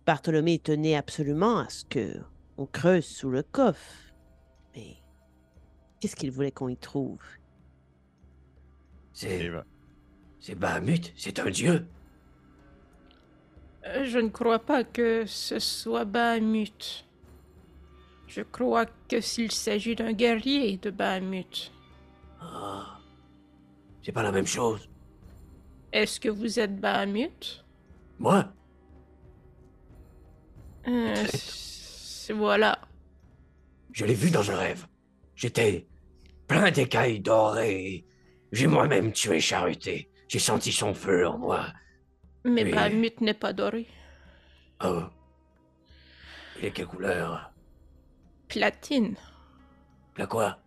Bartholomé 0.06 0.58
tenait 0.58 0.96
absolument 0.96 1.58
à 1.58 1.68
ce 1.68 1.84
que 1.84 2.16
on 2.58 2.66
creuse 2.66 3.06
sous 3.06 3.30
le 3.30 3.42
coffre. 3.42 3.92
Mais 4.74 4.96
qu'est-ce 6.00 6.16
qu'il 6.16 6.30
voulait 6.30 6.50
qu'on 6.50 6.68
y 6.68 6.76
trouve? 6.76 7.20
C'est. 9.12 9.44
Eva. 9.44 9.64
C'est 10.40 10.56
Bahamut, 10.56 11.12
c'est 11.16 11.38
un 11.38 11.50
dieu. 11.50 11.86
Euh, 13.86 14.04
Je 14.04 14.18
ne 14.18 14.28
crois 14.28 14.58
pas 14.58 14.82
que 14.82 15.24
ce 15.24 15.60
soit 15.60 16.04
Bahamut. 16.04 17.06
Je 18.26 18.40
crois 18.42 18.86
que 19.08 19.20
s'il 19.20 19.52
s'agit 19.52 19.94
d'un 19.94 20.12
guerrier 20.12 20.78
de 20.78 20.90
Bahamut. 20.90 21.70
Ah. 22.40 22.98
C'est 24.02 24.12
pas 24.12 24.22
la 24.24 24.32
même 24.32 24.46
chose. 24.46 24.88
Est-ce 25.92 26.18
que 26.18 26.28
vous 26.28 26.58
êtes 26.58 26.80
Bahamut? 26.80 27.64
Moi, 28.18 28.52
Euh, 30.88 31.14
voilà. 32.34 32.78
je 33.92 34.04
l'ai 34.04 34.14
vu 34.14 34.30
dans 34.30 34.50
un 34.50 34.56
rêve. 34.56 34.86
J'étais 35.36 35.86
plein 36.46 36.70
d'écailles 36.70 37.20
dorées. 37.20 38.04
J'ai 38.52 38.66
moi-même 38.66 39.12
tué 39.12 39.40
Charuté. 39.40 40.10
J'ai 40.28 40.38
senti 40.38 40.72
son 40.72 40.94
feu 40.94 41.26
en 41.26 41.38
moi. 41.38 41.66
Mais 42.44 42.64
Oui. 42.64 42.72
Bahamut 42.72 43.20
n'est 43.20 43.34
pas 43.34 43.52
doré. 43.52 43.86
Oh. 44.84 45.02
Il 46.58 46.66
est 46.66 46.70
quelle 46.72 46.86
couleur? 46.86 47.52
Platine. 48.48 49.16
La 50.16 50.26
quoi? 50.26 50.58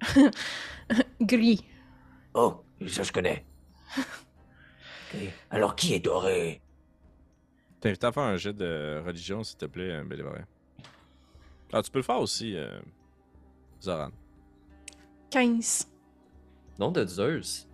Gris. 1.20 1.64
Oh, 2.34 2.64
ça 2.88 3.02
je 3.02 3.12
connais. 3.12 3.44
Alors 5.50 5.76
qui 5.76 5.94
est 5.94 6.00
doré? 6.00 6.62
T'invite 7.80 8.04
à 8.04 8.12
faire 8.12 8.24
un 8.24 8.36
jet 8.36 8.52
de 8.52 9.02
religion, 9.04 9.42
s'il 9.42 9.56
te 9.56 9.66
plaît, 9.66 9.90
euh, 9.90 10.04
Bélévaré. 10.04 10.42
Ah, 11.72 11.82
tu 11.82 11.90
peux 11.90 12.00
le 12.00 12.04
faire 12.04 12.20
aussi, 12.20 12.56
euh, 12.56 12.78
Zoran. 13.82 14.10
15. 15.30 15.88
Nom 16.78 16.90
de 16.90 17.06
Zeus. 17.06 17.66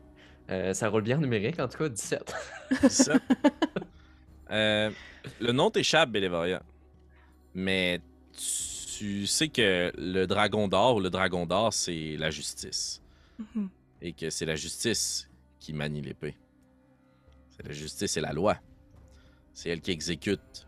Euh, 0.50 0.74
ça 0.74 0.88
roule 0.88 1.02
bien 1.02 1.16
en 1.16 1.20
numérique, 1.20 1.58
en 1.58 1.66
tout 1.66 1.78
cas 1.78 1.88
17. 1.88 2.34
17. 2.82 3.22
Euh, 4.48 4.92
le 5.40 5.50
nom 5.50 5.72
t'échappe, 5.72 6.10
Bélévaria. 6.10 6.62
Mais 7.52 8.00
tu 8.32 9.26
sais 9.26 9.48
que 9.48 9.92
le 9.98 10.26
dragon 10.26 10.68
d'or 10.68 10.94
ou 10.94 11.00
le 11.00 11.10
dragon 11.10 11.46
d'or, 11.46 11.72
c'est 11.74 12.16
la 12.16 12.30
justice. 12.30 13.02
Mhm. 13.40 13.68
Et 14.02 14.12
que 14.12 14.30
c'est 14.30 14.46
la 14.46 14.54
justice 14.54 15.28
qui 15.58 15.72
manie 15.72 16.00
l'épée. 16.00 16.36
C'est 17.50 17.66
la 17.66 17.72
justice 17.72 18.16
et 18.16 18.20
la 18.20 18.32
loi. 18.32 18.56
C'est 19.56 19.70
elle 19.70 19.80
qui 19.80 19.90
exécute. 19.90 20.66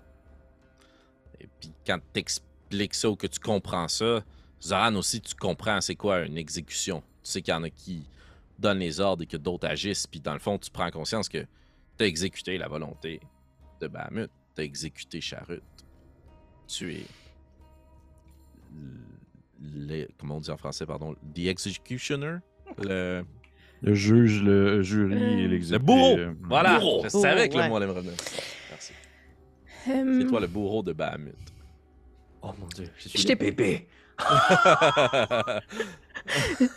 Et 1.39 1.47
puis 1.61 1.71
quand 1.87 1.99
t'expliques 2.15 2.95
ça 2.95 3.11
ou 3.11 3.17
que 3.17 3.27
tu 3.27 3.39
comprends 3.39 3.87
ça, 3.87 4.25
Zoran 4.63 4.95
aussi, 4.95 5.21
tu 5.21 5.35
comprends 5.35 5.83
c'est 5.83 5.95
quoi 5.95 6.21
une 6.25 6.39
exécution. 6.39 7.01
Tu 7.23 7.31
sais 7.31 7.43
qu'il 7.43 7.53
y 7.53 7.57
en 7.57 7.65
a 7.65 7.69
qui 7.71 8.09
donnent 8.59 8.79
les 8.79 8.99
ordres 8.99 9.25
et 9.25 9.27
que 9.27 9.37
d'autres 9.37 9.69
agissent. 9.69 10.07
Puis 10.07 10.21
dans 10.21 10.33
le 10.33 10.39
fond, 10.39 10.57
tu 10.59 10.71
prends 10.71 10.91
conscience 10.91 11.29
que 11.29 11.45
t'as 11.99 12.07
exécuté 12.07 12.57
la 12.57 12.67
volonté 12.67 13.21
de 13.83 13.89
Bahamut. 13.89 14.31
T'as 14.55 14.63
exécuté 14.63 15.21
Charut. 15.21 15.61
Tu 16.67 16.95
es. 16.95 17.07
le- 19.61 20.07
comment 20.19 20.37
on 20.37 20.41
dit 20.41 20.51
en 20.51 20.57
français, 20.57 20.87
pardon? 20.87 21.15
The 21.35 21.41
Executioner? 21.41 22.39
Le, 22.79 23.23
Le 23.83 23.95
juge, 23.95 24.43
le 24.43 24.83
jury 24.83 25.15
et 25.43 25.45
Euh, 25.47 25.49
le 25.73 25.79
bourreau! 25.79 26.17
euh, 26.19 26.35
Voilà! 26.43 26.79
bourreau. 26.79 27.03
Je 27.05 27.09
savais 27.11 27.49
que 27.49 27.57
Ouais. 27.57 27.65
le 27.65 27.69
mot 27.69 27.77
allait 27.77 27.87
me 27.87 27.93
revenir. 27.93 28.13
Euh, 29.89 30.21
C'est 30.21 30.27
toi 30.27 30.41
le 30.41 30.47
bourreau 30.47 30.83
de 30.83 30.93
Bahamut. 30.93 31.35
Oh 32.43 32.51
mon 32.59 32.67
dieu, 32.69 32.89
je 32.99 33.09
suis 33.09 33.25
t'ai- 33.25 33.35
Bébé. 33.35 33.87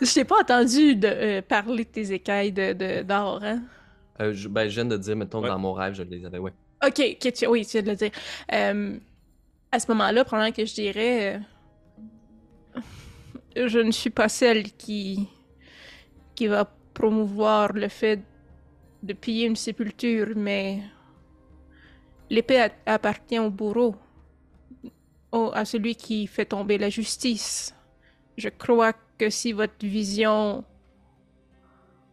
Je 0.00 0.14
t'ai 0.14 0.24
pas 0.24 0.40
entendu 0.40 0.94
de, 0.96 1.08
euh, 1.08 1.42
parler 1.42 1.84
de 1.84 1.90
tes 1.90 2.12
écailles 2.12 2.52
de, 2.52 2.72
de- 2.72 3.02
d'or, 3.02 3.40
hein? 3.42 3.62
Euh, 4.20 4.32
je, 4.32 4.48
ben, 4.48 4.68
je 4.68 4.74
viens 4.74 4.84
de 4.84 4.96
dire, 4.96 5.16
mettons, 5.16 5.42
Ouais. 5.42 5.48
dans 5.48 5.58
mon 5.58 5.72
rêve, 5.72 5.94
je 5.94 6.02
les 6.04 6.24
avais, 6.24 6.38
ouais. 6.38 6.52
Ok, 6.86 7.02
tu- 7.20 7.46
oui, 7.46 7.64
tu 7.66 7.72
viens 7.72 7.82
de 7.82 7.90
le 7.90 7.96
dire. 7.96 8.10
Euh, 8.52 8.96
à 9.70 9.78
ce 9.80 9.90
moment-là, 9.90 10.24
probablement 10.24 10.52
que 10.54 10.64
je 10.64 10.74
dirais. 10.74 11.42
euh, 12.76 13.68
je 13.68 13.78
ne 13.78 13.90
suis 13.90 14.10
pas 14.10 14.28
celle 14.28 14.64
qui. 14.72 15.28
qui 16.34 16.46
va 16.46 16.64
promouvoir 16.94 17.72
le 17.72 17.88
fait 17.88 18.20
de 19.02 19.12
piller 19.12 19.46
une 19.46 19.56
sépulture, 19.56 20.28
mais. 20.36 20.80
L'épée 22.32 22.66
appartient 22.86 23.38
au 23.38 23.50
bourreau. 23.50 23.94
au- 25.32 25.50
à 25.54 25.64
celui 25.64 25.94
qui 25.96 26.26
fait 26.26 26.44
tomber 26.46 26.76
la 26.78 26.90
justice. 26.90 27.74
Je 28.36 28.48
crois 28.50 28.92
que 29.18 29.30
si 29.30 29.52
votre 29.52 29.86
vision 29.86 30.64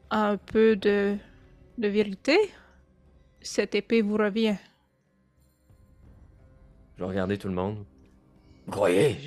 a 0.10 0.30
un 0.30 0.38
peu 0.38 0.76
de, 0.78 1.18
de 1.78 1.88
vérité, 1.90 2.38
cette 3.42 3.76
épée 3.76 4.02
vous 4.02 4.16
revient. 4.18 4.56
Je 6.98 7.04
regarder 7.04 7.38
tout 7.38 7.48
le 7.50 7.54
monde. 7.56 7.86
Vous 8.66 8.72
croyez? 8.72 9.18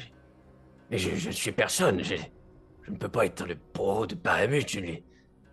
Mais 0.90 0.98
je, 0.98 1.14
je 1.14 1.28
ne 1.28 1.32
suis 1.34 1.52
personne. 1.52 2.02
Je, 2.02 2.16
je 2.82 2.90
ne 2.90 2.96
peux 2.96 3.08
pas 3.10 3.26
être 3.26 3.46
le 3.46 3.56
bureau 3.74 4.06
de 4.06 4.14
Bahamut. 4.14 4.66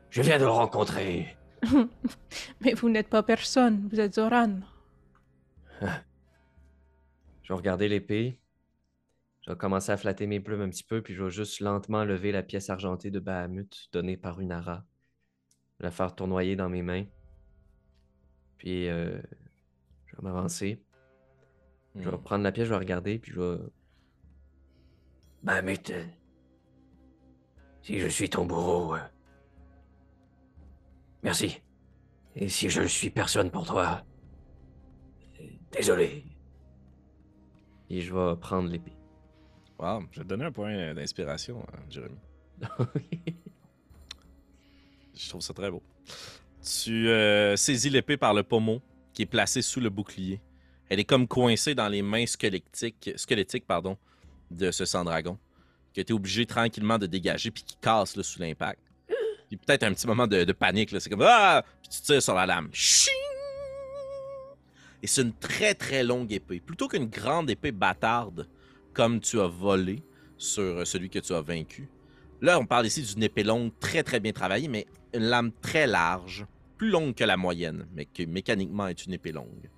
Je 0.10 0.22
viens 0.22 0.38
de 0.38 0.44
le 0.44 0.50
rencontrer. 0.50 1.38
Mais 2.62 2.74
vous 2.74 2.90
n'êtes 2.90 3.10
pas 3.10 3.24
personne, 3.24 3.88
vous 3.92 4.00
êtes 4.00 4.16
Zoran. 4.16 4.60
Je 7.44 7.54
vais 7.54 7.58
regarder 7.58 7.88
l'épée. 7.88 8.40
Je 9.46 9.52
vais 9.52 9.58
commencer 9.58 9.92
à 9.92 9.98
flatter 9.98 10.28
mes 10.28 10.40
plumes 10.40 10.62
un 10.62 10.70
petit 10.70 10.84
peu, 10.84 11.02
puis 11.02 11.16
je 11.16 11.24
vais 11.24 11.32
juste 11.32 11.60
lentement 11.62 12.04
lever 12.04 12.32
la 12.32 12.44
pièce 12.44 12.70
argentée 12.70 13.10
de 13.10 13.20
Bahamut 13.20 13.90
donnée 13.92 14.18
par 14.18 14.40
une 14.40 14.52
ara. 14.52 14.86
La 15.80 15.90
faire 15.92 16.14
tournoyer 16.14 16.56
dans 16.56 16.70
mes 16.70 16.84
mains. 16.84 17.06
Puis 18.58 18.88
euh, 18.90 19.20
je 20.06 20.16
vais 20.18 20.22
m'avancer. 20.22 20.84
Je 21.96 22.10
vais 22.10 22.18
Hmm. 22.18 22.22
prendre 22.24 22.44
la 22.44 22.52
pièce, 22.52 22.66
je 22.66 22.70
vais 22.70 22.78
regarder, 22.78 23.18
puis 23.18 23.32
je 23.32 23.40
vais. 23.40 23.58
Bahamut, 25.42 25.90
euh, 25.90 26.06
si 27.82 28.00
je 28.00 28.08
suis 28.08 28.30
ton 28.30 28.46
bourreau, 28.46 28.96
euh, 28.96 29.00
merci. 31.24 31.62
Et 32.36 32.50
si 32.50 32.70
je 32.70 32.82
ne 32.82 32.88
suis 32.88 33.10
personne 33.10 33.50
pour 33.50 33.66
toi, 33.66 34.04
désolé. 35.72 36.24
Et 37.90 38.02
je 38.02 38.14
vais 38.14 38.36
prendre 38.38 38.70
l'épée. 38.70 38.94
Wow, 39.80 40.04
je 40.12 40.20
vais 40.20 40.24
te 40.24 40.30
donner 40.30 40.46
un 40.46 40.52
point 40.52 40.94
d'inspiration, 40.94 41.62
hein, 41.62 41.80
Jérémy. 41.90 42.18
Je 45.16 45.30
trouve 45.30 45.42
ça 45.42 45.54
très 45.54 45.70
beau. 45.70 45.84
Tu 46.62 47.10
euh, 47.10 47.56
saisis 47.58 47.90
l'épée 47.90 48.16
par 48.18 48.34
le 48.34 48.44
pommeau 48.44 48.82
qui 49.14 49.24
est 49.24 49.26
placé 49.26 49.62
sous 49.62 49.80
le 49.82 49.90
bouclier. 49.90 50.42
Elle 50.90 51.00
est 51.00 51.06
comme 51.06 51.28
coincée 51.28 51.76
dans 51.76 51.90
les 51.90 52.02
mains 52.02 52.26
squelettiques, 52.26 53.12
squelettiques 53.16 53.68
pardon, 53.68 53.98
de 54.50 54.72
ce 54.72 54.86
sang-dragon, 54.86 55.38
qui 55.94 56.00
a 56.00 56.02
été 56.02 56.14
obligé 56.14 56.46
tranquillement 56.46 56.98
de 56.98 57.06
dégager 57.06 57.52
puis 57.52 57.64
qui 57.64 57.76
casse 57.82 58.16
là, 58.16 58.24
sous 58.24 58.40
l'impact. 58.40 58.82
Puis 59.48 59.58
peut-être 59.58 59.84
un 59.84 59.94
petit 59.94 60.08
moment 60.08 60.28
de, 60.28 60.44
de 60.44 60.54
panique, 60.54 60.92
là, 60.92 61.00
c'est 61.00 61.10
comme 61.10 61.24
Ah! 61.24 61.64
Puis 61.82 61.90
tu 61.90 62.02
tires 62.02 62.22
sur 62.22 62.36
la 62.36 62.46
lame. 62.46 62.70
Ching! 62.72 63.14
Et 65.02 65.08
c'est 65.08 65.22
une 65.22 65.34
très 65.34 65.74
très 65.74 66.04
longue 66.04 66.32
épée. 66.32 66.60
Plutôt 66.60 66.88
qu'une 66.88 67.08
grande 67.08 67.50
épée 67.50 67.72
bâtarde 67.72 68.48
comme 68.94 69.20
tu 69.20 69.40
as 69.40 69.48
volé 69.48 70.04
sur 70.38 70.64
euh, 70.64 70.86
celui 70.86 71.10
que 71.10 71.20
tu 71.20 71.34
as 71.34 71.42
vaincu. 71.42 71.90
Là, 72.42 72.60
on 72.60 72.66
parle 72.66 72.86
ici 72.86 73.02
d'une 73.02 73.24
épée 73.24 73.44
longue 73.44 73.72
très 73.80 74.04
très 74.04 74.20
bien 74.20 74.32
travaillée, 74.32 74.68
mais 74.68 74.88
une 75.14 75.24
lame 75.24 75.52
très 75.62 75.88
large, 75.88 76.46
plus 76.78 76.90
longue 76.90 77.14
que 77.14 77.24
la 77.24 77.38
moyenne, 77.38 77.86
mais 77.94 78.06
qui 78.06 78.26
mécaniquement 78.26 78.88
est 78.88 79.06
une 79.06 79.14
épée 79.14 79.32
longue, 79.32 79.70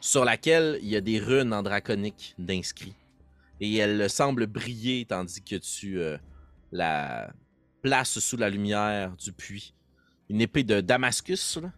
sur 0.00 0.24
laquelle 0.24 0.78
il 0.82 0.88
y 0.88 0.96
a 0.96 1.00
des 1.00 1.18
runes 1.20 1.52
en 1.52 1.62
draconique 1.62 2.34
d'inscrits. 2.38 2.96
Et 3.60 3.76
elle 3.76 4.10
semble 4.10 4.46
briller 4.46 5.04
tandis 5.04 5.42
que 5.42 5.56
tu 5.56 6.00
euh, 6.00 6.18
la 6.72 7.32
places 7.82 8.18
sous 8.18 8.36
la 8.36 8.50
lumière 8.50 9.14
du 9.16 9.32
puits. 9.32 9.74
Une 10.28 10.40
épée 10.40 10.64
de 10.64 10.80
Damascus, 10.80 11.58
là, 11.58 11.72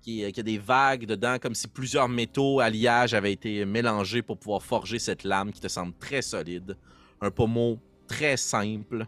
qui, 0.00 0.30
qui 0.32 0.40
a 0.40 0.42
des 0.42 0.58
vagues 0.58 1.06
dedans, 1.06 1.38
comme 1.40 1.54
si 1.54 1.68
plusieurs 1.68 2.08
métaux 2.08 2.60
alliages 2.60 3.14
avaient 3.14 3.32
été 3.32 3.64
mélangés 3.64 4.22
pour 4.22 4.38
pouvoir 4.38 4.62
forger 4.62 4.98
cette 4.98 5.24
lame 5.24 5.52
qui 5.52 5.60
te 5.60 5.68
semble 5.68 5.94
très 5.98 6.22
solide. 6.22 6.76
Un 7.20 7.30
pommeau 7.30 7.78
très 8.06 8.36
simple, 8.36 9.06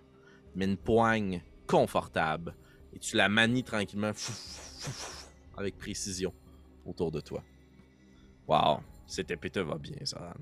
mais 0.55 0.67
une 0.67 0.77
poigne 0.77 1.43
confortable. 1.67 2.55
Et 2.95 2.99
tu 2.99 3.17
la 3.17 3.29
manies 3.29 3.65
tranquillement, 3.65 4.13
avec 5.57 5.79
précision, 5.79 6.33
autour 6.85 7.11
de 7.11 7.21
toi. 7.21 7.43
Wow, 8.47 8.81
cette 9.07 9.31
épée 9.31 9.51
te 9.51 9.61
va 9.61 9.77
bien, 9.79 9.97
Zoran. 10.05 10.35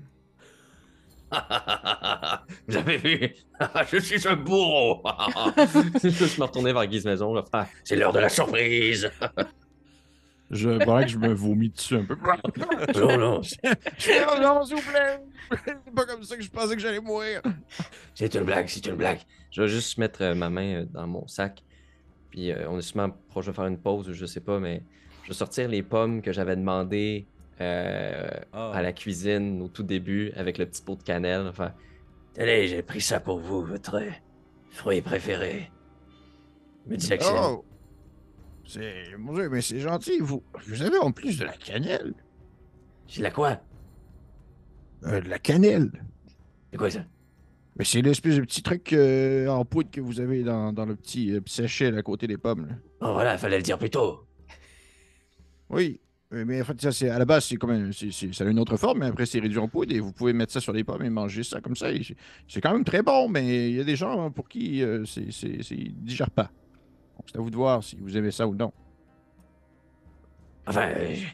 Vous 2.67 2.75
avez 2.75 2.97
vu 2.97 3.35
Je 3.91 3.97
suis 3.99 4.27
un 4.27 4.35
bourreau. 4.35 5.01
je 5.05 6.39
me 6.39 6.43
retourner 6.43 6.73
vers 6.73 6.85
Guise 6.87 7.05
Maison, 7.05 7.41
faire 7.45 7.67
C'est 7.85 7.95
l'heure 7.95 8.11
de 8.11 8.19
la 8.19 8.29
surprise. 8.29 9.09
Je 10.53 10.69
vrai 10.69 11.05
que 11.05 11.11
je 11.11 11.17
me 11.17 11.33
vomis 11.33 11.69
dessus 11.69 11.95
un 11.95 12.03
peu. 12.03 12.15
Non, 12.95 13.17
non, 13.17 13.41
Oh 13.63 14.41
non, 14.41 14.63
s'il 14.65 14.75
vous 14.75 14.91
plaît! 14.91 15.19
C'est 15.65 15.93
pas 15.95 16.05
comme 16.05 16.23
ça 16.23 16.35
que 16.35 16.43
je 16.43 16.49
pensais 16.51 16.75
que 16.75 16.81
j'allais 16.81 16.99
mourir. 16.99 17.41
c'est 18.13 18.35
une 18.35 18.43
blague, 18.43 18.67
c'est 18.67 18.85
une 18.85 18.95
blague. 18.95 19.19
Je 19.51 19.61
vais 19.61 19.67
juste 19.69 19.97
mettre 19.97 20.21
euh, 20.23 20.35
ma 20.35 20.49
main 20.49 20.81
euh, 20.81 20.85
dans 20.91 21.07
mon 21.07 21.25
sac. 21.27 21.63
Puis 22.29 22.51
euh, 22.51 22.69
on 22.69 22.77
est 22.77 22.81
sûrement 22.81 23.09
proche 23.29 23.47
de 23.47 23.51
faire 23.53 23.65
une 23.65 23.77
pause, 23.77 24.11
je 24.11 24.25
sais 24.25 24.39
pas, 24.41 24.59
mais 24.59 24.83
je 25.23 25.29
vais 25.29 25.33
sortir 25.33 25.67
les 25.69 25.83
pommes 25.83 26.21
que 26.21 26.31
j'avais 26.33 26.55
demandées 26.55 27.27
euh, 27.61 28.29
Ah. 28.53 28.71
à 28.73 28.81
la 28.81 28.91
cuisine 28.93 29.61
au 29.61 29.67
tout 29.69 29.83
début 29.83 30.31
avec 30.35 30.57
le 30.57 30.65
petit 30.65 30.81
pot 30.81 30.95
de 30.95 31.03
cannelle. 31.03 31.47
Enfin, 31.47 31.71
Tenez, 32.33 32.67
j'ai 32.67 32.81
pris 32.81 33.01
ça 33.01 33.19
pour 33.19 33.39
vous, 33.39 33.63
votre 33.65 33.99
fruit 34.69 35.01
préféré. 35.01 35.69
Me 36.87 36.95
disais 36.97 37.17
que 37.17 37.23
c'est... 37.23 37.31
Oh! 37.33 37.63
C'est. 38.73 39.17
Mon 39.17 39.33
Dieu, 39.33 39.49
mais 39.49 39.61
c'est 39.61 39.79
gentil, 39.79 40.19
vous. 40.19 40.43
Vous 40.67 40.81
avez 40.81 40.97
en 40.97 41.11
plus 41.11 41.37
de 41.37 41.43
la 41.45 41.53
cannelle. 41.57 42.13
C'est 43.07 43.21
la 43.21 43.31
quoi? 43.31 43.59
Euh, 45.03 45.19
de 45.19 45.27
la 45.29 45.39
cannelle. 45.39 45.91
C'est 46.71 46.77
quoi 46.77 46.89
ça? 46.89 47.03
Mais 47.77 47.83
c'est 47.85 48.01
l'espèce 48.01 48.35
de 48.37 48.41
petit 48.41 48.61
truc 48.63 48.93
euh, 48.93 49.47
en 49.47 49.65
poudre 49.65 49.89
que 49.91 49.99
vous 50.01 50.19
avez 50.19 50.43
dans, 50.43 50.71
dans 50.71 50.85
le 50.85 50.95
petit 50.95 51.31
euh, 51.33 51.41
sachet 51.45 51.91
là, 51.91 51.99
à 51.99 52.01
côté 52.01 52.27
des 52.27 52.37
pommes. 52.37 52.67
là. 52.67 52.75
Oh 53.01 53.13
voilà, 53.13 53.37
fallait 53.37 53.57
le 53.57 53.63
dire 53.63 53.77
plus 53.77 53.89
tôt. 53.89 54.25
Oui. 55.69 55.99
Mais 56.33 56.61
en 56.61 56.63
fait, 56.63 56.79
ça, 56.79 56.93
c'est 56.93 57.09
à 57.09 57.19
la 57.19 57.25
base, 57.25 57.43
c'est 57.43 57.57
comme 57.57 57.71
un- 57.71 57.91
c'est- 57.91 58.11
c'est- 58.11 58.33
ça 58.33 58.45
a 58.45 58.47
une 58.47 58.57
autre 58.59 58.77
forme, 58.77 58.99
mais 58.99 59.07
après, 59.07 59.25
c'est 59.25 59.39
réduit 59.41 59.57
en 59.57 59.67
poudre 59.67 59.93
et 59.93 59.99
vous 59.99 60.13
pouvez 60.13 60.31
mettre 60.31 60.53
ça 60.53 60.61
sur 60.61 60.71
les 60.71 60.85
pommes 60.85 61.03
et 61.03 61.09
manger 61.09 61.43
ça 61.43 61.59
comme 61.59 61.75
ça. 61.75 61.91
et 61.91 62.01
c'est- 62.03 62.15
C'est 62.47 62.61
quand 62.61 62.71
même 62.71 62.85
très 62.85 63.01
bon, 63.01 63.27
mais 63.27 63.69
il 63.69 63.75
y 63.75 63.81
a 63.81 63.83
des 63.83 63.97
gens 63.97 64.25
hein, 64.27 64.31
pour 64.31 64.47
qui 64.47 64.81
euh, 64.81 65.03
c'est 65.03 65.29
c'est- 65.29 65.61
c'est- 65.61 65.75
ils 65.75 65.93
digèrent 65.93 66.31
pas. 66.31 66.49
Donc, 67.21 67.29
c'est 67.31 67.37
à 67.37 67.41
vous 67.41 67.51
de 67.51 67.55
voir 67.55 67.83
si 67.83 67.95
vous 67.97 68.17
aimez 68.17 68.31
ça 68.31 68.47
ou 68.47 68.55
non. 68.55 68.71
Enfin, 70.65 70.89
je... 71.13 71.25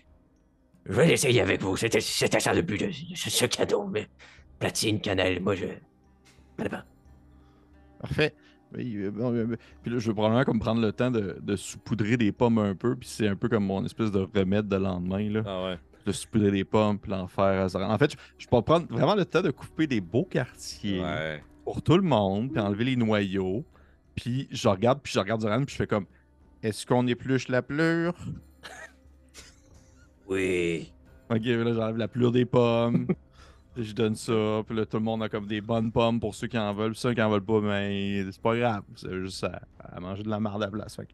je 0.85 0.91
vais 0.93 1.07
l'essayer 1.07 1.39
avec 1.39 1.61
vous. 1.61 1.77
C'était 1.77 2.01
c'était 2.01 2.41
ça 2.41 2.53
le 2.53 2.61
but 2.61 2.77
de 2.81 2.91
ce, 3.15 3.29
ce 3.29 3.45
cadeau. 3.45 3.87
Mais 3.87 4.07
platine, 4.59 4.99
cannelle, 4.99 5.41
moi 5.41 5.55
je... 5.55 5.67
Parfait. 7.99 8.33
Oui, 8.75 8.95
euh, 8.97 9.11
bon, 9.11 9.33
euh, 9.33 9.55
puis 9.81 9.91
là, 9.93 9.99
je 9.99 10.07
vais 10.07 10.13
probablement 10.13 10.43
comme 10.43 10.59
prendre 10.59 10.81
le 10.81 10.91
temps 10.91 11.09
de, 11.09 11.37
de 11.41 11.55
saupoudrer 11.55 12.17
des 12.17 12.33
pommes 12.33 12.57
un 12.57 12.75
peu, 12.75 12.97
puis 12.97 13.07
c'est 13.07 13.27
un 13.29 13.37
peu 13.37 13.47
comme 13.47 13.65
mon 13.65 13.85
espèce 13.85 14.11
de 14.11 14.27
remède 14.35 14.67
de 14.67 14.75
lendemain, 14.75 15.29
là. 15.29 15.43
Ah 15.45 15.63
ouais. 15.65 15.79
De 16.05 16.11
saupoudrer 16.11 16.51
des 16.51 16.65
pommes, 16.65 16.99
puis 16.99 17.11
l'en 17.11 17.27
faire. 17.27 17.73
En 17.75 17.97
fait, 17.97 18.11
je, 18.11 18.17
je 18.39 18.47
peux 18.47 18.61
prendre 18.61 18.87
vraiment 18.89 19.15
le 19.15 19.23
temps 19.23 19.41
de 19.41 19.51
couper 19.51 19.87
des 19.87 20.01
beaux 20.01 20.25
quartiers 20.25 21.01
Ouais. 21.01 21.41
pour 21.63 21.81
tout 21.81 21.95
le 21.95 22.03
monde, 22.03 22.51
puis 22.51 22.59
enlever 22.61 22.83
les 22.83 22.95
noyaux. 22.97 23.63
Puis 24.17 24.49
je 24.51 24.67
regarde, 24.67 24.99
puis 25.01 25.13
je 25.13 25.19
regarde 25.19 25.39
Zoran, 25.41 25.63
puis 25.63 25.71
je 25.71 25.77
fais 25.77 25.87
comme 25.87 26.07
Est-ce 26.61 26.85
qu'on 26.85 27.07
épluche 27.07 27.47
la 27.47 27.61
pleure? 27.61 28.13
Oui. 30.27 30.91
Ok, 31.29 31.41
là, 31.45 31.73
j'enlève 31.73 31.97
la 31.97 32.07
pleure 32.07 32.31
des 32.31 32.45
pommes. 32.45 33.07
Je 33.79 33.93
donne 33.93 34.15
ça, 34.15 34.63
puis 34.65 34.75
là, 34.75 34.87
tout 34.87 34.97
le 34.97 35.03
monde 35.03 35.21
a 35.21 35.29
comme 35.29 35.45
des 35.45 35.61
bonnes 35.61 35.91
pommes 35.91 36.19
pour 36.19 36.33
ceux 36.33 36.47
qui 36.47 36.57
en 36.57 36.73
veulent. 36.73 36.93
Puis 36.93 36.99
ceux 36.99 37.13
qui 37.13 37.21
en 37.21 37.29
veulent 37.29 37.45
pas, 37.45 37.61
ben, 37.61 38.27
c'est 38.31 38.41
pas 38.41 38.57
grave. 38.57 38.81
C'est 38.95 39.19
juste 39.21 39.43
à, 39.43 39.61
à 39.79 39.99
manger 39.99 40.23
de 40.23 40.29
la 40.31 40.39
marde 40.39 40.63
à 40.63 40.65
la 40.65 40.71
place. 40.71 40.95
Fait 40.95 41.05
que 41.05 41.11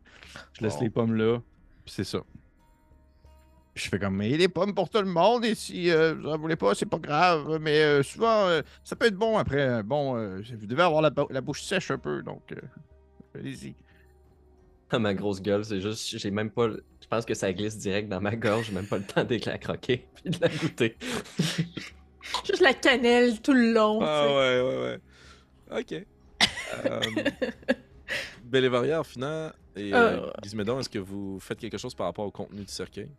je 0.54 0.63
laisse 0.63 0.76
Bon. 0.78 0.82
les 0.84 0.89
pommes 0.89 1.13
là, 1.16 1.39
puis 1.84 1.94
c'est 1.94 2.06
ça. 2.06 2.20
Puis 3.74 3.84
je 3.84 3.89
fais 3.89 4.00
comme, 4.00 4.16
mais 4.16 4.38
des 4.38 4.48
pommes 4.48 4.74
pour 4.74 4.89
tout 4.89 5.00
le 5.02 5.10
monde, 5.12 5.44
et 5.44 5.56
si 5.56 5.92
euh, 5.92 6.13
vous 6.13 6.30
en 6.30 6.38
voulez 6.38 6.56
pas, 6.56 6.74
c'est 6.74 6.86
pas 6.86 7.00
grave. 7.00 7.58
Mais 7.60 7.84
euh, 7.84 8.02
souvent, 8.02 8.46
euh, 8.48 8.62
ça 8.82 8.96
peut 8.96 9.08
être 9.08 9.18
bon 9.18 9.38
après. 9.38 9.84
Bon, 9.84 10.13
vous 10.38 10.66
devez 10.66 10.84
avoir 10.84 11.02
la, 11.02 11.10
bou- 11.10 11.28
la 11.32 11.42
bouche 11.42 11.63
sèche 11.63 11.92
un 11.92 11.98
peu, 11.98 12.24
donc 12.24 12.56
allez-y. 13.36 13.76
ma 15.00 15.13
grosse 15.13 15.41
gueule, 15.41 15.65
c'est 15.65 15.82
juste, 15.82 16.17
j'ai 16.17 16.32
même 16.32 16.52
pas. 16.52 16.69
Je 16.69 17.08
pense 17.10 17.26
que 17.26 17.34
ça 17.34 17.52
glisse 17.54 17.78
direct 17.78 18.10
dans 18.10 18.22
ma 18.22 18.36
gorge, 18.36 18.68
j'ai 18.68 18.74
même 18.74 18.88
pas 18.88 18.97
le 18.97 19.03
temps 19.03 19.24
de 19.24 19.39
la 19.45 19.57
croquer 19.57 20.07
puis 20.16 20.30
de 20.32 20.38
la 20.39 20.49
goûter. 20.49 20.95
Juste 22.45 22.62
la 22.62 22.74
cannelle 22.74 23.41
tout 23.41 23.53
le 23.53 23.74
long. 23.74 23.99
Ah 24.01 24.28
ouais, 24.28 24.62
ouais, 24.62 24.99
ouais. 25.72 25.80
Ok. 25.80 26.05
Euh, 26.86 26.99
Bélévaria, 28.43 28.99
en 28.99 29.03
et 29.76 29.93
euh, 29.93 30.22
Euh. 30.22 30.80
Est-ce 30.80 30.89
que 30.89 30.97
vous 30.97 31.39
faites 31.39 31.60
quelque 31.60 31.78
chose 31.78 31.93
par 31.93 32.07
rapport 32.07 32.26
au 32.26 32.32
contenu 32.32 32.62
du 32.62 32.72
cercueil? 32.72 33.10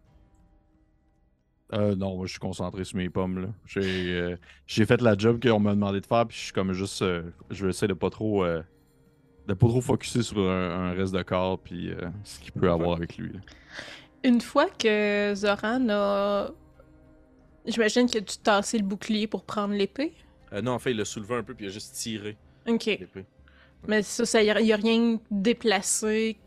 Euh, 1.73 1.95
non, 1.95 2.17
moi, 2.17 2.27
je 2.27 2.33
suis 2.33 2.41
concentré 2.41 2.85
sur 2.85 2.97
mes 2.97 3.09
pommes. 3.09 3.41
là. 3.43 3.49
J'ai 3.67 4.13
euh, 4.13 4.37
j'ai 4.67 4.87
fait 4.87 5.01
la 5.01 5.17
job 5.17 5.41
qu'on 5.43 5.61
m'a 5.61 5.75
demandé 5.75 6.01
de 6.01 6.07
faire, 6.07 6.27
puis 6.27 6.37
je 6.37 6.43
suis 6.45 6.53
comme 6.53 6.73
juste. 6.73 7.03
euh, 7.03 7.23
je 7.51 7.65
vais 7.65 7.71
essayer 7.71 7.89
de 7.89 7.95
pas 7.95 8.11
trop. 8.11 8.45
De 9.47 9.55
pas 9.55 9.67
trop 9.69 9.81
focuser 9.81 10.23
sur 10.23 10.39
un, 10.39 10.91
un 10.91 10.93
reste 10.93 11.15
de 11.15 11.23
corps, 11.23 11.59
puis 11.59 11.91
euh, 11.91 11.97
ce 12.25 12.41
qu'il 12.41 12.53
peut 12.53 12.71
avoir 12.71 12.97
avec 12.97 13.17
lui. 13.19 13.33
là. 13.33 13.41
Une 14.25 14.41
fois 14.41 14.67
que 14.71 15.33
Zoran 15.37 15.87
a. 15.91 16.51
J'imagine 17.67 18.07
qu'il 18.07 18.19
a 18.19 18.21
dû 18.21 18.37
tasser 18.43 18.79
le 18.79 18.85
bouclier 18.85 19.27
pour 19.27 19.45
prendre 19.45 19.75
l'épée? 19.75 20.13
Euh, 20.53 20.61
non, 20.63 20.73
en 20.73 20.79
fait, 20.79 20.91
il 20.91 20.97
l'a 20.99 21.05
soulevé 21.05 21.35
un 21.35 21.43
peu 21.43 21.55
puis 21.55 21.65
il 21.67 21.69
a 21.69 21.73
juste 21.73 21.95
tiré 21.95 22.37
Ok. 22.69 22.85
l'épée. 22.87 23.25
Mais 23.87 24.03
ça, 24.03 24.25
ça 24.27 24.43
y 24.43 24.51
a, 24.51 24.61
y 24.61 24.73
a 24.73 24.77
rien 24.77 25.19
déplacé 25.31 26.39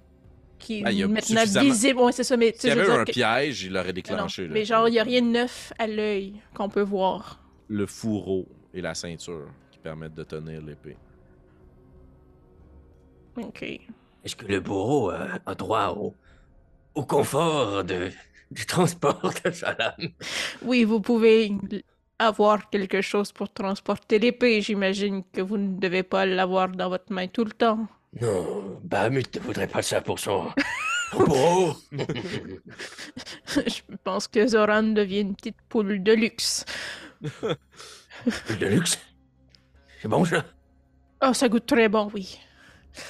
qui 0.60 0.80
il 0.80 0.90
y 0.94 1.02
est 1.02 1.04
a 1.04 1.08
maintenant 1.08 1.42
suffisamment- 1.42 1.64
visible. 1.72 2.00
Ouais, 2.00 2.12
c'est 2.12 2.24
ça, 2.24 2.38
mais 2.38 2.54
S'il 2.56 2.70
y 2.70 2.72
avait 2.72 2.90
un 2.92 3.04
que- 3.06 3.12
piège, 3.12 3.64
il 3.64 3.74
l'aurait 3.74 3.88
non, 3.88 3.94
déclenché. 3.94 4.48
là. 4.48 4.54
Mais 4.54 4.66
genre, 4.66 4.88
il 4.88 4.96
y 4.96 5.00
a 5.00 5.04
rien 5.04 5.22
de 5.22 5.28
neuf 5.28 5.72
à 5.78 5.86
l'œil 5.88 6.34
qu'on 6.56 6.70
peut 6.70 6.82
voir. 6.82 7.44
Le 7.68 7.86
fourreau 7.86 8.48
et 8.74 8.82
la 8.82 8.94
ceinture 8.96 9.48
qui 9.72 9.78
permettent 9.80 10.16
de 10.16 10.24
tenir 10.24 10.62
l'épée. 10.62 10.98
Ok. 13.38 13.64
Est-ce 13.64 14.36
que 14.36 14.46
le 14.46 14.60
bourreau 14.60 15.12
euh, 15.12 15.28
a 15.46 15.56
droit 15.56 15.90
au, 15.98 16.14
au 16.96 17.06
confort 17.06 17.84
de, 17.84 18.12
du 18.52 18.66
transport 18.66 19.34
de 19.46 19.52
sa 19.52 19.74
lame? 19.74 20.12
Oui, 20.64 20.84
vous 20.84 21.00
pouvez 21.00 21.52
avoir 22.20 22.70
quelque 22.70 23.02
chose 23.02 23.32
pour 23.32 23.52
transporter 23.52 24.20
l'épée. 24.20 24.62
J'imagine 24.62 25.24
que 25.32 25.42
vous 25.42 25.58
ne 25.58 25.80
devez 25.80 26.04
pas 26.04 26.26
l'avoir 26.26 26.70
dans 26.70 26.90
votre 26.90 27.12
main 27.14 27.28
tout 27.28 27.46
le 27.46 27.52
temps. 27.52 27.88
Non, 28.22 28.80
Bahamut 28.84 29.36
ne 29.36 29.40
voudrait 29.42 29.68
pas 29.68 29.82
ça 29.82 30.02
pour 30.02 30.18
son, 30.18 30.48
bourreau. 31.14 31.76
Je 33.46 33.82
pense 34.04 34.28
que 34.28 34.48
Zoran 34.48 34.84
devient 34.84 35.22
une 35.22 35.36
petite 35.36 35.62
poule 35.70 36.02
de 36.02 36.14
luxe. 36.14 36.66
de 37.22 38.66
luxe? 38.66 39.00
C'est 40.02 40.08
bon 40.08 40.26
ça? 40.26 40.44
Oh, 41.24 41.34
ça 41.34 41.50
goûte 41.50 41.66
très 41.66 41.90
bon, 41.90 42.10
oui. 42.14 42.40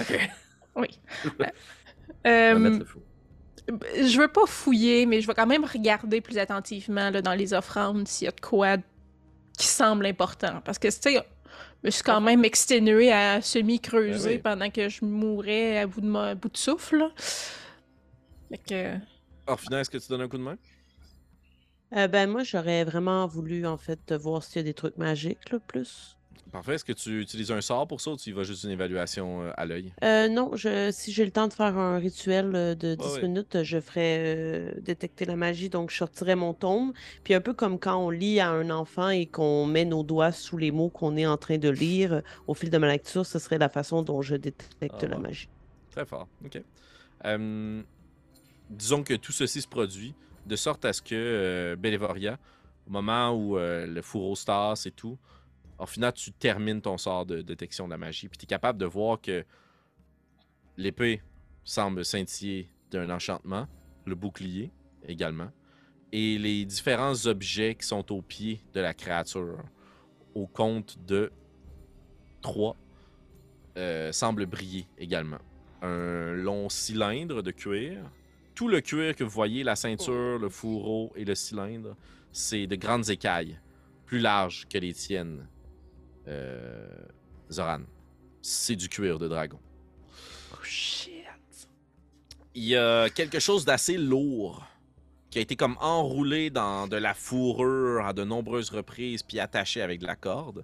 Ok. 0.02 0.30
Oui. 0.76 0.88
Euh, 2.26 2.58
mettre 2.60 2.80
le 2.80 2.86
fou. 2.86 3.00
je 3.68 4.20
veux 4.20 4.28
pas 4.28 4.46
fouiller, 4.46 5.06
mais 5.06 5.22
je 5.22 5.28
vais 5.28 5.34
quand 5.34 5.46
même 5.48 5.64
regarder 5.64 6.20
plus 6.20 6.38
attentivement 6.38 7.10
là, 7.10 7.22
dans 7.22 7.34
les 7.36 7.54
offrandes 7.54 8.06
s'il 8.08 8.26
y 8.26 8.28
a 8.28 8.32
de 8.32 8.42
quoi 8.42 8.78
qui 9.58 9.68
semble 9.68 10.06
important. 10.06 10.60
Parce 10.66 10.78
que, 10.78 10.88
tu 10.90 10.94
sais, 11.00 11.14
je 11.14 11.20
me 11.84 11.90
suis 11.90 12.04
quand 12.04 12.20
même 12.20 12.44
exténué 12.44 13.12
à 13.14 13.42
semi-creuser 13.42 14.30
Ben 14.30 14.36
oui. 14.36 14.42
pendant 14.42 14.70
que 14.70 14.90
je 14.90 15.06
mourais 15.06 15.78
à 15.80 15.88
bout 15.88 16.02
de, 16.02 16.08
ma- 16.08 16.30
à 16.30 16.36
bout 16.36 16.50
de 16.50 16.58
souffle. 16.58 16.98
là. 16.98 17.12
Fait 18.50 18.58
que... 18.58 18.98
Orphina, 19.46 19.80
est-ce 19.82 19.90
que 19.90 19.98
tu 20.00 20.10
donnes 20.10 20.22
un 20.22 20.28
coup 20.28 20.38
de 20.38 20.44
main? 20.44 20.58
Euh, 21.96 22.08
ben, 22.10 22.30
moi, 22.30 22.44
j'aurais 22.44 22.84
vraiment 22.84 23.26
voulu, 23.28 23.66
en 23.66 23.78
fait, 23.78 24.12
voir 24.14 24.44
s'il 24.44 24.58
y 24.58 24.60
a 24.60 24.64
des 24.64 24.74
trucs 24.74 24.98
magiques, 24.98 25.50
là, 25.52 25.60
plus. 25.60 26.17
Parfait. 26.52 26.76
Est-ce 26.76 26.86
que 26.86 26.94
tu 26.94 27.22
utilises 27.22 27.52
un 27.52 27.62
sort 27.62 27.88
pour 27.88 28.00
ça 28.02 28.12
ou 28.12 28.18
tu 28.18 28.30
y 28.30 28.32
vas 28.32 28.44
juste 28.44 28.64
une 28.64 28.70
évaluation 28.72 29.42
euh, 29.42 29.52
à 29.58 29.66
l'œil? 29.66 29.92
Euh, 30.04 30.28
non, 30.28 30.56
je, 30.56 30.92
si 30.92 31.12
j'ai 31.12 31.26
le 31.26 31.32
temps 31.32 31.48
de 31.48 31.54
faire 31.54 31.78
un 31.78 31.98
rituel 31.98 32.56
euh, 32.56 32.76
de 32.76 32.96
10 32.96 33.06
ouais. 33.06 33.22
minutes, 33.24 33.64
je 33.64 33.80
ferais 33.80 34.18
euh, 34.20 34.72
détecter 34.82 35.26
la 35.26 35.36
magie. 35.36 35.70
Donc, 35.70 35.92
je 35.92 35.98
sortirais 35.98 36.36
mon 36.36 36.54
tome. 36.54 36.94
Puis, 37.24 37.34
un 37.34 37.42
peu 37.42 37.54
comme 37.54 37.80
quand 37.80 37.98
on 37.98 38.10
lit 38.10 38.40
à 38.40 38.50
un 38.50 38.70
enfant 38.70 39.10
et 39.10 39.26
qu'on 39.26 39.66
met 39.66 39.86
nos 39.86 40.04
doigts 40.04 40.32
sous 40.32 40.58
les 40.58 40.72
mots 40.72 40.90
qu'on 40.90 41.18
est 41.18 41.26
en 41.28 41.38
train 41.38 41.58
de 41.58 41.70
lire, 41.70 42.22
au 42.48 42.54
fil 42.54 42.70
de 42.70 42.78
ma 42.78 42.88
lecture, 42.88 43.26
ce 43.26 43.40
serait 43.40 43.58
la 43.58 43.70
façon 43.70 44.02
dont 44.02 44.22
je 44.22 44.36
détecte 44.36 45.04
Ah, 45.04 45.08
la 45.08 45.16
ouais. 45.18 45.22
magie. 45.22 45.50
Très 45.92 46.06
fort. 46.06 46.28
OK. 46.46 46.62
Euh, 47.26 47.82
disons 48.70 49.04
que 49.04 49.16
tout 49.16 49.32
ceci 49.32 49.62
se 49.62 49.68
produit 49.68 50.14
de 50.46 50.56
sorte 50.56 50.86
à 50.86 50.94
ce 50.94 51.02
que 51.02 51.16
euh, 51.16 51.76
Bellevoria, 51.76 52.38
au 52.88 52.92
moment 52.92 53.32
où 53.32 53.58
euh, 53.58 53.86
le 53.86 54.02
fourreau 54.02 54.36
se 54.36 54.46
tasse 54.46 54.86
et 54.86 54.92
tout, 54.92 55.18
au 55.80 55.86
final, 55.86 56.14
tu 56.14 56.32
termines 56.32 56.82
ton 56.82 56.98
sort 56.98 57.26
de 57.26 57.42
détection 57.42 57.86
de 57.86 57.92
la 57.92 57.98
magie. 57.98 58.28
Puis 58.28 58.38
tu 58.38 58.46
es 58.46 58.48
capable 58.48 58.80
de 58.80 58.86
voir 58.86 59.22
que 59.22 59.46
l'épée 60.76 61.22
semble 61.64 62.04
scintiller 62.06 62.70
d'un 62.92 63.10
enchantement, 63.10 63.68
le 64.06 64.16
bouclier 64.16 64.72
également, 65.08 65.52
et 66.12 66.38
les 66.38 66.66
différents 66.66 67.26
objets 67.26 67.76
qui 67.76 67.86
sont 67.86 68.12
au 68.12 68.22
pied 68.22 68.62
de 68.74 68.80
la 68.80 68.94
créature, 68.94 69.64
au 70.34 70.48
compte 70.48 70.98
de 71.06 71.32
3, 72.42 72.76
semblent 74.12 74.46
briller 74.46 74.88
également 74.98 75.40
un 75.82 76.34
long 76.34 76.70
cylindre 76.70 77.42
de 77.42 77.52
cuir. 77.52 78.00
Tout 78.56 78.68
le 78.68 78.82
cuir 78.82 79.16
que 79.16 79.24
vous 79.24 79.30
voyez, 79.30 79.64
la 79.64 79.76
ceinture, 79.76 80.40
le 80.40 80.50
fourreau 80.50 81.12
et 81.16 81.26
le 81.26 81.36
cylindre, 81.36 81.96
c'est 82.32 82.68
de 82.68 82.76
grandes 82.76 83.10
écailles, 83.10 83.60
plus 84.06 84.20
larges 84.20 84.68
que 84.68 84.78
les 84.78 84.94
tiennes, 84.94 85.42
euh, 85.42 85.57
Zoran. 87.52 87.82
C'est 88.42 88.76
du 88.76 88.90
cuir 88.90 89.20
de 89.20 89.28
dragon. 89.28 89.60
Oh 90.54 90.64
shit. 90.64 91.14
Il 92.56 92.64
y 92.64 92.76
a 92.76 93.10
quelque 93.10 93.40
chose 93.40 93.66
d'assez 93.66 93.98
lourd 93.98 94.66
qui 95.30 95.40
a 95.40 95.42
été 95.42 95.56
comme 95.56 95.78
enroulé 95.80 96.50
dans 96.50 96.88
de 96.88 96.96
la 96.96 97.14
fourrure 97.14 98.06
à 98.06 98.14
de 98.14 98.24
nombreuses 98.24 98.70
reprises 98.70 99.24
puis 99.24 99.40
attaché 99.40 99.82
avec 99.82 100.00
de 100.00 100.08
la 100.08 100.16
corde. 100.16 100.64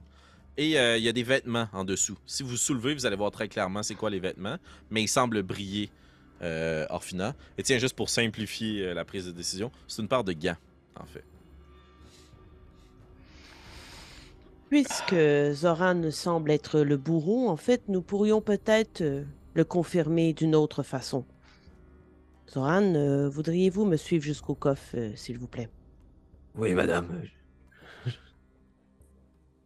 Et 0.57 0.79
euh, 0.79 0.97
il 0.97 1.03
y 1.03 1.09
a 1.09 1.11
des 1.11 1.23
vêtements 1.23 1.67
en 1.73 1.83
dessous. 1.83 2.17
Si 2.25 2.43
vous 2.43 2.57
soulevez, 2.57 2.93
vous 2.93 3.05
allez 3.05 3.15
voir 3.15 3.31
très 3.31 3.47
clairement 3.47 3.83
c'est 3.83 3.95
quoi 3.95 4.09
les 4.09 4.19
vêtements, 4.19 4.57
mais 4.91 5.01
ils 5.01 5.07
semblent 5.07 5.41
briller, 5.41 5.89
euh, 6.41 6.85
Orphina. 6.89 7.35
Et 7.57 7.63
tiens, 7.63 7.79
juste 7.79 7.95
pour 7.95 8.09
simplifier 8.09 8.85
euh, 8.85 8.93
la 8.93 9.03
prise 9.03 9.25
de 9.25 9.31
décision, 9.31 9.71
c'est 9.87 10.01
une 10.01 10.07
paire 10.07 10.23
de 10.23 10.33
gants, 10.33 10.57
en 10.99 11.05
fait. 11.05 11.25
Puisque 14.73 15.53
Zoran 15.53 16.09
semble 16.09 16.49
être 16.49 16.79
le 16.79 16.97
bourreau, 16.97 17.47
en 17.47 17.57
fait, 17.57 17.83
nous 17.89 18.01
pourrions 18.01 18.41
peut-être 18.41 19.01
euh, 19.01 19.23
le 19.53 19.63
confirmer 19.63 20.33
d'une 20.33 20.55
autre 20.55 20.81
façon. 20.81 21.25
Zoran, 22.49 22.81
euh, 22.95 23.29
voudriez-vous 23.29 23.85
me 23.85 23.97
suivre 23.97 24.23
jusqu'au 24.23 24.55
coffre, 24.55 24.95
euh, 24.95 25.11
s'il 25.15 25.37
vous 25.37 25.45
plaît? 25.45 25.69
Oui, 26.55 26.73
madame. 26.73 27.21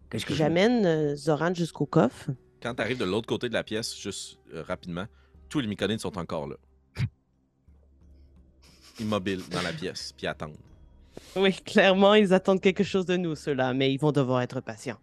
Qu'est-ce 0.10 0.26
que 0.26 0.34
J'amène 0.34 0.86
euh, 0.86 1.16
Zoran 1.16 1.54
jusqu'au 1.54 1.86
coffre. 1.86 2.32
Quand 2.62 2.76
tu 2.76 2.82
arrives 2.82 3.00
de 3.00 3.06
l'autre 3.06 3.28
côté 3.28 3.48
de 3.48 3.54
la 3.54 3.64
pièce, 3.64 3.98
juste 3.98 4.40
euh, 4.54 4.62
rapidement, 4.62 5.06
tous 5.48 5.62
les 5.62 5.68
myconides 5.68 6.02
sont 6.02 6.18
encore 6.18 6.50
là. 6.50 6.58
Immobiles 9.00 9.44
dans 9.52 9.62
la 9.62 9.72
pièce, 9.72 10.14
puis 10.18 10.28
attendent. 10.28 10.58
Oui, 11.36 11.54
clairement, 11.54 12.14
ils 12.16 12.34
attendent 12.34 12.62
quelque 12.62 12.84
chose 12.84 13.06
de 13.06 13.16
nous, 13.16 13.36
ceux-là, 13.36 13.74
mais 13.74 13.94
ils 13.94 14.00
vont 14.00 14.12
devoir 14.12 14.42
être 14.42 14.60
patients. 14.60 14.98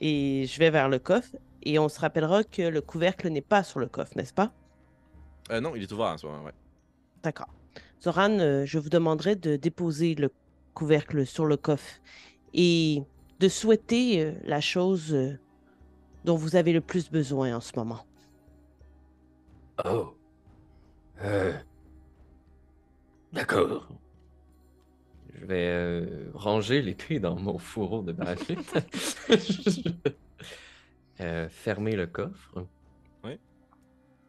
Et 0.00 0.46
je 0.46 0.58
vais 0.58 0.70
vers 0.70 0.88
le 0.88 0.98
coffre, 0.98 1.36
et 1.62 1.78
on 1.78 1.88
se 1.88 1.98
rappellera 2.00 2.44
que 2.44 2.62
le 2.62 2.80
couvercle 2.80 3.28
n'est 3.28 3.40
pas 3.40 3.62
sur 3.62 3.80
le 3.80 3.86
coffre, 3.86 4.12
n'est-ce 4.16 4.32
pas? 4.32 4.52
Euh, 5.50 5.60
non, 5.60 5.74
il 5.74 5.82
est 5.82 5.92
ouvert 5.92 6.06
en 6.06 6.18
ce 6.18 6.26
moment, 6.26 6.44
ouais. 6.44 6.54
D'accord. 7.22 7.48
Zoran, 8.02 8.38
euh, 8.38 8.64
je 8.64 8.78
vous 8.78 8.88
demanderai 8.88 9.36
de 9.36 9.56
déposer 9.56 10.14
le 10.14 10.30
couvercle 10.74 11.26
sur 11.26 11.44
le 11.46 11.56
coffre 11.56 12.00
et 12.54 13.02
de 13.40 13.48
souhaiter 13.48 14.22
euh, 14.22 14.32
la 14.44 14.60
chose 14.60 15.12
euh, 15.14 15.38
dont 16.24 16.36
vous 16.36 16.56
avez 16.56 16.72
le 16.72 16.80
plus 16.80 17.10
besoin 17.10 17.56
en 17.56 17.60
ce 17.60 17.72
moment. 17.76 18.04
Oh. 19.84 20.14
Euh. 21.22 21.52
D'accord. 23.32 23.88
Je 25.40 25.46
vais 25.46 25.68
euh, 25.70 26.30
ranger 26.34 26.82
l'épée 26.82 27.18
dans 27.18 27.34
mon 27.34 27.56
fourreau 27.58 28.02
de 28.02 28.12
Bahamut. 28.12 28.58
Euh, 31.20 31.50
fermer 31.50 31.96
le 31.96 32.06
coffre. 32.06 32.66
Oui. 33.24 33.38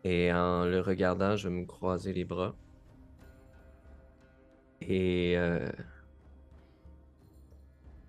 Et 0.03 0.29
en 0.33 0.65
le 0.65 0.81
regardant, 0.81 1.37
je 1.37 1.47
vais 1.47 1.55
me 1.55 1.63
croiser 1.65 2.11
les 2.11 2.25
bras. 2.25 2.53
Et 4.81 5.37
euh, 5.37 5.69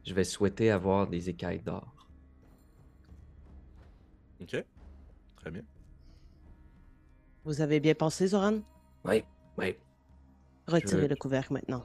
je 0.04 0.12
vais 0.12 0.24
souhaiter 0.24 0.72
avoir 0.72 1.06
des 1.06 1.28
écailles 1.28 1.60
d'or. 1.60 2.08
Ok. 4.40 4.64
Très 5.36 5.50
bien. 5.52 5.62
Vous 7.44 7.60
avez 7.60 7.78
bien 7.78 7.94
pensé, 7.94 8.26
Zoran? 8.26 8.62
Oui, 9.04 9.22
oui. 9.58 9.76
Retirez 10.66 11.02
veux- 11.02 11.06
le 11.08 11.14
couvercle 11.14 11.52
maintenant. 11.52 11.84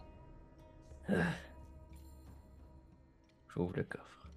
J'ouvre 3.54 3.74
le 3.76 3.84
coffre. 3.84 4.30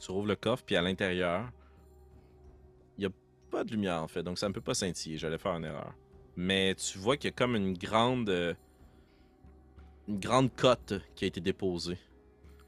Tu 0.00 0.10
rouvres 0.10 0.26
le 0.26 0.36
coffre, 0.36 0.64
puis 0.64 0.76
à 0.76 0.82
l'intérieur, 0.82 1.48
il 2.96 3.00
n'y 3.00 3.06
a 3.06 3.10
pas 3.50 3.64
de 3.64 3.70
lumière 3.70 4.02
en 4.02 4.08
fait, 4.08 4.22
donc 4.22 4.38
ça 4.38 4.48
ne 4.48 4.54
peut 4.54 4.60
pas 4.60 4.74
scintiller. 4.74 5.18
J'allais 5.18 5.38
faire 5.38 5.52
une 5.56 5.64
erreur. 5.64 5.94
Mais 6.36 6.74
tu 6.74 6.98
vois 6.98 7.16
qu'il 7.16 7.28
y 7.30 7.32
a 7.32 7.36
comme 7.36 7.54
une 7.56 7.76
grande. 7.76 8.28
euh, 8.30 8.54
une 10.08 10.18
grande 10.18 10.52
cote 10.56 10.94
qui 11.14 11.24
a 11.24 11.28
été 11.28 11.40
déposée, 11.40 11.98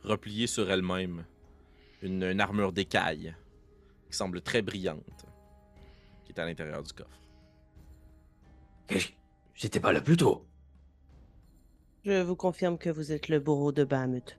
repliée 0.05 0.47
sur 0.47 0.71
elle-même. 0.71 1.25
Une, 2.03 2.23
une 2.23 2.41
armure 2.41 2.73
d'écaille 2.73 3.35
qui 4.11 4.17
semble 4.17 4.43
très 4.43 4.61
brillante, 4.63 5.25
qui 6.25 6.33
est 6.33 6.39
à 6.41 6.45
l'intérieur 6.45 6.83
du 6.83 6.93
coffre. 6.93 7.19
Qu'est-ce- 8.89 9.13
J'étais 9.55 9.81
pas 9.81 9.93
là 9.93 10.01
plus 10.01 10.17
tôt. 10.17 10.47
Je 12.05 12.21
vous 12.21 12.35
confirme 12.35 12.79
que 12.79 12.91
vous 12.91 13.13
êtes 13.13 13.29
le 13.29 13.39
bourreau 13.39 13.71
de 13.71 13.85
Bahamut. 13.85 14.37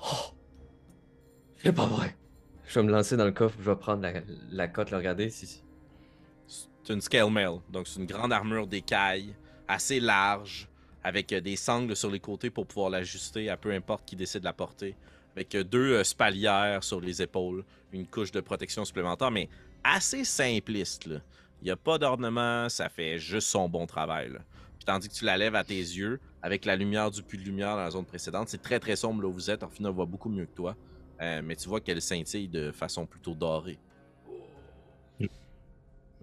Oh. 0.00 0.34
C'est 1.56 1.72
pas 1.72 1.86
vrai. 1.86 2.14
Je 2.66 2.78
vais 2.78 2.86
me 2.86 2.92
lancer 2.92 3.16
dans 3.16 3.24
le 3.24 3.32
coffre, 3.32 3.56
je 3.60 3.70
vais 3.70 3.76
prendre 3.76 4.02
la, 4.02 4.12
la 4.50 4.68
cote, 4.68 4.90
le 4.90 4.98
regarder. 4.98 5.28
Si... 5.30 5.62
C'est 6.46 6.92
une 6.92 7.00
scale 7.00 7.30
mail, 7.30 7.60
donc 7.70 7.88
c'est 7.88 7.98
une 7.98 8.06
grande 8.06 8.32
armure 8.32 8.66
d'écaille, 8.66 9.34
assez 9.66 10.00
large, 10.00 10.68
avec 11.02 11.32
euh, 11.32 11.40
des 11.40 11.56
sangles 11.56 11.96
sur 11.96 12.10
les 12.10 12.20
côtés 12.20 12.50
pour 12.50 12.66
pouvoir 12.66 12.90
l'ajuster 12.90 13.48
à 13.50 13.56
peu 13.56 13.72
importe 13.72 14.04
qui 14.04 14.16
décide 14.16 14.40
de 14.40 14.44
la 14.44 14.52
porter. 14.52 14.94
avec 15.34 15.54
euh, 15.54 15.64
deux 15.64 15.94
euh, 15.94 16.04
spalières 16.04 16.84
sur 16.84 17.00
les 17.00 17.22
épaules, 17.22 17.64
une 17.92 18.06
couche 18.06 18.30
de 18.30 18.40
protection 18.40 18.84
supplémentaire, 18.84 19.30
mais 19.30 19.48
assez 19.82 20.24
simpliste. 20.24 21.06
Là. 21.06 21.20
Il 21.60 21.64
n'y 21.64 21.70
a 21.70 21.76
pas 21.76 21.98
d'ornement, 21.98 22.68
ça 22.68 22.88
fait 22.88 23.18
juste 23.18 23.48
son 23.48 23.68
bon 23.68 23.86
travail. 23.86 24.30
là. 24.30 24.40
Puis 24.84 24.92
tandis 24.92 25.08
que 25.08 25.14
tu 25.14 25.24
la 25.24 25.38
lèves 25.38 25.54
à 25.54 25.64
tes 25.64 25.78
yeux, 25.78 26.20
avec 26.42 26.66
la 26.66 26.76
lumière 26.76 27.10
du 27.10 27.22
puits 27.22 27.38
de 27.38 27.44
lumière 27.44 27.70
dans 27.76 27.84
la 27.84 27.90
zone 27.90 28.04
précédente, 28.04 28.50
c'est 28.50 28.60
très 28.60 28.78
très 28.78 28.96
sombre 28.96 29.22
là 29.22 29.28
où 29.28 29.32
vous 29.32 29.50
êtes. 29.50 29.62
Orphina 29.62 29.88
voit 29.90 30.04
beaucoup 30.04 30.28
mieux 30.28 30.44
que 30.44 30.54
toi, 30.54 30.76
Euh, 31.22 31.40
mais 31.42 31.56
tu 31.56 31.68
vois 31.68 31.80
qu'elle 31.80 32.02
scintille 32.02 32.48
de 32.48 32.70
façon 32.72 33.06
plutôt 33.06 33.34
dorée. 33.34 33.78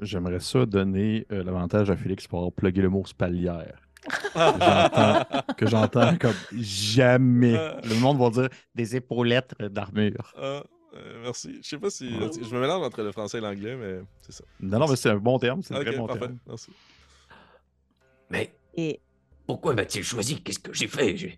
J'aimerais 0.01 0.39
ça 0.39 0.65
donner 0.65 1.25
euh, 1.31 1.43
l'avantage 1.43 1.89
à 1.89 1.95
Félix 1.95 2.27
pour 2.27 2.39
avoir 2.39 2.51
plugué 2.51 2.81
le 2.81 2.89
mot 2.89 3.05
spalière. 3.05 3.79
Que 5.57 5.67
j'entends 5.67 6.17
comme 6.17 6.33
jamais. 6.53 7.53
Le 7.83 7.99
monde 7.99 8.19
va 8.19 8.29
dire 8.29 8.49
des 8.75 8.95
épaulettes 8.95 9.53
d'armure. 9.59 10.33
Ah, 10.35 10.63
euh, 10.95 11.21
merci. 11.23 11.59
Je 11.61 11.67
sais 11.69 11.77
pas 11.77 11.89
si. 11.89 12.09
Je 12.09 12.53
me 12.55 12.59
mélange 12.61 12.83
entre 12.85 13.01
le 13.03 13.11
français 13.11 13.37
et 13.37 13.41
l'anglais, 13.41 13.75
mais 13.75 14.01
c'est 14.21 14.31
ça. 14.33 14.43
Non, 14.59 14.79
non, 14.79 14.87
mais 14.87 14.95
c'est 14.95 15.09
un 15.09 15.17
bon 15.17 15.37
terme. 15.39 15.61
C'est 15.61 15.75
un 15.75 15.81
très 15.81 15.95
bon 15.95 16.07
parfait. 16.07 16.21
terme. 16.21 16.37
Merci. 16.47 16.71
Mais 18.31 18.53
Et 18.75 19.01
pourquoi 19.45 19.73
m'a-t-il 19.73 20.03
choisi? 20.03 20.41
Qu'est-ce 20.41 20.59
que 20.59 20.73
j'ai 20.73 20.87
fait? 20.87 21.37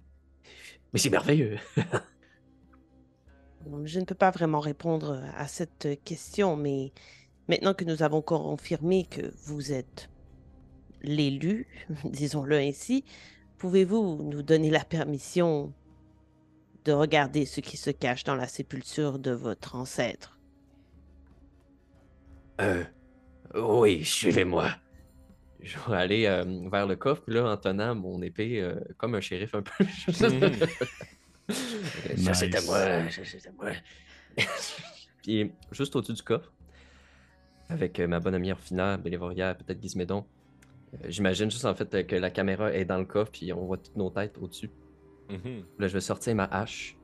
Mais 0.93 0.99
c'est 0.99 1.09
merveilleux. 1.09 1.57
je 3.85 3.99
ne 3.99 4.05
peux 4.05 4.15
pas 4.15 4.31
vraiment 4.31 4.59
répondre 4.59 5.23
à 5.35 5.47
cette 5.47 5.87
question, 6.03 6.55
mais 6.55 6.91
maintenant 7.47 7.73
que 7.73 7.85
nous 7.85 8.03
avons 8.03 8.21
confirmé 8.21 9.05
que 9.05 9.33
vous 9.45 9.71
êtes 9.71 10.09
l'élu, 11.01 11.67
disons-le 12.05 12.57
ainsi, 12.57 13.03
pouvez-vous 13.57 14.21
nous 14.23 14.43
donner 14.43 14.69
la 14.69 14.85
permission 14.85 15.73
de 16.85 16.91
regarder 16.91 17.45
ce 17.45 17.61
qui 17.61 17.77
se 17.77 17.89
cache 17.89 18.23
dans 18.23 18.35
la 18.35 18.47
sépulture 18.47 19.17
de 19.17 19.31
votre 19.31 19.75
ancêtre? 19.75 20.39
Euh, 22.61 22.83
oui, 23.55 24.03
suivez-moi. 24.03 24.69
Je 25.63 25.77
vais 25.89 25.95
aller 25.97 26.25
euh, 26.25 26.43
vers 26.69 26.85
le 26.85 26.95
coffre, 26.95 27.21
puis 27.23 27.33
là, 27.35 27.45
en 27.49 27.57
tenant 27.57 27.95
mon 27.95 28.21
épée 28.21 28.61
euh, 28.61 28.75
comme 28.97 29.15
un 29.15 29.21
shérif 29.21 29.55
un 29.55 29.61
peu. 29.63 29.83
Ça, 31.49 32.33
c'est 32.33 32.55
à 32.55 32.59
Nice. 32.59 32.65
moi. 32.67 33.09
Ça, 33.09 33.49
à 33.49 33.51
moi. 33.53 33.71
Puis 35.21 35.51
juste 35.71 35.95
au-dessus 35.95 36.13
du 36.13 36.21
coffre, 36.23 36.51
avec 37.69 37.99
euh, 37.99 38.07
ma 38.07 38.19
bonne 38.19 38.35
amie 38.35 38.51
Orfina, 38.51 38.97
Bélévoria, 38.97 39.53
peut-être 39.55 39.81
Gizmédon, 39.81 40.25
j'imagine 41.07 41.49
juste 41.49 41.65
en 41.65 41.73
fait 41.75 42.05
que 42.05 42.15
la 42.15 42.29
caméra 42.29 42.73
est 42.73 42.85
dans 42.85 42.97
le 42.97 43.05
coffre, 43.05 43.31
puis 43.31 43.51
on 43.53 43.65
voit 43.65 43.77
toutes 43.77 43.95
nos 43.95 44.09
têtes 44.09 44.37
au-dessus. 44.37 44.69
Mhm. 45.29 45.63
Là, 45.79 45.87
je 45.87 45.93
vais 45.93 46.01
sortir 46.01 46.35
ma 46.35 46.45
hache. 46.45 46.95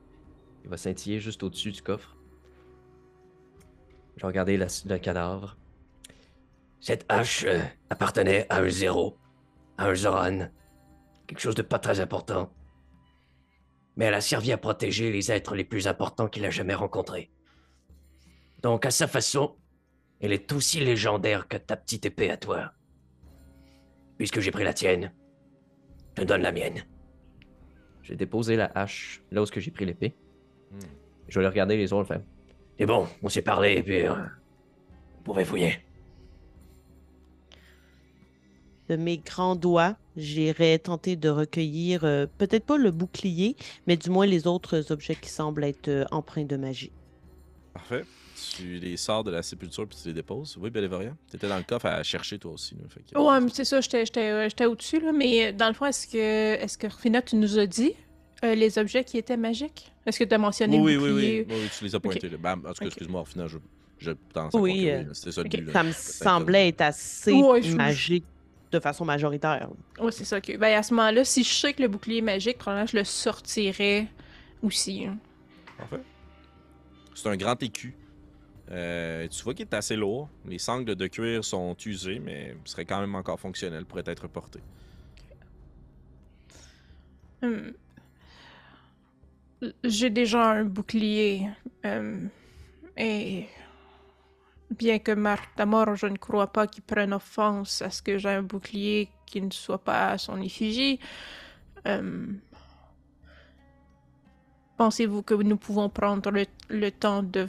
Il 0.65 0.69
va 0.69 0.75
scintiller 0.77 1.19
juste 1.21 1.41
au-dessus 1.43 1.71
du 1.71 1.81
coffre. 1.81 2.17
Je 4.17 4.21
vais 4.21 4.27
regarder 4.27 4.57
la- 4.57 4.67
le 4.85 4.97
cadavre. 4.97 5.57
Cette 6.81 7.05
hache 7.09 7.43
euh, 7.45 7.59
appartenait 7.89 8.45
à 8.49 8.59
un 8.59 8.69
zéro, 8.69 9.17
à 9.77 9.87
un 9.87 9.95
Zoran. 9.95 10.49
Quelque 11.27 11.39
chose 11.39 11.55
de 11.55 11.61
pas 11.61 11.79
très 11.79 11.99
important. 11.99 12.53
Mais 13.95 14.05
elle 14.05 14.13
a 14.13 14.21
servi 14.21 14.51
à 14.51 14.57
protéger 14.57 15.11
les 15.11 15.31
êtres 15.31 15.55
les 15.55 15.65
plus 15.65 15.87
importants 15.87 16.27
qu'il 16.27 16.45
a 16.45 16.49
jamais 16.49 16.73
rencontrés. 16.73 17.31
Donc, 18.61 18.85
à 18.85 18.91
sa 18.91 19.07
façon, 19.07 19.57
elle 20.21 20.31
est 20.31 20.51
aussi 20.53 20.79
légendaire 20.79 21.47
que 21.47 21.57
ta 21.57 21.75
petite 21.75 22.05
épée 22.05 22.29
à 22.29 22.37
toi. 22.37 22.71
Puisque 24.17 24.39
j'ai 24.39 24.51
pris 24.51 24.63
la 24.63 24.73
tienne, 24.73 25.13
je 26.15 26.21
te 26.21 26.27
donne 26.27 26.41
la 26.41 26.51
mienne. 26.51 26.85
J'ai 28.03 28.15
déposé 28.15 28.55
la 28.55 28.71
hache 28.73 29.21
là 29.31 29.41
où 29.41 29.45
j'ai 29.45 29.71
pris 29.71 29.85
l'épée. 29.85 30.15
Hmm. 30.71 30.79
Je 31.27 31.39
vais 31.39 31.45
aller 31.45 31.51
regarder 31.51 31.77
les 31.77 31.93
autres. 31.93 32.21
Et 32.79 32.85
bon, 32.85 33.07
on 33.21 33.29
s'est 33.29 33.41
parlé, 33.41 33.73
et 33.73 33.83
puis... 33.83 34.07
euh, 34.07 34.15
vous 34.15 35.23
pouvez 35.23 35.45
fouiller. 35.45 35.85
De 38.89 38.95
mes 38.95 39.17
grands 39.19 39.55
doigts, 39.55 39.95
j'irai 40.17 40.79
tenter 40.79 41.15
de 41.15 41.29
recueillir 41.29 42.03
euh, 42.03 42.25
peut-être 42.39 42.65
pas 42.65 42.77
le 42.77 42.89
bouclier, 42.89 43.55
mais 43.85 43.95
du 43.97 44.09
moins 44.09 44.25
les 44.25 44.47
autres 44.47 44.91
objets 44.91 45.15
qui 45.15 45.29
semblent 45.29 45.63
être 45.63 45.87
euh, 45.89 46.05
empreints 46.09 46.43
de 46.45 46.57
magie. 46.57 46.91
Parfait. 47.71 48.03
Tu 48.55 48.79
les 48.79 48.97
sors 48.97 49.23
de 49.23 49.29
la 49.29 49.43
sépulture 49.43 49.85
puis 49.87 49.95
tu 50.01 50.07
les 50.07 50.13
déposes. 50.15 50.57
Oui, 50.59 50.71
Bélévoria. 50.71 51.15
T'étais 51.29 51.47
dans 51.47 51.57
le 51.57 51.63
coffre 51.63 51.85
à 51.85 52.01
chercher 52.01 52.39
toi 52.39 52.53
aussi. 52.53 52.73
là, 52.75 52.81
fait 52.89 53.01
que- 53.01 53.19
Ouais, 53.19 53.39
mais 53.39 53.51
c'est 53.53 53.63
ça, 53.65 53.79
j'étais- 53.79 54.05
j'étais 54.05 54.21
euh, 54.31 54.49
j'étais 54.49 54.65
au-dessus, 54.65 54.99
là. 55.01 55.11
Mais 55.11 55.47
euh, 55.47 55.51
dans 55.51 55.67
le 55.67 55.73
fond, 55.75 55.85
est-ce 55.85 56.07
que, 56.07 56.17
est-ce 56.63 56.75
que 56.77 56.87
Rufina, 56.87 57.21
tu 57.21 57.35
nous 57.35 57.59
as 57.59 57.67
dit 57.67 57.93
euh, 58.43 58.55
les 58.55 58.79
objets 58.79 59.03
qui 59.03 59.19
étaient 59.19 59.37
magiques? 59.37 59.91
Est-ce 60.07 60.17
que 60.17 60.23
tu 60.23 60.33
as 60.33 60.37
mentionné 60.39 60.79
Oui, 60.79 60.93
le 60.93 60.99
oui, 60.99 61.11
oui, 61.11 61.45
oui. 61.47 61.55
Oui, 61.61 61.69
tu 61.77 61.83
les 61.83 61.93
as 61.93 61.99
pointés. 61.99 62.27
Bam. 62.29 62.61
En 62.65 62.69
tout 62.69 62.79
cas, 62.79 62.85
Ok. 62.85 62.87
excuse-moi, 62.87 63.21
au 63.21 63.25
final, 63.25 63.47
je, 63.49 63.57
je 63.99 64.11
pense 64.33 64.53
Oui, 64.55 64.89
euh, 64.89 65.03
ça 65.13 65.29
le 65.43 65.47
ok. 65.47 65.51
but. 65.57 65.65
là. 65.67 65.73
Ça 65.73 65.83
me 65.83 65.91
semblait 65.91 66.69
être 66.69 66.81
assez 66.81 67.33
Ouais, 67.33 67.61
je- 67.61 67.75
magique 67.75 68.25
de 68.71 68.79
façon 68.79 69.05
majoritaire. 69.05 69.69
Oui, 69.99 70.11
c'est 70.13 70.25
ça. 70.25 70.37
ok. 70.37 70.57
Ben, 70.57 70.77
à 70.77 70.83
ce 70.83 70.93
moment-là, 70.93 71.23
si 71.23 71.43
je 71.43 71.53
sais 71.53 71.73
que 71.73 71.81
le 71.81 71.87
bouclier 71.87 72.17
est 72.17 72.21
magique, 72.21 72.57
probablement 72.57 72.85
je 72.87 72.97
le 72.97 73.03
sortirais 73.03 74.07
aussi. 74.61 75.05
hein. 75.05 75.17
Parfait. 75.77 76.01
C'est 77.15 77.29
un 77.29 77.37
grand 77.37 77.61
écu. 77.63 77.95
Euh, 78.71 79.27
tu 79.27 79.43
vois 79.43 79.53
qu'il 79.55 79.65
est 79.65 79.73
assez 79.73 79.95
lourd. 79.95 80.29
Les 80.45 80.59
sangles 80.59 80.95
de 80.95 81.07
cuir 81.07 81.43
sont 81.43 81.75
usées, 81.85 82.19
mais 82.19 82.55
serait 82.65 82.85
quand 82.85 82.99
même 83.01 83.15
encore 83.15 83.39
fonctionnel, 83.39 83.85
pourrait 83.85 84.03
être 84.05 84.27
porté. 84.27 84.59
Hum. 87.41 87.73
J'ai 89.83 90.09
déjà 90.09 90.51
un 90.51 90.63
bouclier. 90.65 91.47
hum, 91.83 92.29
et 92.97 93.45
bien 94.71 94.99
que 94.99 95.11
Martha 95.11 95.65
mort, 95.65 95.95
je 95.95 96.07
ne 96.07 96.17
crois 96.17 96.47
pas 96.47 96.67
qu'il 96.67 96.83
prenne 96.83 97.13
offense 97.13 97.81
à 97.81 97.89
ce 97.89 98.01
que 98.01 98.17
j'ai 98.17 98.29
un 98.29 98.43
bouclier 98.43 99.09
qui 99.25 99.41
ne 99.41 99.51
soit 99.51 99.83
pas 99.83 100.09
à 100.11 100.17
son 100.17 100.41
effigie. 100.41 100.99
Hum, 101.85 102.39
Pensez-vous 104.77 105.23
que 105.23 105.33
nous 105.33 105.57
pouvons 105.57 105.89
prendre 105.89 106.31
le, 106.31 106.45
le 106.69 106.89
temps 106.91 107.21
de 107.23 107.47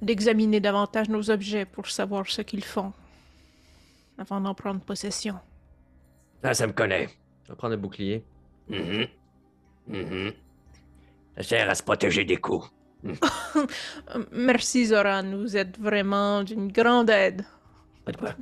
d'examiner 0.00 0.60
davantage 0.60 1.08
nos 1.08 1.30
objets 1.30 1.64
pour 1.64 1.88
savoir 1.88 2.26
ce 2.28 2.42
qu'ils 2.42 2.64
font 2.64 2.92
avant 4.18 4.40
d'en 4.40 4.54
prendre 4.54 4.80
possession? 4.80 5.38
Là, 6.42 6.54
ça 6.54 6.66
me 6.66 6.72
connaît. 6.72 7.08
Je 7.44 7.52
vais 7.52 7.56
prendre 7.56 7.74
le 7.74 7.80
bouclier. 7.80 8.24
Mhm. 8.68 9.06
Mhm. 9.88 10.32
Ça 11.36 11.42
sert 11.42 11.70
à 11.70 11.74
se 11.74 11.82
protéger 11.82 12.24
des 12.24 12.36
coups. 12.36 12.68
Euh, 13.04 13.14
Merci 14.32 14.86
Zoran, 14.86 15.24
vous 15.36 15.56
êtes 15.56 15.78
vraiment 15.78 16.42
d'une 16.44 16.70
grande 16.70 17.10
aide. 17.10 17.44
Pas 18.04 18.12
de 18.12 18.16
quoi. 18.16 18.34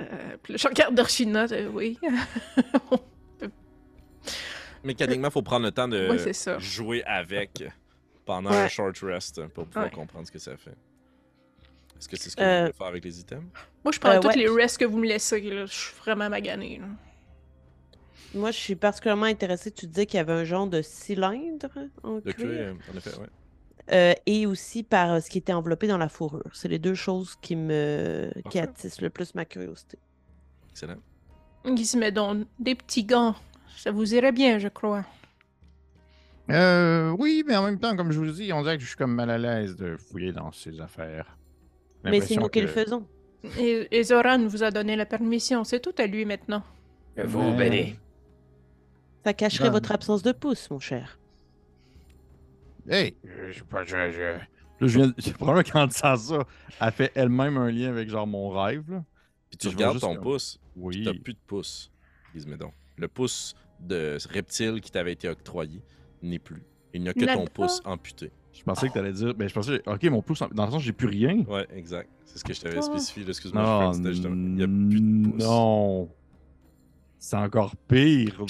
Euh, 0.00 0.36
je 0.48 0.68
regarde 0.68 0.94
euh, 1.52 1.68
oui. 1.72 1.98
Mécaniquement, 4.84 5.28
il 5.28 5.32
faut 5.32 5.42
prendre 5.42 5.66
le 5.66 5.72
temps 5.72 5.88
de 5.88 6.08
Ouais, 6.08 6.60
jouer 6.60 7.02
avec 7.04 7.64
pendant 8.24 8.50
Ouais. 8.50 8.56
un 8.56 8.68
short 8.68 8.96
rest 9.02 9.44
pour 9.48 9.66
pouvoir 9.66 9.86
Ouais. 9.86 9.90
comprendre 9.90 10.26
ce 10.26 10.32
que 10.32 10.38
ça 10.38 10.56
fait. 10.56 10.76
Est-ce 11.98 12.08
que 12.08 12.16
c'est 12.16 12.30
ce 12.30 12.36
que 12.36 12.42
Euh, 12.42 12.54
vous 12.58 12.60
voulez 12.66 12.72
faire 12.74 12.86
avec 12.86 13.04
les 13.04 13.20
items? 13.20 13.42
Moi, 13.84 13.90
je 13.92 13.98
prends 13.98 14.10
Euh, 14.10 14.20
tous 14.20 14.28
ouais. 14.28 14.36
les 14.36 14.48
rests 14.48 14.78
que 14.78 14.84
vous 14.84 14.98
me 14.98 15.06
laissez. 15.06 15.40
là. 15.40 15.66
Je 15.66 15.72
suis 15.74 15.94
vraiment 15.96 16.30
maganée. 16.30 16.80
Moi, 18.34 18.50
je 18.50 18.58
suis 18.58 18.76
particulièrement 18.76 19.24
intéressée. 19.26 19.70
Tu 19.70 19.86
disais 19.86 20.06
qu'il 20.06 20.18
y 20.18 20.20
avait 20.20 20.32
un 20.32 20.44
genre 20.44 20.66
de 20.66 20.82
cylindre 20.82 21.70
en 22.02 22.16
Le 22.24 22.32
cuir, 22.32 22.34
cuir, 22.34 22.76
en 22.92 22.96
effet, 22.96 23.18
ouais. 23.18 23.26
euh, 23.92 24.14
et 24.26 24.46
aussi 24.46 24.82
par 24.82 25.12
euh, 25.12 25.20
ce 25.20 25.30
qui 25.30 25.38
était 25.38 25.52
enveloppé 25.52 25.86
dans 25.86 25.98
la 25.98 26.08
fourrure. 26.08 26.50
C'est 26.52 26.68
les 26.68 26.78
deux 26.78 26.94
choses 26.94 27.36
qui 27.40 27.56
me 27.56 28.30
qui 28.50 28.58
attissent 28.58 29.00
le 29.00 29.10
plus 29.10 29.34
ma 29.34 29.44
curiosité. 29.44 29.98
Excellent. 30.70 30.98
Gizmédon, 31.64 32.46
des 32.58 32.74
petits 32.74 33.04
gants. 33.04 33.34
Ça 33.76 33.90
vous 33.90 34.14
irait 34.14 34.32
bien, 34.32 34.58
je 34.58 34.68
crois. 34.68 35.04
Euh, 36.50 37.10
oui, 37.18 37.44
mais 37.46 37.56
en 37.56 37.64
même 37.64 37.78
temps, 37.78 37.94
comme 37.96 38.10
je 38.10 38.18
vous 38.18 38.30
dis, 38.30 38.52
on 38.52 38.62
dirait 38.62 38.76
que 38.76 38.82
je 38.82 38.88
suis 38.88 38.96
comme 38.96 39.14
mal 39.14 39.30
à 39.30 39.38
l'aise 39.38 39.76
de 39.76 39.96
fouiller 39.96 40.32
dans 40.32 40.50
ces 40.52 40.80
affaires. 40.80 41.36
Mais 42.04 42.20
c'est 42.20 42.36
nous 42.36 42.48
qui 42.48 42.60
le 42.60 42.68
faisons. 42.68 43.06
Et, 43.58 43.86
et 43.90 44.02
Zoran 44.02 44.46
vous 44.46 44.62
a 44.62 44.70
donné 44.70 44.96
la 44.96 45.06
permission. 45.06 45.64
C'est 45.64 45.80
tout 45.80 45.94
à 45.98 46.06
lui 46.06 46.24
maintenant. 46.24 46.62
Vous, 47.16 47.52
Benny. 47.54 47.96
Ça 49.28 49.34
cacherait 49.34 49.64
Ben- 49.64 49.72
votre 49.72 49.92
absence 49.92 50.22
de 50.22 50.32
pouce, 50.32 50.70
mon 50.70 50.78
cher. 50.80 51.18
Hey, 52.88 53.14
je 53.50 53.58
sais 53.58 53.64
pas, 53.68 53.84
je, 53.84 53.90
je- 54.10 54.38
Là, 54.80 54.86
je 54.86 54.98
viens. 54.98 55.12
Probablement 55.38 55.86
disant 55.86 56.16
ça, 56.16 56.44
elle 56.80 56.92
fait 56.92 57.12
elle-même 57.14 57.58
un 57.58 57.70
lien 57.70 57.90
avec 57.90 58.08
genre 58.08 58.26
mon 58.26 58.48
rêve. 58.48 58.90
Là. 58.90 59.04
Puis 59.50 59.58
tu 59.58 59.66
Je 59.68 59.74
regardes 59.74 60.00
ton 60.00 60.14
comme- 60.14 60.22
pouce, 60.22 60.58
Oui. 60.76 61.02
t'as 61.04 61.12
plus 61.12 61.34
de 61.34 61.38
pouce, 61.46 61.90
Gizmédon. 62.34 62.70
Le 62.96 63.06
pouce 63.08 63.54
de 63.80 64.16
reptile 64.32 64.80
qui 64.80 64.90
t'avait 64.90 65.12
été 65.12 65.28
octroyé 65.28 65.82
n'est 66.22 66.38
plus. 66.38 66.62
Il 66.94 67.02
n'y 67.02 67.10
a 67.10 67.12
que 67.12 67.26
ton 67.26 67.44
pouce 67.44 67.82
amputé. 67.84 68.30
Je 68.54 68.62
pensais 68.62 68.88
que 68.88 68.94
tu 68.94 68.98
allais 68.98 69.12
dire. 69.12 69.34
Ben, 69.34 69.46
je 69.46 69.52
pensais. 69.54 69.82
Ok, 69.86 70.04
mon 70.04 70.22
pouce. 70.22 70.42
Dans 70.54 70.64
le 70.64 70.70
sens, 70.72 70.82
j'ai 70.82 70.94
plus 70.94 71.08
rien. 71.08 71.44
Ouais, 71.46 71.66
exact. 71.74 72.08
C'est 72.24 72.38
ce 72.38 72.44
que 72.44 72.54
je 72.54 72.62
t'avais 72.62 72.78
Oh. 72.78 72.82
spécifié. 72.82 73.24
là. 73.24 73.28
Excuse-moi, 73.28 73.62
Non, 73.62 73.80
je 73.80 73.88
fais- 73.88 73.96
c'était 73.98 74.12
justement- 74.14 74.34
il 74.34 74.54
n'y 74.54 74.62
a 74.62 74.66
plus 74.66 75.00
de 75.02 75.28
pouce. 75.32 75.44
Non. 75.44 76.08
C'est 77.18 77.36
encore 77.36 77.74
pire. 77.88 78.44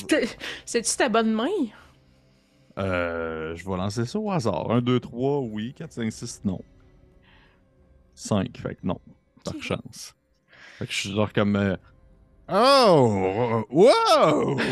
C'est-tu 0.65 0.97
ta 0.97 1.09
bonne 1.09 1.33
main? 1.33 1.49
Euh, 2.79 3.57
je 3.57 3.65
vais 3.69 3.77
lancer 3.77 4.05
ça 4.05 4.19
au 4.19 4.31
hasard. 4.31 4.71
1, 4.71 4.83
2, 4.83 5.01
3, 5.01 5.41
oui. 5.41 5.75
4, 5.77 5.93
5, 5.93 6.13
6, 6.13 6.41
non. 6.45 6.61
5, 8.15 8.57
fait 8.59 8.75
que 8.77 8.81
non. 8.87 9.01
Par 9.45 9.55
chance. 9.61 10.15
Fait 10.79 10.87
que 10.87 10.93
je 10.93 10.99
suis 10.99 11.11
genre 11.13 11.33
comme. 11.33 11.57
euh, 11.57 11.77
Oh! 12.51 13.65
Wow! 13.71 14.61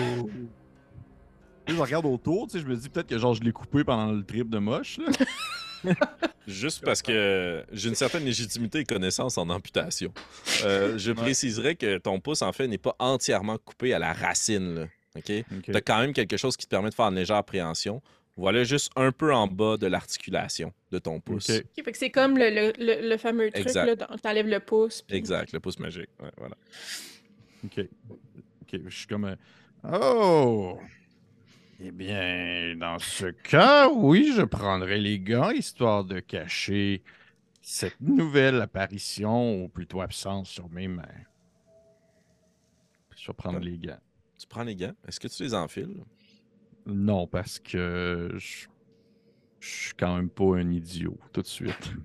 Je 1.68 1.74
regarde 1.74 2.07
autour, 2.07 2.47
tu 2.47 2.53
sais, 2.53 2.61
je 2.64 2.68
me 2.68 2.76
dis 2.76 2.88
peut-être 2.88 3.09
que 3.09 3.18
genre 3.18 3.34
je 3.34 3.42
l'ai 3.42 3.51
coupé 3.51 3.82
pendant 3.82 4.12
le 4.12 4.24
trip 4.24 4.49
de 4.49 4.59
moche. 4.59 4.99
Là. 4.99 5.07
Juste 6.47 6.85
parce 6.85 7.03
que 7.03 7.64
j'ai 7.72 7.89
une 7.89 7.95
certaine 7.95 8.24
légitimité 8.24 8.81
et 8.81 8.85
connaissance 8.85 9.37
en 9.39 9.49
amputation. 9.51 10.12
Euh, 10.64 10.97
je 10.97 11.12
préciserais 11.12 11.74
que 11.74 11.99
ton 11.99 12.20
pouce, 12.20 12.43
en 12.43 12.53
fait, 12.53 12.68
n'est 12.68 12.79
pas 12.79 12.95
entièrement 12.99 13.59
coupé 13.59 13.93
à 13.95 13.99
la 13.99 14.12
racine. 14.12 14.74
Là, 14.74 14.87
OK? 15.16 15.31
Ok. 15.57 15.62
Tu 15.64 15.74
as 15.77 15.81
quand 15.81 15.99
même 16.01 16.12
quelque 16.12 16.37
chose 16.37 16.57
qui 16.57 16.66
te 16.66 16.70
permet 16.70 16.91
de 16.91 16.95
faire 16.95 17.07
une 17.07 17.14
légère 17.16 17.43
préhension. 17.45 18.01
Voilà, 18.37 18.64
juste 18.64 18.93
un 18.97 19.12
peu 19.12 19.33
en 19.35 19.47
bas 19.47 19.79
de 19.79 19.87
l'articulation 19.87 20.72
de 20.93 20.99
ton 20.99 21.20
pouce. 21.20 21.51
C'est 21.95 22.11
comme 22.11 22.37
le, 22.37 22.51
le, 22.51 22.72
le, 22.79 23.09
le 23.09 23.16
fameux 23.16 23.51
truc, 23.51 23.66
t'enlèves 24.22 24.47
le 24.49 24.61
pouce. 24.61 25.01
puis- 25.03 25.16
Exact, 25.16 25.53
le 25.53 25.61
pouce 25.61 25.79
magique. 25.79 26.11
Ouais, 26.20 26.31
voilà. 26.37 26.55
Ok. 27.64 27.87
Ok, 28.62 28.81
je 28.87 28.95
suis 28.97 29.07
comme. 29.07 29.24
euh, 29.24 29.37
Oh! 29.91 30.79
Eh 31.79 31.91
bien, 31.91 32.74
dans 32.77 32.99
ce 32.99 33.27
cas, 33.27 33.89
oui, 33.91 34.33
je 34.35 34.43
prendrai 34.43 34.99
les 34.99 35.18
gants 35.18 35.51
histoire 35.51 36.05
de 36.05 36.20
cacher 36.20 37.03
cette 37.61 38.01
nouvelle 38.01 38.61
apparition, 38.62 39.64
ou 39.64 39.68
plutôt 39.68 40.01
absence 40.01 40.49
sur 40.49 40.70
mes 40.70 40.89
mains. 40.89 41.05
Je 43.16 43.27
vais 43.27 43.35
prendre 43.35 43.59
les 43.59 43.77
gants. 43.79 43.99
Tu 44.39 44.47
prends 44.47 44.62
les 44.62 44.77
gants. 44.77 44.95
Est-ce 45.07 45.20
que 45.20 45.29
tu 45.29 45.43
les 45.43 45.55
enfiles? 45.55 46.05
Non, 46.87 47.27
parce 47.27 47.59
que 47.59 48.31
je, 48.37 48.66
je 49.61 49.68
suis 49.68 49.95
quand 49.95 50.16
même 50.16 50.31
pas 50.31 50.57
un 50.57 50.70
idiot 50.70 51.18
tout 51.33 51.43
de 51.43 51.47
suite. 51.47 51.93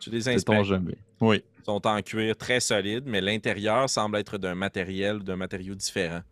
Tu 0.00 0.10
les 0.10 0.28
inspectes. 0.28 0.62
jamais. 0.62 0.96
Oui. 1.20 1.42
Ils 1.58 1.64
sont 1.64 1.84
en 1.84 2.00
cuir 2.02 2.36
très 2.36 2.60
solide, 2.60 3.02
mais 3.04 3.20
l'intérieur 3.20 3.90
semble 3.90 4.16
être 4.16 4.38
d'un 4.38 4.54
matériel, 4.54 5.18
d'un 5.24 5.34
matériau 5.34 5.74
différent. 5.74 6.22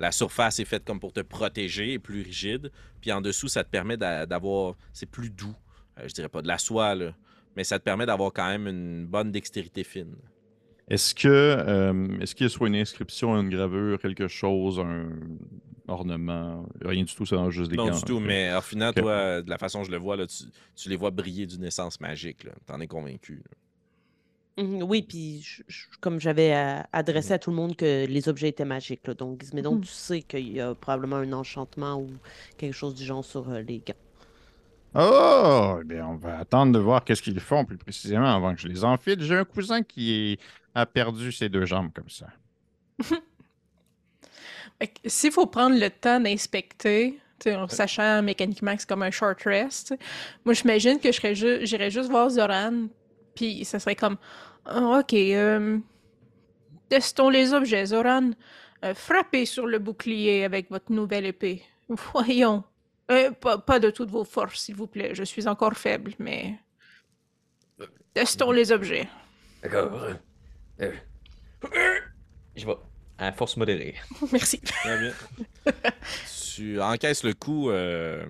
La 0.00 0.12
surface 0.12 0.60
est 0.60 0.64
faite 0.64 0.84
comme 0.84 1.00
pour 1.00 1.12
te 1.12 1.20
protéger, 1.20 1.94
est 1.94 1.98
plus 1.98 2.22
rigide, 2.22 2.70
puis 3.00 3.10
en 3.12 3.20
dessous, 3.20 3.48
ça 3.48 3.64
te 3.64 3.70
permet 3.70 3.96
d'a- 3.96 4.26
d'avoir. 4.26 4.74
C'est 4.92 5.10
plus 5.10 5.30
doux. 5.30 5.54
Euh, 5.98 6.04
je 6.06 6.14
dirais 6.14 6.28
pas 6.28 6.42
de 6.42 6.46
la 6.48 6.58
soie, 6.58 6.94
là, 6.94 7.12
mais 7.56 7.64
ça 7.64 7.78
te 7.78 7.84
permet 7.84 8.06
d'avoir 8.06 8.32
quand 8.32 8.46
même 8.48 8.66
une 8.68 9.06
bonne 9.06 9.32
dextérité 9.32 9.82
fine. 9.84 10.14
Est-ce 10.88 11.14
que 11.14 11.28
euh, 11.28 12.18
est-ce 12.20 12.34
qu'il 12.34 12.44
y 12.44 12.46
a 12.46 12.50
soit 12.50 12.68
une 12.68 12.76
inscription, 12.76 13.38
une 13.38 13.50
gravure, 13.50 13.98
quelque 13.98 14.26
chose, 14.28 14.78
un 14.80 15.10
ornement, 15.86 16.66
rien 16.82 17.02
du 17.04 17.14
tout, 17.14 17.26
c'est 17.26 17.36
juste 17.50 17.70
des 17.70 17.76
non, 17.76 17.90
du 17.90 18.02
tout, 18.02 18.20
mais 18.20 18.54
au 18.54 18.60
final, 18.60 18.94
toi, 18.94 19.42
de 19.42 19.50
la 19.50 19.58
façon 19.58 19.78
dont 19.80 19.84
je 19.84 19.90
le 19.90 19.96
vois, 19.96 20.16
là, 20.16 20.26
tu, 20.26 20.44
tu 20.76 20.88
les 20.88 20.96
vois 20.96 21.10
briller 21.10 21.46
d'une 21.46 21.64
essence 21.64 22.00
magique. 22.00 22.46
T'en 22.66 22.80
es 22.80 22.86
convaincu. 22.86 23.36
là. 23.36 23.56
Mhm, 24.58 24.82
Oui, 24.82 25.02
puis 25.02 25.40
je- 25.42 25.62
je- 25.68 25.86
comme 26.00 26.18
j'avais 26.20 26.52
euh, 26.54 26.80
adressé 26.92 27.32
à 27.32 27.38
tout 27.38 27.50
le 27.50 27.56
monde 27.56 27.76
que 27.76 28.06
les 28.06 28.28
objets 28.28 28.48
étaient 28.48 28.64
magiques, 28.64 29.06
là, 29.06 29.14
donc 29.14 29.40
Gizmédon, 29.40 29.76
Mhm. 29.76 29.80
tu 29.82 29.88
sais 29.92 30.20
qu'il 30.22 30.52
y 30.52 30.60
a 30.60 30.74
probablement 30.74 31.16
un 31.16 31.32
enchantement 31.32 31.94
ou 32.00 32.08
quelque 32.56 32.74
chose 32.74 32.94
du 32.94 33.04
genre 33.04 33.24
sur 33.24 33.48
euh, 33.48 33.62
les 33.62 33.78
gants. 33.78 33.94
Oh, 34.94 35.78
eh 35.80 35.84
bien, 35.84 36.06
on 36.08 36.16
va 36.16 36.38
attendre 36.38 36.72
de 36.72 36.78
voir 36.78 37.04
qu'est-ce 37.04 37.22
qu'ils 37.22 37.38
font 37.40 37.64
plus 37.64 37.76
précisément 37.76 38.34
avant 38.34 38.54
que 38.54 38.60
je 38.60 38.66
les 38.68 38.82
enfile. 38.84 39.16
J'ai 39.22 39.36
un 39.36 39.44
cousin 39.44 39.82
qui 39.82 40.12
est- 40.32 40.40
a 40.74 40.86
perdu 40.86 41.30
ses 41.30 41.48
deux 41.48 41.64
jambes 41.66 41.90
comme 41.94 42.08
ça. 42.08 42.26
Fait 44.80 44.88
que 44.88 44.98
S'il 45.08 45.32
faut 45.32 45.46
prendre 45.46 45.78
le 45.78 45.90
temps 45.90 46.20
d'inspecter, 46.20 47.18
en 47.46 47.68
sachant 47.68 48.22
mécaniquement 48.22 48.74
que 48.74 48.80
c'est 48.80 48.88
comme 48.88 49.02
un 49.02 49.10
short 49.10 49.40
rest, 49.44 49.94
moi 50.44 50.54
j'imagine 50.54 50.98
que 50.98 51.12
je 51.12 51.16
serais 51.16 51.34
ju- 51.34 51.58
j'irais 51.66 51.90
juste 51.90 52.10
voir 52.10 52.30
Zoran, 52.30 52.86
puis 53.34 53.64
ça 53.64 53.78
serait 53.78 53.94
comme 53.96 54.16
Ah, 54.68 54.98
Ok, 55.00 55.14
euh, 55.14 55.78
testons 56.88 57.30
les 57.30 57.52
objets, 57.54 57.86
Zoran. 57.86 58.30
Euh, 58.84 58.94
frappez 58.94 59.46
sur 59.46 59.66
le 59.66 59.78
bouclier 59.78 60.44
avec 60.44 60.70
votre 60.70 60.92
nouvelle 60.92 61.26
épée. 61.26 61.62
Voyons. 61.88 62.62
Euh, 63.10 63.30
pas, 63.30 63.78
de 63.78 63.90
toutes 63.90 64.10
vos 64.10 64.24
forces, 64.24 64.60
s'il 64.60 64.74
vous 64.76 64.86
plaît. 64.86 65.14
Je 65.14 65.24
suis 65.24 65.48
encore 65.48 65.74
faible, 65.74 66.12
mais. 66.18 66.58
Testons 68.12 68.50
les 68.52 68.70
objets. 68.70 69.08
D'accord. 69.62 70.06
Euh, 70.80 70.92
Je 72.54 72.66
vais 72.66 72.74
à 73.18 73.32
force 73.32 73.56
modérée. 73.56 73.94
Merci. 74.32 74.60
Très 74.60 74.98
bien. 75.00 75.12
tu 76.54 76.80
encaisses 76.80 77.22
le 77.24 77.34
coup, 77.34 77.70
euh, 77.70 78.24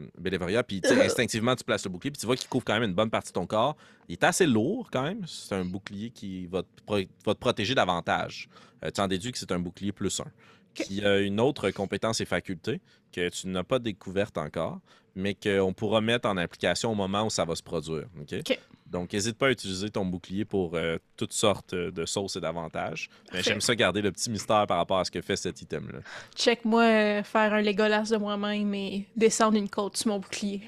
puis 0.62 0.80
sais, 0.89 1.01
instinctivement, 1.05 1.55
tu 1.57 1.64
places 1.64 1.84
le 1.84 1.91
bouclier, 1.91 2.11
puis 2.11 2.20
tu 2.20 2.26
vois 2.26 2.36
qu'il 2.36 2.49
couvre 2.49 2.64
quand 2.64 2.74
même 2.74 2.89
une 2.89 2.95
bonne 2.95 3.11
partie 3.11 3.30
de 3.30 3.34
ton 3.34 3.47
corps. 3.47 3.76
Il 4.09 4.14
est 4.14 4.24
assez 4.24 4.47
lourd 4.47 4.89
quand 4.93 5.03
même. 5.03 5.22
C'est 5.26 5.55
un 5.55 5.64
bouclier 5.64 6.11
qui 6.11 6.47
va 6.47 6.62
te, 6.62 6.82
pro- 6.84 6.97
va 7.24 7.34
te 7.34 7.39
protéger 7.39 7.74
davantage. 7.74 8.49
Euh, 8.84 8.91
tu 8.91 9.01
en 9.01 9.09
déduis 9.09 9.32
que 9.32 9.39
c'est 9.39 9.53
un 9.53 9.59
bouclier 9.59 9.93
plus 9.93 10.20
un. 10.20 10.26
Qui 10.74 11.05
a 11.05 11.18
une 11.18 11.41
autre 11.41 11.70
compétence 11.70 12.20
et 12.20 12.24
faculté 12.24 12.80
que 13.12 13.28
tu 13.30 13.49
n'as 13.49 13.64
pas 13.64 13.78
découverte 13.80 14.39
encore, 14.39 14.78
mais 15.16 15.34
qu'on 15.34 15.72
pourra 15.72 16.01
mettre 16.01 16.28
en 16.28 16.36
application 16.36 16.93
au 16.93 16.95
moment 16.95 17.24
où 17.26 17.30
ça 17.30 17.45
va 17.45 17.57
se 17.57 17.62
produire. 17.62 18.05
OK? 18.20 18.34
OK. 18.39 18.59
Donc, 18.91 19.12
n'hésite 19.12 19.36
pas 19.36 19.49
à 19.49 19.51
utiliser 19.51 19.91
ton 19.91 20.07
bouclier 20.07 20.45
pour 20.45 20.74
euh, 20.74 20.97
toutes 21.16 21.32
sortes 21.32 21.74
de 21.74 22.07
sauces 22.07 22.36
et 22.36 22.41
d'avantages. 22.41 23.11
Mais 23.32 23.43
j'aime 23.43 23.61
ça 23.61 23.74
garder 23.74 24.01
le 24.01 24.11
petit 24.11 24.30
mystère 24.30 24.66
par 24.66 24.78
rapport 24.78 24.99
à 24.99 25.05
ce 25.05 25.11
que 25.11 25.20
fait 25.20 25.36
cet 25.36 25.61
item-là. 25.61 25.99
Check-moi 26.34 26.82
euh, 26.82 27.22
faire 27.22 27.53
un 27.53 27.61
Legolas 27.61 28.09
de 28.11 28.16
moi-même 28.16 28.74
et 28.74 29.07
descendre 29.14 29.59
une 29.59 29.68
côte 29.68 29.97
sur 29.97 30.09
mon 30.09 30.18
bouclier. 30.18 30.62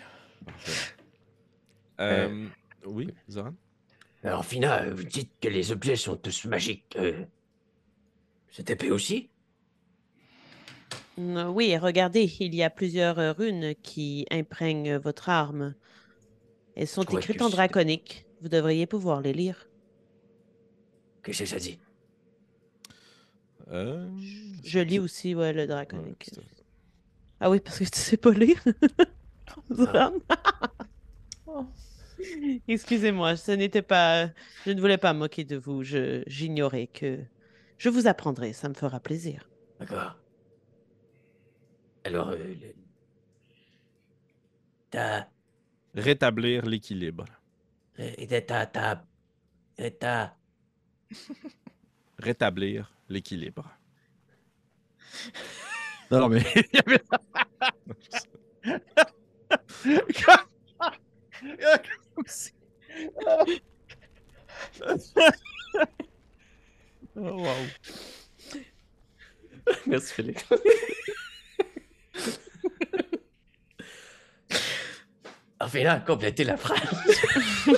Euh, 2.01 2.47
oui, 2.85 3.09
Zoran? 3.31 3.55
Alors, 4.23 4.45
Fina, 4.45 4.91
vous 4.91 5.05
dites 5.05 5.33
que 5.41 5.49
les 5.49 5.73
objets 5.73 5.97
sont 5.97 6.17
tous 6.17 6.45
magiques. 6.45 6.97
Euh, 6.97 7.25
cette 8.51 8.69
épée 8.69 8.91
aussi? 8.91 9.31
Oui, 11.17 11.77
regardez, 11.77 12.31
il 12.41 12.55
y 12.55 12.63
a 12.63 12.71
plusieurs 12.71 13.19
euh, 13.19 13.33
runes 13.33 13.75
qui 13.83 14.27
imprègnent 14.31 14.97
votre 14.97 15.29
arme. 15.29 15.75
Elles 16.77 16.87
sont 16.89 17.03
écrites 17.03 17.43
en 17.43 17.51
draconique. 17.51 18.27
Vous 18.41 18.49
devriez 18.49 18.87
pouvoir 18.87 19.21
les 19.21 19.33
lire. 19.33 19.69
Qu'est-ce 21.23 21.41
que 21.41 21.47
ça 21.47 21.59
dit? 21.59 21.79
Euh, 23.71 24.09
Je 24.65 24.79
lis 24.81 24.99
aussi, 24.99 25.35
ouais, 25.35 25.53
le 25.53 25.67
draconique. 25.67 26.31
Ah 27.41 27.51
oui, 27.51 27.61
parce 27.61 27.79
que 27.79 27.85
tu 27.85 27.99
sais 27.99 28.17
pas 28.17 28.31
lire. 28.33 28.63
Oh. 31.47 31.67
Excusez-moi, 32.69 33.35
ce 33.37 33.51
n'était 33.53 33.83
pas. 33.83 34.29
Je 34.65 34.71
ne 34.71 34.81
voulais 34.81 34.99
pas 34.99 35.13
moquer 35.13 35.43
de 35.45 35.57
vous. 35.57 35.83
Je 35.83 36.23
j'ignorais 36.29 36.87
que. 36.87 37.19
Je 37.79 37.89
vous 37.89 38.07
apprendrai, 38.07 38.53
ça 38.53 38.69
me 38.69 38.75
fera 38.75 39.01
plaisir. 39.01 39.49
D'accord. 39.81 40.17
Alors, 42.05 42.29
euh, 42.29 42.37
le- 42.37 42.75
t'as. 44.91 45.27
Rétablir 45.95 46.67
l'équilibre. 46.67 47.25
euh. 49.79 50.27
Rétablir 52.19 52.93
l'équilibre. 53.09 53.71
Non, 56.11 56.29
mais 56.29 56.43
oh, 67.17 67.17
wow. 67.17 67.73
Merci, 69.87 70.15
Félix. 70.15 70.45
Enfin 75.61 75.83
là, 75.83 76.01
complétez 76.01 76.45
la 76.45 76.57
phrase. 76.57 76.81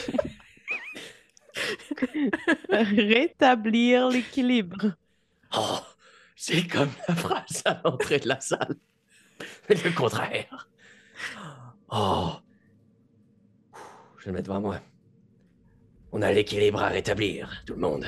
Rétablir 2.71 4.09
l'équilibre. 4.09 4.93
Oh, 5.57 5.79
c'est 6.37 6.67
comme 6.67 6.91
la 7.09 7.15
phrase 7.15 7.63
à 7.65 7.81
l'entrée 7.85 8.19
de 8.21 8.29
la 8.29 8.41
salle. 8.41 8.77
Le 9.69 9.95
contraire. 9.95 10.69
Oh. 11.91 12.33
Je 14.19 14.25
vais 14.25 14.31
le 14.31 14.33
mettre 14.33 14.49
devant 14.49 14.61
moi. 14.61 14.81
On 16.13 16.23
a 16.23 16.33
l'équilibre 16.33 16.83
à 16.83 16.89
rétablir, 16.89 17.63
tout 17.67 17.75
le 17.75 17.81
monde. 17.81 18.07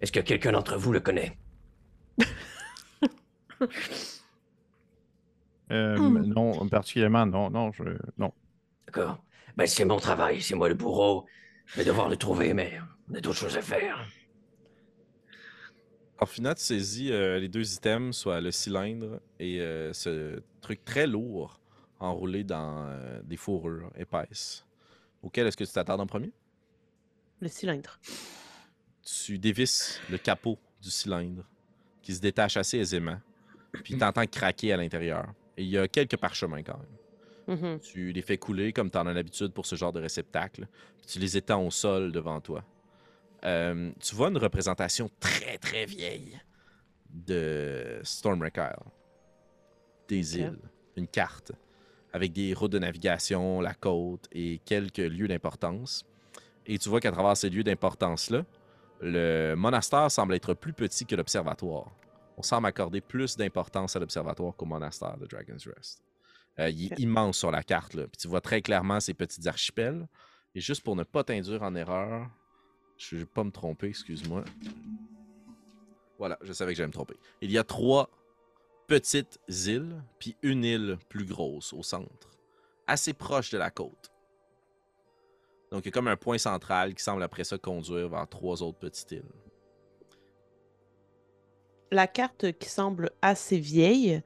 Est-ce 0.00 0.12
que 0.12 0.20
quelqu'un 0.20 0.52
d'entre 0.52 0.76
vous 0.76 0.92
le 0.92 1.00
connaît? 1.00 1.36
Euh, 5.72 5.96
Hmm. 5.96 6.24
Non, 6.26 6.68
particulièrement, 6.68 7.26
non, 7.26 7.50
non, 7.50 7.70
je, 7.72 7.84
non. 8.18 8.32
D'accord. 8.92 9.22
Ben, 9.56 9.68
c'est 9.68 9.84
mon 9.84 10.00
travail, 10.00 10.42
c'est 10.42 10.56
moi 10.56 10.68
le 10.68 10.74
bourreau. 10.74 11.24
Je 11.66 11.76
vais 11.76 11.84
devoir 11.84 12.08
le 12.08 12.16
trouver, 12.16 12.54
mais 12.54 12.80
on 13.08 13.14
a 13.14 13.20
d'autres 13.20 13.38
choses 13.38 13.56
à 13.56 13.62
faire. 13.62 14.04
Orphina, 16.18 16.56
tu 16.56 16.62
saisis 16.62 17.12
euh, 17.12 17.38
les 17.38 17.48
deux 17.48 17.74
items, 17.74 18.16
soit 18.16 18.40
le 18.40 18.50
cylindre 18.50 19.20
et 19.38 19.60
euh, 19.60 19.92
ce 19.92 20.42
truc 20.60 20.84
très 20.84 21.06
lourd 21.06 21.60
enroulés 22.00 22.42
dans 22.42 22.84
euh, 22.88 23.22
des 23.22 23.36
fourrures 23.36 23.92
épaisses. 23.96 24.66
Auquel 25.22 25.46
est-ce 25.46 25.56
que 25.56 25.62
tu 25.62 25.72
t'attardes 25.72 26.00
en 26.00 26.08
premier? 26.08 26.32
Le 27.40 27.46
cylindre. 27.46 28.00
Tu 29.04 29.38
dévisses 29.38 30.00
le 30.10 30.18
capot 30.18 30.58
du 30.82 30.90
cylindre 30.90 31.44
qui 32.02 32.12
se 32.12 32.20
détache 32.20 32.56
assez 32.56 32.78
aisément, 32.78 33.20
puis 33.84 33.96
t'entends 33.96 34.26
craquer 34.26 34.72
à 34.72 34.76
l'intérieur. 34.76 35.32
Et 35.56 35.62
il 35.62 35.68
y 35.68 35.78
a 35.78 35.86
quelques 35.86 36.16
parchemins 36.16 36.64
quand 36.64 36.76
même. 36.76 36.99
Mhm. 37.50 37.80
Tu 37.80 38.12
les 38.12 38.22
fais 38.22 38.38
couler 38.38 38.72
comme 38.72 38.90
tu 38.90 38.98
en 38.98 39.06
as 39.06 39.12
l'habitude 39.12 39.52
pour 39.52 39.66
ce 39.66 39.74
genre 39.74 39.92
de 39.92 40.00
réceptacle. 40.00 40.68
Puis 40.98 41.06
tu 41.08 41.18
les 41.18 41.36
étends 41.36 41.66
au 41.66 41.70
sol 41.70 42.12
devant 42.12 42.40
toi. 42.40 42.64
Euh, 43.44 43.90
tu 44.00 44.14
vois 44.14 44.28
une 44.28 44.38
représentation 44.38 45.10
très 45.18 45.58
très 45.58 45.84
vieille 45.84 46.38
de 47.12 47.98
Stormwreck 48.04 48.56
Isle. 48.56 48.90
Des 50.08 50.38
îles. 50.38 50.58
Une 50.96 51.08
carte 51.08 51.52
avec 52.12 52.32
des 52.32 52.54
routes 52.54 52.72
de 52.72 52.78
navigation, 52.78 53.60
la 53.60 53.74
côte 53.74 54.28
et 54.32 54.60
quelques 54.64 54.98
lieux 54.98 55.28
d'importance. 55.28 56.04
Et 56.66 56.78
tu 56.78 56.88
vois 56.88 57.00
qu'à 57.00 57.12
travers 57.12 57.36
ces 57.36 57.50
lieux 57.50 57.64
d'importance-là, 57.64 58.44
le 59.00 59.54
monastère 59.54 60.10
semble 60.10 60.34
être 60.34 60.54
plus 60.54 60.72
petit 60.72 61.06
que 61.06 61.16
l'observatoire. 61.16 61.90
On 62.36 62.42
semble 62.42 62.66
accorder 62.66 63.00
plus 63.00 63.36
d'importance 63.36 63.96
à 63.96 63.98
l'observatoire 63.98 64.54
qu'au 64.56 64.66
monastère 64.66 65.16
de 65.18 65.26
Dragon's 65.26 65.66
Rest. 65.66 66.02
Euh, 66.58 66.68
il 66.68 66.92
est 66.92 66.98
immense 66.98 67.38
sur 67.38 67.50
la 67.50 67.62
carte. 67.62 67.94
Là. 67.94 68.04
Puis 68.04 68.18
tu 68.18 68.28
vois 68.28 68.40
très 68.40 68.60
clairement 68.62 69.00
ces 69.00 69.14
petits 69.14 69.48
archipels. 69.48 70.08
Et 70.54 70.60
juste 70.60 70.82
pour 70.82 70.96
ne 70.96 71.04
pas 71.04 71.22
t'induire 71.24 71.62
en 71.62 71.74
erreur, 71.74 72.28
je 72.96 73.14
ne 73.14 73.20
vais 73.20 73.26
pas 73.26 73.44
me 73.44 73.50
tromper, 73.50 73.88
excuse-moi. 73.88 74.44
Voilà, 76.18 76.38
je 76.42 76.52
savais 76.52 76.72
que 76.72 76.76
j'allais 76.76 76.88
me 76.88 76.92
tromper. 76.92 77.16
Il 77.40 77.50
y 77.50 77.58
a 77.58 77.64
trois 77.64 78.10
petites 78.86 79.38
îles, 79.48 80.02
puis 80.18 80.36
une 80.42 80.64
île 80.64 80.98
plus 81.08 81.24
grosse 81.24 81.72
au 81.72 81.82
centre, 81.82 82.28
assez 82.86 83.14
proche 83.14 83.50
de 83.50 83.58
la 83.58 83.70
côte. 83.70 84.12
Donc 85.70 85.84
il 85.84 85.86
y 85.86 85.88
a 85.88 85.92
comme 85.92 86.08
un 86.08 86.16
point 86.16 86.38
central 86.38 86.94
qui 86.94 87.02
semble 87.02 87.22
après 87.22 87.44
ça 87.44 87.56
conduire 87.56 88.08
vers 88.08 88.28
trois 88.28 88.62
autres 88.62 88.78
petites 88.78 89.12
îles. 89.12 89.32
La 91.92 92.06
carte 92.06 92.52
qui 92.58 92.68
semble 92.68 93.10
assez 93.22 93.58
vieille 93.58 94.22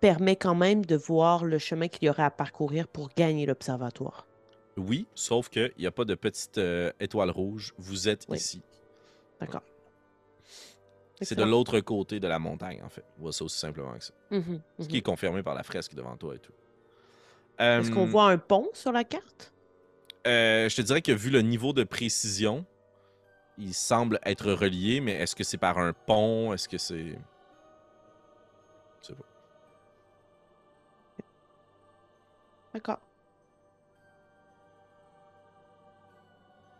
permet 0.00 0.36
quand 0.36 0.54
même 0.54 0.84
de 0.84 0.96
voir 0.96 1.44
le 1.44 1.58
chemin 1.58 1.88
qu'il 1.88 2.04
y 2.04 2.10
aurait 2.10 2.22
à 2.22 2.30
parcourir 2.30 2.86
pour 2.88 3.08
gagner 3.16 3.46
l'observatoire. 3.46 4.26
Oui, 4.76 5.06
sauf 5.14 5.48
qu'il 5.48 5.72
n'y 5.78 5.86
a 5.86 5.90
pas 5.90 6.04
de 6.04 6.14
petite 6.14 6.58
euh, 6.58 6.92
étoile 7.00 7.30
rouge. 7.30 7.74
Vous 7.78 8.08
êtes 8.08 8.26
Oui. 8.28 8.36
ici. 8.38 8.62
D'accord. 9.40 9.62
C'est 11.20 11.34
de 11.34 11.42
l'autre 11.42 11.80
côté 11.80 12.20
de 12.20 12.28
la 12.28 12.38
montagne, 12.38 12.80
en 12.84 12.88
fait. 12.88 13.04
On 13.18 13.22
voit 13.22 13.32
ça 13.32 13.44
aussi 13.44 13.58
simplement 13.58 13.92
que 13.98 14.04
ça. 14.04 14.12
Mhm, 14.30 14.60
Ce 14.78 14.82
mhm. 14.84 14.88
qui 14.88 14.96
est 14.98 15.02
confirmé 15.02 15.42
par 15.42 15.54
la 15.56 15.64
fresque 15.64 15.94
devant 15.94 16.16
toi 16.16 16.36
et 16.36 16.38
tout. 16.38 16.52
Est-ce 17.58 17.90
qu'on 17.90 18.04
Euh, 18.04 18.10
voit 18.10 18.30
un 18.30 18.38
pont 18.38 18.68
sur 18.72 18.92
la 18.92 19.02
carte? 19.02 19.52
euh, 20.28 20.68
je 20.68 20.76
te 20.76 20.82
dirais 20.82 21.02
que 21.02 21.10
vu 21.10 21.30
le 21.30 21.40
niveau 21.42 21.72
de 21.72 21.82
précision, 21.82 22.64
il 23.56 23.74
semble 23.74 24.20
être 24.24 24.52
relié, 24.52 25.00
mais 25.00 25.12
est-ce 25.14 25.34
que 25.34 25.42
c'est 25.42 25.58
par 25.58 25.78
un 25.78 25.92
pont? 25.92 26.52
Est-ce 26.52 26.68
que 26.68 26.78
c'est. 26.78 27.18
Je 29.02 29.06
sais 29.08 29.14
pas. 29.14 29.24
D'accord. 32.78 33.00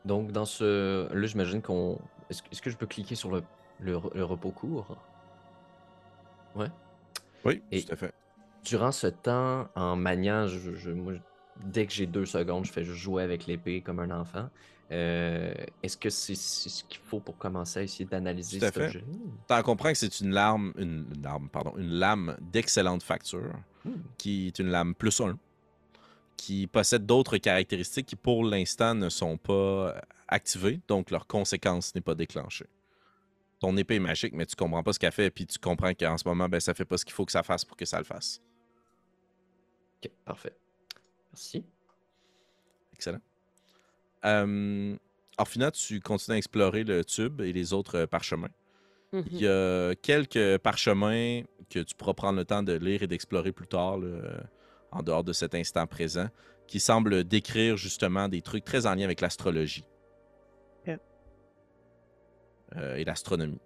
Donc, 0.05 0.31
dans 0.33 0.45
ce. 0.45 1.13
Là, 1.13 1.27
j'imagine 1.27 1.61
qu'on. 1.61 1.99
Est-ce 2.31 2.63
que- 2.63 2.71
je 2.71 2.77
peux 2.77 2.87
cliquer 2.87 3.15
sur 3.17 3.31
le, 3.33 3.43
le, 3.81 3.97
re- 3.97 4.15
le 4.15 4.25
repos 4.25 4.51
court? 4.53 4.97
Ouais. 6.55 6.69
Oui, 7.45 7.63
Et- 7.73 7.83
tout 7.83 7.93
à 7.93 7.97
fait. 7.97 8.13
Durant 8.65 8.93
ce 8.93 9.07
temps, 9.09 9.69
en 9.75 9.97
maniant, 9.97 10.47
je, 10.47 10.75
je- 10.75 10.91
moi, 10.91 11.15
je- 11.15 11.21
dès 11.65 11.87
que 11.87 11.93
j'ai 11.93 12.07
deux 12.07 12.27
secondes, 12.27 12.65
je 12.65 12.73
fais 12.73 12.85
juste 12.85 12.99
jouer 13.01 13.23
avec 13.23 13.47
l'épée 13.47 13.81
comme 13.83 13.99
un 13.99 14.11
enfant. 14.11 14.49
Euh, 14.91 15.53
Est-ce 15.83 15.97
que 15.97 16.11
c'est 16.11 16.35
ce 16.35 16.85
qu'il 16.85 16.99
faut 17.01 17.21
pour 17.21 17.37
commencer 17.37 17.81
à 17.81 17.83
essayer 17.83 18.05
d'analyser 18.07 18.59
Tout 18.59 18.65
à 18.65 18.69
cet 18.69 18.75
fait. 18.77 18.87
objet? 18.87 19.05
T'en 19.47 19.63
comprends 19.63 19.91
que 19.91 19.99
c'est 19.99 20.21
une 20.21 20.31
lame, 20.31 20.73
une, 20.79 21.07
une 21.15 21.27
arme, 21.27 21.49
pardon, 21.51 21.75
une 21.77 21.91
lame 21.91 22.37
d'excellente 22.41 23.03
facture, 23.03 23.53
Hmm. 23.85 23.93
qui 24.17 24.49
est 24.49 24.59
une 24.59 24.69
lame 24.69 24.95
plus 24.95 25.21
1, 25.21 25.39
qui 26.39 26.69
possède 26.69 27.05
d'autres 27.05 27.37
caractéristiques 27.37 28.07
qui 28.07 28.17
pour 28.17 28.45
l'instant 28.45 28.95
ne 28.95 29.11
sont 29.11 29.37
pas 29.37 29.53
euh, 29.53 30.01
activées, 30.29 30.81
donc 30.89 31.11
leur 31.11 31.27
conséquence 31.27 31.95
n'est 31.95 32.01
pas 32.01 32.15
déclenchée. 32.15 32.67
Ton 33.59 33.77
épée 33.77 33.97
est 33.97 34.01
magique, 34.01 34.33
mais 34.33 34.47
tu 34.47 34.55
comprends 34.55 34.85
pas 34.85 34.93
ce 34.93 35.01
qu'elle 35.01 35.13
fait, 35.13 35.31
puis 35.31 35.47
tu 35.47 35.59
comprends 35.59 35.93
qu'en 35.93 36.17
ce 36.17 36.27
moment, 36.27 36.49
ben, 36.49 36.61
ça 36.61 36.75
fait 36.75 36.85
pas 36.85 36.97
ce 36.97 37.05
qu'il 37.05 37.13
faut 37.13 37.27
que 37.27 37.33
ça 37.33 37.43
fasse 37.43 37.65
pour 37.65 37.77
que 37.77 37.85
ça 37.85 37.99
le 37.99 38.05
fasse. 38.05 38.41
Ok, 39.99 40.11
parfait. 40.25 40.55
Merci. 41.33 41.65
Excellent. 42.95 43.21
Euh, 44.25 44.97
Orphina, 45.39 45.71
tu 45.73 46.01
continues 46.01 46.37
à 46.37 46.39
explorer 46.39 46.85
le 46.85 47.05
tube 47.05 47.41
et 47.41 47.53
les 47.53 47.73
autres 47.73 47.99
euh, 47.99 48.07
parchemins. 48.07 48.51
Mhm. 49.13 49.25
Il 49.33 49.41
y 49.41 49.49
a 49.49 49.95
quelques 49.97 50.59
parchemins 50.59 51.43
que 51.69 51.81
tu 51.81 51.95
pourras 51.97 52.15
prendre 52.15 52.39
le 52.39 52.45
temps 52.45 52.63
de 52.63 52.75
lire 52.75 53.03
et 53.03 53.09
d'explorer 53.09 53.51
plus 53.51 53.67
tard, 53.67 53.99
là, 53.99 54.07
euh, 54.07 54.41
en 54.91 55.03
dehors 55.03 55.25
de 55.25 55.33
cet 55.33 55.55
instant 55.55 55.87
présent, 55.87 56.29
qui 56.67 56.81
semblent 56.81 57.25
décrire 57.25 57.77
justement 57.77 58.29
des 58.29 58.43
trucs 58.43 58.65
très 58.65 58.87
en 58.87 58.95
lien 58.95 59.05
avec 59.05 59.21
l'astrologie. 59.21 59.85
Euh, 62.77 62.97
et 62.97 63.05
l'astronomie. 63.05 63.61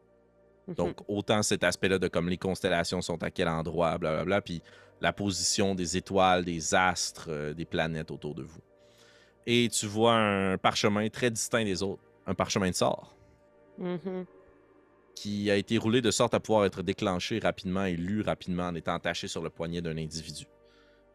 Mhm. 0.69 0.75
Donc, 0.77 1.01
autant 1.09 1.43
cet 1.43 1.65
aspect-là 1.65 1.99
de 1.99 2.07
comme 2.07 2.29
les 2.29 2.39
constellations 2.39 3.03
sont 3.03 3.21
à 3.23 3.33
quel 3.33 3.49
endroit, 3.49 3.99
blablabla, 3.99 4.41
puis 4.41 4.63
la 5.01 5.13
position 5.13 5.75
des 5.75 5.97
étoiles, 5.97 6.45
des 6.45 6.75
astres, 6.75 7.27
euh, 7.29 7.53
des 7.53 7.65
planètes 7.65 8.13
autour 8.13 8.37
de 8.37 8.45
vous. 8.45 8.61
Et 9.45 9.69
tu 9.73 9.87
vois 9.87 10.15
un 10.15 10.57
parchemin 10.57 11.09
très 11.09 11.33
distinct 11.33 11.65
des 11.65 11.83
autres, 11.83 12.05
un 12.27 12.35
parchemin 12.35 12.71
de 12.71 12.77
sort 12.77 13.17
Mhm. 13.79 14.27
qui 15.17 15.51
a 15.51 15.57
été 15.57 15.79
roulé 15.79 16.01
de 16.01 16.11
sorte 16.13 16.35
à 16.35 16.41
pouvoir 16.41 16.65
être 16.65 16.83
déclenché 16.83 17.41
rapidement 17.41 17.85
et 17.85 17.97
lu 17.97 18.21
rapidement 18.21 18.69
en 18.69 18.75
étant 18.77 18.95
attaché 18.95 19.27
sur 19.27 19.43
le 19.43 19.51
poignet 19.51 19.83
d'un 19.83 19.97
individu. 19.97 20.45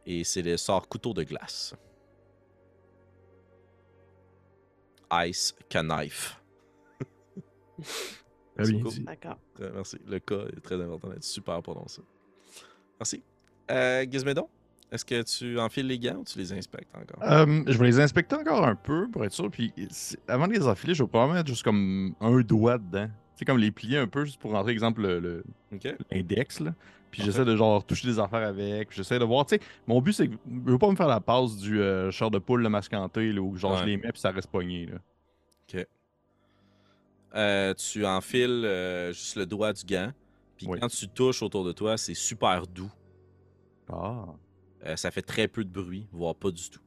Et 0.10 0.24
c'est 0.24 0.42
le 0.42 0.56
sort 0.58 0.88
couteau 0.88 1.14
de 1.14 1.24
glace. 1.24 1.76
Ice 5.26 5.54
Knife. 5.70 6.42
D'accord. 9.04 9.38
Très- 9.54 9.70
Merci. 9.72 9.98
Le 10.08 10.20
cas 10.20 10.46
est 10.56 10.62
très 10.62 10.82
important 10.82 11.10
d'être 11.10 11.24
super 11.24 11.62
prononcé. 11.62 12.02
Merci. 13.00 13.22
Euh, 13.70 14.06
Gizmédon, 14.10 14.50
est-ce 14.92 15.06
que 15.06 15.22
tu 15.24 15.60
enfiles 15.60 15.88
les 15.88 16.00
gants 16.00 16.16
ou 16.16 16.24
tu 16.24 16.40
les 16.40 16.52
inspectes 16.54 16.90
encore? 16.96 17.22
Euh, 17.30 17.64
je 17.68 17.78
vais 17.78 17.86
les 17.86 18.00
inspecter 18.00 18.36
encore 18.36 18.66
un 18.66 18.76
peu 18.76 19.10
pour 19.12 19.24
être 19.26 19.34
sûr. 19.34 19.52
Puis 19.52 19.74
avant 20.28 20.48
de 20.48 20.54
les 20.54 20.66
enfiler, 20.66 20.94
je 20.96 21.04
vais 21.04 21.10
probablement 21.10 21.38
mettre 21.38 21.50
juste 21.50 21.64
comme 21.64 22.16
un 22.20 22.40
doigt 22.42 22.78
dedans. 22.78 23.10
Tu 23.38 23.42
sais, 23.42 23.46
comme 23.46 23.60
les 23.60 23.70
plier 23.72 24.00
un 24.00 24.08
peu 24.08 24.26
juste 24.26 24.40
pour 24.42 24.52
rentrer, 24.52 24.72
exemple, 24.72 25.02
le- 25.02 25.44
Ok. 25.72 25.88
l'index. 26.12 26.60
là. 26.60 26.74
Puis 27.12 27.22
j'essaie 27.24 27.46
de 27.46 27.56
genre 27.56 27.86
toucher 27.86 28.08
des 28.08 28.20
affaires 28.20 28.46
avec. 28.48 28.92
J'essaie 28.92 29.18
de 29.20 29.24
voir. 29.24 29.46
Tu 29.46 29.56
sais, 29.56 29.62
mon 29.88 30.02
but, 30.02 30.12
c'est 30.14 30.28
que 30.28 30.34
je 30.46 30.72
veux 30.72 30.78
pas 30.80 30.90
me 30.90 30.96
faire 30.96 31.08
la 31.08 31.22
passe 31.22 31.56
du 31.58 31.80
euh, 31.80 32.12
char 32.12 32.32
de 32.32 32.40
poule, 32.40 32.62
le 32.64 32.70
mascanté, 32.70 33.32
là, 33.32 33.40
où 33.42 33.56
genre 33.56 33.74
Ouais. 33.74 33.78
je 33.82 33.86
les 33.86 33.98
mets 33.98 34.12
puis 34.12 34.20
ça 34.20 34.32
reste 34.32 34.50
pogné. 34.50 34.88
Là. 34.88 34.98
Euh, 37.36 37.74
tu 37.76 38.06
enfiles 38.06 38.64
euh, 38.66 39.12
juste 39.12 39.36
le 39.36 39.46
doigt 39.46 39.74
du 39.74 39.84
gant. 39.86 40.12
Puis 40.56 40.66
Oui. 40.68 40.80
quand 40.80 40.88
tu 40.88 41.08
touches 41.08 41.44
autour 41.44 41.64
de 41.66 41.72
toi, 41.72 41.98
c'est 41.98 42.14
super 42.16 42.66
doux. 42.66 42.92
Ah. 43.92 44.26
Euh, 44.86 44.96
ça 44.96 45.12
fait 45.12 45.22
très 45.22 45.48
peu 45.48 45.64
de 45.64 45.70
bruit, 45.70 46.08
voire 46.12 46.36
pas 46.36 46.50
du 46.52 46.70
tout. 46.70 46.80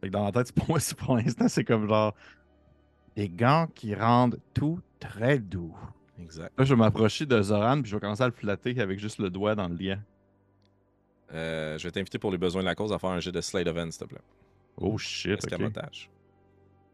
Fait 0.00 0.08
que 0.08 0.12
dans 0.12 0.24
la 0.24 0.32
tête, 0.32 0.52
pour 0.54 0.68
moi, 0.68 0.80
c'est- 0.80 0.94
pour 0.96 1.16
l'instant, 1.16 1.48
c'est 1.48 1.64
comme 1.64 1.88
genre 1.88 2.14
des 3.20 3.28
gants 3.28 3.68
qui 3.74 3.94
rendent 3.94 4.40
tout 4.54 4.80
très 4.98 5.38
doux. 5.38 5.76
Exact. 6.22 6.58
Là, 6.58 6.64
je 6.64 6.72
vais 6.72 6.78
m'approcher 6.78 7.26
de 7.26 7.42
Zoran 7.42 7.82
puis 7.82 7.90
je 7.90 7.96
vais 7.96 8.00
commencer 8.00 8.22
à 8.22 8.26
le 8.26 8.32
flatter 8.32 8.80
avec 8.80 8.98
juste 8.98 9.18
le 9.18 9.28
doigt 9.28 9.54
dans 9.54 9.68
le 9.68 9.76
lien. 9.76 9.98
Euh, 11.34 11.76
je 11.76 11.86
vais 11.86 11.92
t'inviter 11.92 12.18
pour 12.18 12.30
les 12.30 12.38
besoins 12.38 12.62
de 12.62 12.66
la 12.66 12.74
cause 12.74 12.94
à 12.94 12.98
faire 12.98 13.10
un 13.10 13.20
jet 13.20 13.30
de 13.30 13.42
Slate 13.42 13.66
of 13.66 13.76
Hand, 13.76 13.92
s'il 13.92 14.00
te 14.00 14.04
plaît. 14.06 14.22
Oh 14.78 14.96
shit. 14.96 15.36
Escamotage. 15.36 16.10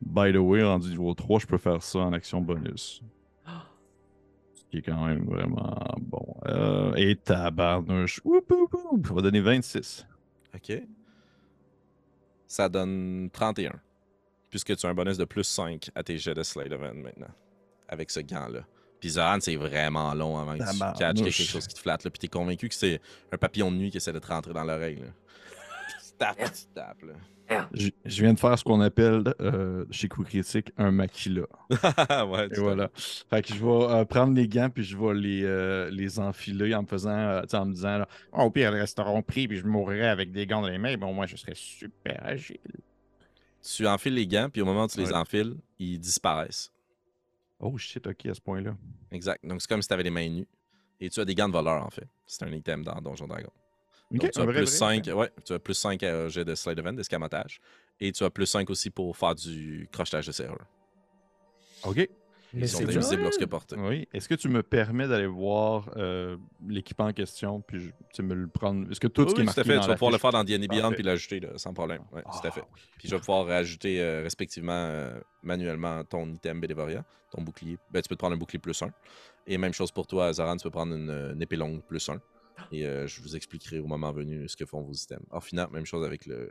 By 0.01 0.33
the 0.33 0.39
way, 0.39 0.65
rendu 0.65 0.91
niveau 0.91 1.15
3, 1.15 1.39
je 1.39 1.47
peux 1.47 1.59
faire 1.59 1.81
ça 1.81 2.01
en 2.01 2.13
action 2.13 2.41
bonus. 2.41 3.03
Ce 4.55 4.65
qui 4.69 4.79
est 4.79 4.83
quand 4.83 5.07
même 5.07 5.25
vraiment 5.27 5.79
bon. 6.01 6.27
Euh, 6.47 6.93
et 6.97 7.15
tabarnouche. 7.15 8.21
Oup, 8.25 8.51
oup, 8.51 8.75
oup. 8.91 9.07
Ça 9.07 9.15
va 9.15 9.23
donner 9.23 9.41
26. 9.41 10.05
OK. 10.57 10.83
Ça 12.49 12.69
donne 12.69 13.31
31. 13.33 13.81
Puisque 14.51 14.77
tu 14.77 14.87
as 14.87 14.89
un 14.89 14.95
bonus 14.95 15.19
de 15.19 15.25
plus 15.25 15.45
5 15.45 15.91
à 15.95 16.03
tes 16.03 16.19
jets 16.19 16.35
de 16.35 16.43
Slate 16.43 16.73
of 16.73 16.81
Hand 16.83 16.97
maintenant. 16.97 17.33
Avec 17.89 18.11
ce 18.11 18.21
gant-là. 18.21 18.61
Puis 19.01 19.11
Zoran, 19.11 19.39
c'est 19.41 19.57
vraiment 19.57 20.15
long 20.15 20.39
avant 20.39 20.57
que 20.57 20.63
tu 20.63 20.99
catches 20.99 21.23
quelque 21.23 21.33
chose 21.33 21.67
qui 21.67 21.75
te 21.75 21.81
flatte. 21.81 22.05
Là, 22.05 22.11
puis 22.11 22.19
t'es 22.19 22.29
convaincu 22.29 22.69
que 22.69 22.75
c'est 22.75 23.01
un 23.33 23.37
papillon 23.37 23.71
de 23.71 23.77
nuit 23.77 23.91
qui 23.91 23.99
essaie 23.99 24.13
de 24.13 24.19
te 24.19 24.27
rentrer 24.27 24.53
dans 24.53 24.65
l'oreille. 24.65 25.03
tapes, 26.19 26.39
tu 26.39 26.67
tapes, 26.75 27.03
là. 27.03 27.13
Je, 27.75 27.91
je 28.05 28.23
viens 28.23 28.35
de 28.35 28.41
faire 28.41 28.59
ce 28.59 28.65
qu'on 28.65 28.81
appelle 28.81 29.23
euh, 29.41 29.85
chez 29.91 30.09
Coup 30.09 30.25
Critique 30.25 30.73
un 30.77 30.91
maquila. 30.91 31.43
ouais, 31.71 32.47
Et 32.47 32.55
tu 32.55 32.61
voilà. 32.61 32.91
Fait 32.95 33.43
que 33.43 33.55
je 33.55 33.65
vais 33.65 33.95
euh, 33.95 34.05
prendre 34.05 34.35
les 34.35 34.49
gants 34.49 34.69
puis 34.69 34.83
je 34.83 34.97
vais 34.97 35.15
les, 35.15 35.45
euh, 35.45 35.89
les 35.91 36.19
enfiler 36.19 36.75
en 36.75 36.83
me 36.83 36.87
faisant, 36.89 37.17
euh, 37.17 37.43
en 37.53 37.67
me 37.67 37.73
disant 37.73 37.99
là, 37.99 38.09
Oh, 38.33 38.43
au 38.43 38.51
pire, 38.51 38.75
elles 38.75 38.81
resteront 38.81 39.23
pris, 39.23 39.47
puis 39.47 39.59
je 39.59 39.67
mourrai 39.67 40.09
avec 40.09 40.33
des 40.33 40.47
gants 40.47 40.61
dans 40.63 40.69
les 40.69 40.79
mains, 40.79 40.97
mais 40.97 41.07
au 41.07 41.13
moins, 41.13 41.27
je 41.27 41.37
serai 41.37 41.53
super 41.55 42.19
agile. 42.25 42.59
Tu 43.75 43.87
enfiles 43.87 44.15
les 44.15 44.27
gants, 44.27 44.49
puis 44.49 44.63
au 44.63 44.65
moment 44.65 44.85
où 44.85 44.89
tu 44.89 44.99
les 44.99 45.13
enfiles, 45.13 45.57
ils 45.79 45.99
disparaissent. 45.99 46.73
oh 47.59 47.77
shit, 47.77 48.07
ok, 48.07 48.27
à 48.27 48.35
ce 48.35 48.41
point-là. 48.41 48.77
Exact. 49.11 49.45
Donc, 49.45 49.61
c'est 49.61 49.69
comme 49.69 49.83
si 49.83 49.89
tu 49.89 49.95
avais 49.95 50.05
les 50.05 50.11
mains 50.11 50.29
nues. 50.29 50.49
Et 51.01 51.11
tu 51.11 51.21
as 51.21 51.25
des 51.25 51.35
gants 51.35 51.49
de 51.49 51.53
voleur, 51.53 51.85
en 51.85 51.91
fait. 51.91 52.09
C'est 52.27 52.45
un 52.45 52.53
item 52.53 52.85
dans 52.85 53.01
Donjon 53.01 53.27
Dragon. 53.27 53.51
Ok, 54.13 54.21
Donc, 54.21 54.31
tu 54.31 54.41
as 54.41 54.45
vrai, 54.45 54.55
plus 54.55 54.79
vrai, 54.81 55.01
5, 55.01 55.07
ouais, 55.15 55.31
tu 55.45 55.53
as 55.53 55.59
plus 55.59 55.75
5 55.75 56.03
à 56.05 56.29
jet 56.29 56.45
de 56.45 56.55
slide 56.55 56.79
event, 56.79 56.93
d'escamotage. 56.93 57.61
Et 57.99 58.13
tu 58.13 58.25
as 58.25 58.31
plus 58.31 58.47
5 58.47 58.71
aussi 58.71 58.91
pour 58.91 59.17
faire 59.17 59.35
du 59.35 59.89
crochetage 59.93 60.27
de 60.27 60.33
serrure. 60.33 60.65
Ok. 61.85 62.09
Mais 62.55 62.61
Ils 62.63 62.69
sont 62.69 62.79
c'est 62.79 62.85
invisibles 62.85 63.15
vrai. 63.17 63.23
lorsque 63.25 63.47
portés. 63.47 63.77
Oui. 63.77 64.09
Est-ce 64.13 64.29
que 64.29 64.35
tu 64.35 64.49
me 64.49 64.63
permets 64.63 65.09
d'aller 65.09 65.27
voir 65.27 65.91
euh, 65.97 66.37
l'équipement 66.69 67.07
en 67.07 67.13
question 67.13 67.61
puis 67.61 67.81
je- 67.81 67.91
tu 68.15 68.23
me 68.23 68.35
le 68.35 68.47
prendre 68.47 68.91
Est-ce 68.91 69.01
que 69.01 69.09
tout 69.09 69.23
Oui, 69.23 69.29
ce 69.31 69.35
qui 69.35 69.41
est 69.41 69.43
oui, 69.43 69.47
marqué 69.47 69.63
tout 69.63 69.69
à 69.69 69.73
fait. 69.73 69.77
dans 69.77 69.83
Tu 69.83 69.89
vas 69.89 69.95
pouvoir 69.95 70.13
le 70.13 70.19
faire 70.19 70.33
dans 70.33 70.45
D&D 70.45 70.69
Beyond 70.69 70.93
puis 70.93 71.03
l'ajouter 71.03 71.41
sans 71.57 71.75
problème. 71.75 72.03
Ouais, 72.13 72.23
tout 72.23 72.47
à 72.47 72.51
fait. 72.51 72.61
oui. 72.63 72.81
Puis 72.99 73.09
je 73.09 73.15
vais 73.15 73.21
pouvoir 73.21 73.47
rajouter 73.47 74.01
euh, 74.01 74.23
respectivement 74.23 74.73
euh, 74.73 75.19
manuellement 75.43 76.03
ton 76.05 76.27
item 76.33 76.61
Bélévoria, 76.61 77.05
ton 77.31 77.43
bouclier. 77.43 77.79
Ben, 77.91 78.01
tu 78.01 78.09
peux 78.09 78.15
te 78.15 78.21
prendre 78.21 78.35
un 78.35 78.39
bouclier 78.39 78.59
plus 78.59 78.81
1. 78.81 78.91
Et 79.49 79.59
même 79.59 79.73
chose 79.73 79.91
pour 79.93 80.07
toi, 80.07 80.33
Zoran, 80.33 80.57
tu 80.57 80.63
peux 80.65 80.71
prendre 80.71 80.95
une, 80.95 81.11
une 81.11 81.43
épée 81.43 81.57
longue 81.57 81.83
plus 81.83 82.09
1. 82.09 82.19
Et 82.73 82.87
euh, 82.87 83.07
je 83.07 83.21
vous 83.21 83.37
expliquerai 83.37 83.81
au 83.81 83.87
moment 83.87 84.13
venu 84.13 84.49
ce 84.49 84.57
que 84.57 84.65
font 84.65 84.81
vos 84.83 84.93
items. 84.93 85.21
Orphina, 85.31 85.69
même 85.73 85.85
chose 85.85 86.05
avec 86.05 86.27
le. 86.27 86.51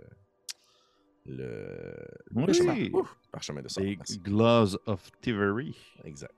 Le. 1.25 1.95
Oui. 2.33 2.45
parchemin. 2.45 2.89
Ouf, 2.93 3.17
parchemin 3.31 3.61
de 3.61 3.67
sang. 3.67 3.81
Les. 3.81 3.97
Gloves 4.19 4.77
of 4.85 5.09
Thievery. 5.21 5.75
Exact. 6.03 6.33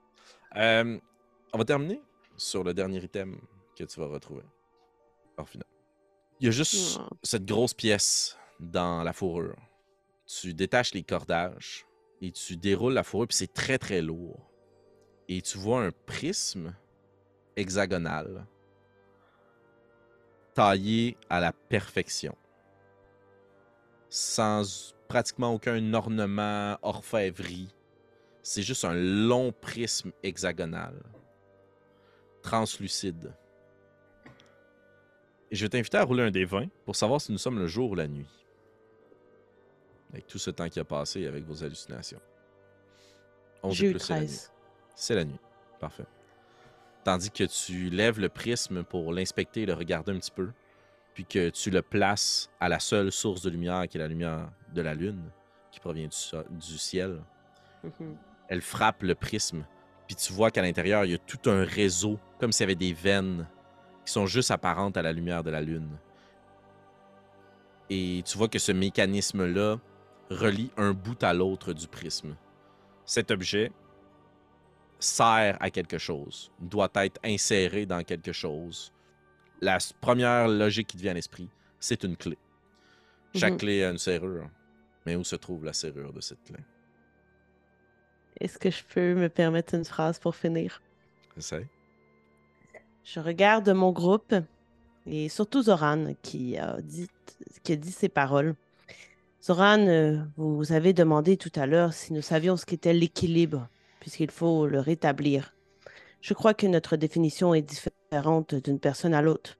Euh, 0.55 0.97
on 1.53 1.57
va 1.57 1.65
terminer 1.65 2.01
sur 2.37 2.63
le 2.63 2.73
dernier 2.73 3.03
item 3.03 3.37
que 3.75 3.83
tu 3.83 3.99
vas 3.99 4.07
retrouver. 4.07 4.43
Orphina. 5.37 5.65
Il 6.39 6.45
y 6.45 6.47
a 6.47 6.51
juste 6.51 6.99
Ah. 6.99 7.09
cette 7.23 7.45
grosse 7.45 7.73
pièce 7.73 8.37
dans 8.59 9.03
la 9.03 9.11
fourrure. 9.13 9.55
Tu 10.25 10.53
détaches 10.53 10.93
les 10.93 11.03
cordages 11.03 11.85
et 12.21 12.31
tu 12.31 12.57
déroules 12.57 12.93
la 12.93 13.03
fourrure, 13.03 13.27
puis 13.27 13.37
c'est 13.37 13.53
très 13.53 13.77
très 13.77 14.01
lourd. 14.01 14.49
Et 15.27 15.41
tu 15.41 15.57
vois 15.57 15.83
un 15.83 15.91
prisme 15.91 16.73
hexagonal 17.55 18.47
taillé 20.53 21.17
à 21.29 21.39
la 21.39 21.51
perfection. 21.51 22.35
Sans 24.09 24.95
pratiquement 25.07 25.53
aucun 25.53 25.93
ornement, 25.93 26.77
orfèvrerie. 26.81 27.73
C'est 28.41 28.61
juste 28.61 28.85
un 28.85 28.93
long 28.93 29.51
prisme 29.51 30.11
hexagonal. 30.23 30.93
Translucide. 32.41 33.33
Et 35.51 35.55
je 35.55 35.65
vais 35.65 35.69
t'inviter 35.69 35.97
à 35.97 36.03
rouler 36.03 36.23
un 36.23 36.31
des 36.31 36.45
20 36.45 36.67
pour 36.85 36.95
savoir 36.95 37.21
si 37.21 37.31
nous 37.31 37.37
sommes 37.37 37.59
le 37.59 37.67
jour 37.67 37.91
ou 37.91 37.95
la 37.95 38.07
nuit. 38.07 38.27
Avec 40.11 40.27
tout 40.27 40.37
ce 40.37 40.49
temps 40.49 40.69
qui 40.69 40.79
a 40.79 40.85
passé 40.85 41.25
avec 41.25 41.45
vos 41.45 41.63
hallucinations. 41.63 42.21
11 43.63 43.83
et 43.83 43.91
plus, 43.91 43.99
c'est 43.99 44.13
la 44.13 44.19
nuit. 44.21 44.27
13. 44.27 44.51
C'est 44.95 45.15
la 45.15 45.25
nuit. 45.25 45.39
Parfait. 45.79 46.05
Tandis 47.03 47.31
que 47.31 47.43
tu 47.43 47.89
lèves 47.89 48.19
le 48.19 48.29
prisme 48.29 48.83
pour 48.83 49.13
l'inspecter 49.13 49.61
et 49.61 49.65
le 49.65 49.73
regarder 49.73 50.11
un 50.11 50.19
petit 50.19 50.31
peu, 50.31 50.49
puis 51.17 51.25
que 51.25 51.49
tu 51.49 51.71
le 51.71 51.81
places 51.81 52.47
à 52.59 52.69
la 52.69 52.79
seule 52.79 53.11
source 53.11 53.41
de 53.41 53.49
lumière 53.49 53.87
qui 53.87 53.97
est 53.97 53.99
la 53.99 54.07
lumière 54.07 54.51
de 54.71 54.81
la 54.83 54.93
lune, 54.93 55.31
qui 55.71 55.79
provient 55.79 56.07
du, 56.07 56.77
ciel. 56.77 57.23
Mhm. 57.83 58.15
Elle 58.49 58.61
frappe 58.61 59.01
le 59.01 59.15
prisme, 59.15 59.65
puis 60.05 60.15
tu 60.15 60.31
vois 60.31 60.51
qu'à 60.51 60.61
l'intérieur, 60.61 61.05
il 61.05 61.11
y 61.13 61.15
a 61.15 61.17
tout 61.17 61.49
un 61.49 61.63
réseau, 61.63 62.19
comme 62.39 62.51
s'il 62.51 62.65
y 62.65 62.67
avait 62.67 62.75
des 62.75 62.93
veines 62.93 63.47
qui 64.05 64.13
sont 64.13 64.27
juste 64.27 64.51
apparentes 64.51 64.95
à 64.95 65.01
la 65.01 65.11
lumière 65.11 65.43
de 65.43 65.49
la 65.49 65.59
lune. 65.59 65.89
Et 67.89 68.21
tu 68.23 68.37
vois 68.37 68.47
que 68.47 68.59
ce 68.59 68.71
mécanisme-là 68.71 69.77
relie 70.29 70.69
un 70.77 70.93
bout 70.93 71.23
à 71.23 71.33
l'autre 71.33 71.73
du 71.73 71.87
prisme. 71.87 72.35
Cet 73.05 73.31
objet 73.31 73.71
sert 74.99 75.57
à 75.59 75.71
quelque 75.71 75.97
chose, 75.97 76.51
doit 76.59 76.91
être 76.93 77.19
inséré 77.23 77.87
dans 77.87 78.03
quelque 78.03 78.33
chose. 78.33 78.93
La 79.61 79.77
première 80.01 80.47
logique 80.47 80.87
qui 80.87 80.97
te 80.97 81.01
vient 81.01 81.11
à 81.11 81.15
l'esprit, 81.15 81.49
c'est 81.79 82.03
une 82.03 82.15
clé. 82.15 82.37
Chaque 83.35 83.53
Mhm. 83.53 83.57
clé 83.59 83.83
a 83.83 83.89
une 83.91 83.97
serrure. 83.97 84.49
Mais 85.05 85.15
où 85.15 85.23
se 85.23 85.35
trouve 85.35 85.63
la 85.65 85.73
serrure 85.73 86.11
de 86.13 86.19
cette 86.21 86.43
clé? 86.43 86.57
Est-ce 88.39 88.57
que 88.59 88.69
je 88.69 88.83
peux 88.83 89.15
me 89.15 89.29
permettre 89.29 89.73
une 89.73 89.85
phrase 89.85 90.19
pour 90.19 90.35
finir? 90.35 90.81
Essaye. 91.37 91.65
Je 93.03 93.19
regarde 93.19 93.69
mon 93.69 93.91
groupe 93.91 94.35
et 95.05 95.29
surtout 95.29 95.63
Zoran 95.63 96.13
qui 96.21 96.57
a 96.57 96.81
dit, 96.81 97.07
qui 97.63 97.73
a 97.73 97.75
dit 97.77 97.91
ces 97.91 98.09
paroles. 98.09 98.55
Zoran, 99.41 99.79
euh, 99.87 100.17
vous 100.35 100.71
avez 100.73 100.91
demandé 100.93 101.37
tout 101.37 101.51
à 101.55 101.65
l'heure 101.65 101.93
si 101.93 102.11
nous 102.11 102.21
savions 102.21 102.57
ce 102.57 102.65
qu'était 102.65 102.93
l'équilibre, 102.93 103.69
puisqu'il 104.01 104.29
faut 104.31 104.67
le 104.67 104.79
rétablir. 104.81 105.53
Je 106.21 106.33
crois 106.33 106.53
que 106.53 106.67
notre 106.67 106.97
définition 106.97 107.53
est 107.53 107.61
d'une 108.11 108.79
personne 108.79 109.13
à 109.13 109.21
l'autre, 109.21 109.57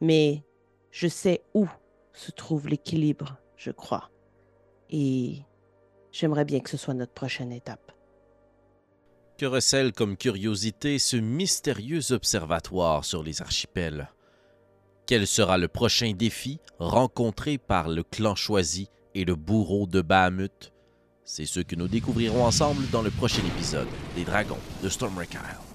mais 0.00 0.44
je 0.90 1.08
sais 1.08 1.42
où 1.54 1.66
se 2.12 2.30
trouve 2.30 2.68
l'équilibre, 2.68 3.36
je 3.56 3.70
crois. 3.70 4.10
Et 4.90 5.42
j'aimerais 6.10 6.44
bien 6.44 6.60
que 6.60 6.70
ce 6.70 6.76
soit 6.76 6.94
notre 6.94 7.12
prochaine 7.12 7.52
étape. 7.52 7.92
Que 9.38 9.46
recèle 9.46 9.92
comme 9.92 10.16
curiosité 10.16 10.98
ce 10.98 11.16
mystérieux 11.16 12.12
observatoire 12.12 13.04
sur 13.04 13.22
les 13.22 13.40
archipels? 13.40 14.10
Quel 15.06 15.26
sera 15.26 15.56
le 15.58 15.68
prochain 15.68 16.12
défi 16.12 16.60
rencontré 16.78 17.58
par 17.58 17.88
le 17.88 18.02
clan 18.02 18.34
choisi 18.34 18.88
et 19.14 19.24
le 19.24 19.34
bourreau 19.34 19.86
de 19.86 20.02
Bahamut? 20.02 20.72
C'est 21.24 21.46
ce 21.46 21.60
que 21.60 21.76
nous 21.76 21.88
découvrirons 21.88 22.44
ensemble 22.44 22.88
dans 22.90 23.02
le 23.02 23.10
prochain 23.10 23.42
épisode 23.56 23.88
des 24.14 24.24
Dragons 24.24 24.58
de 24.82 24.88
Stormwreck 24.88 25.32
Isle. 25.34 25.69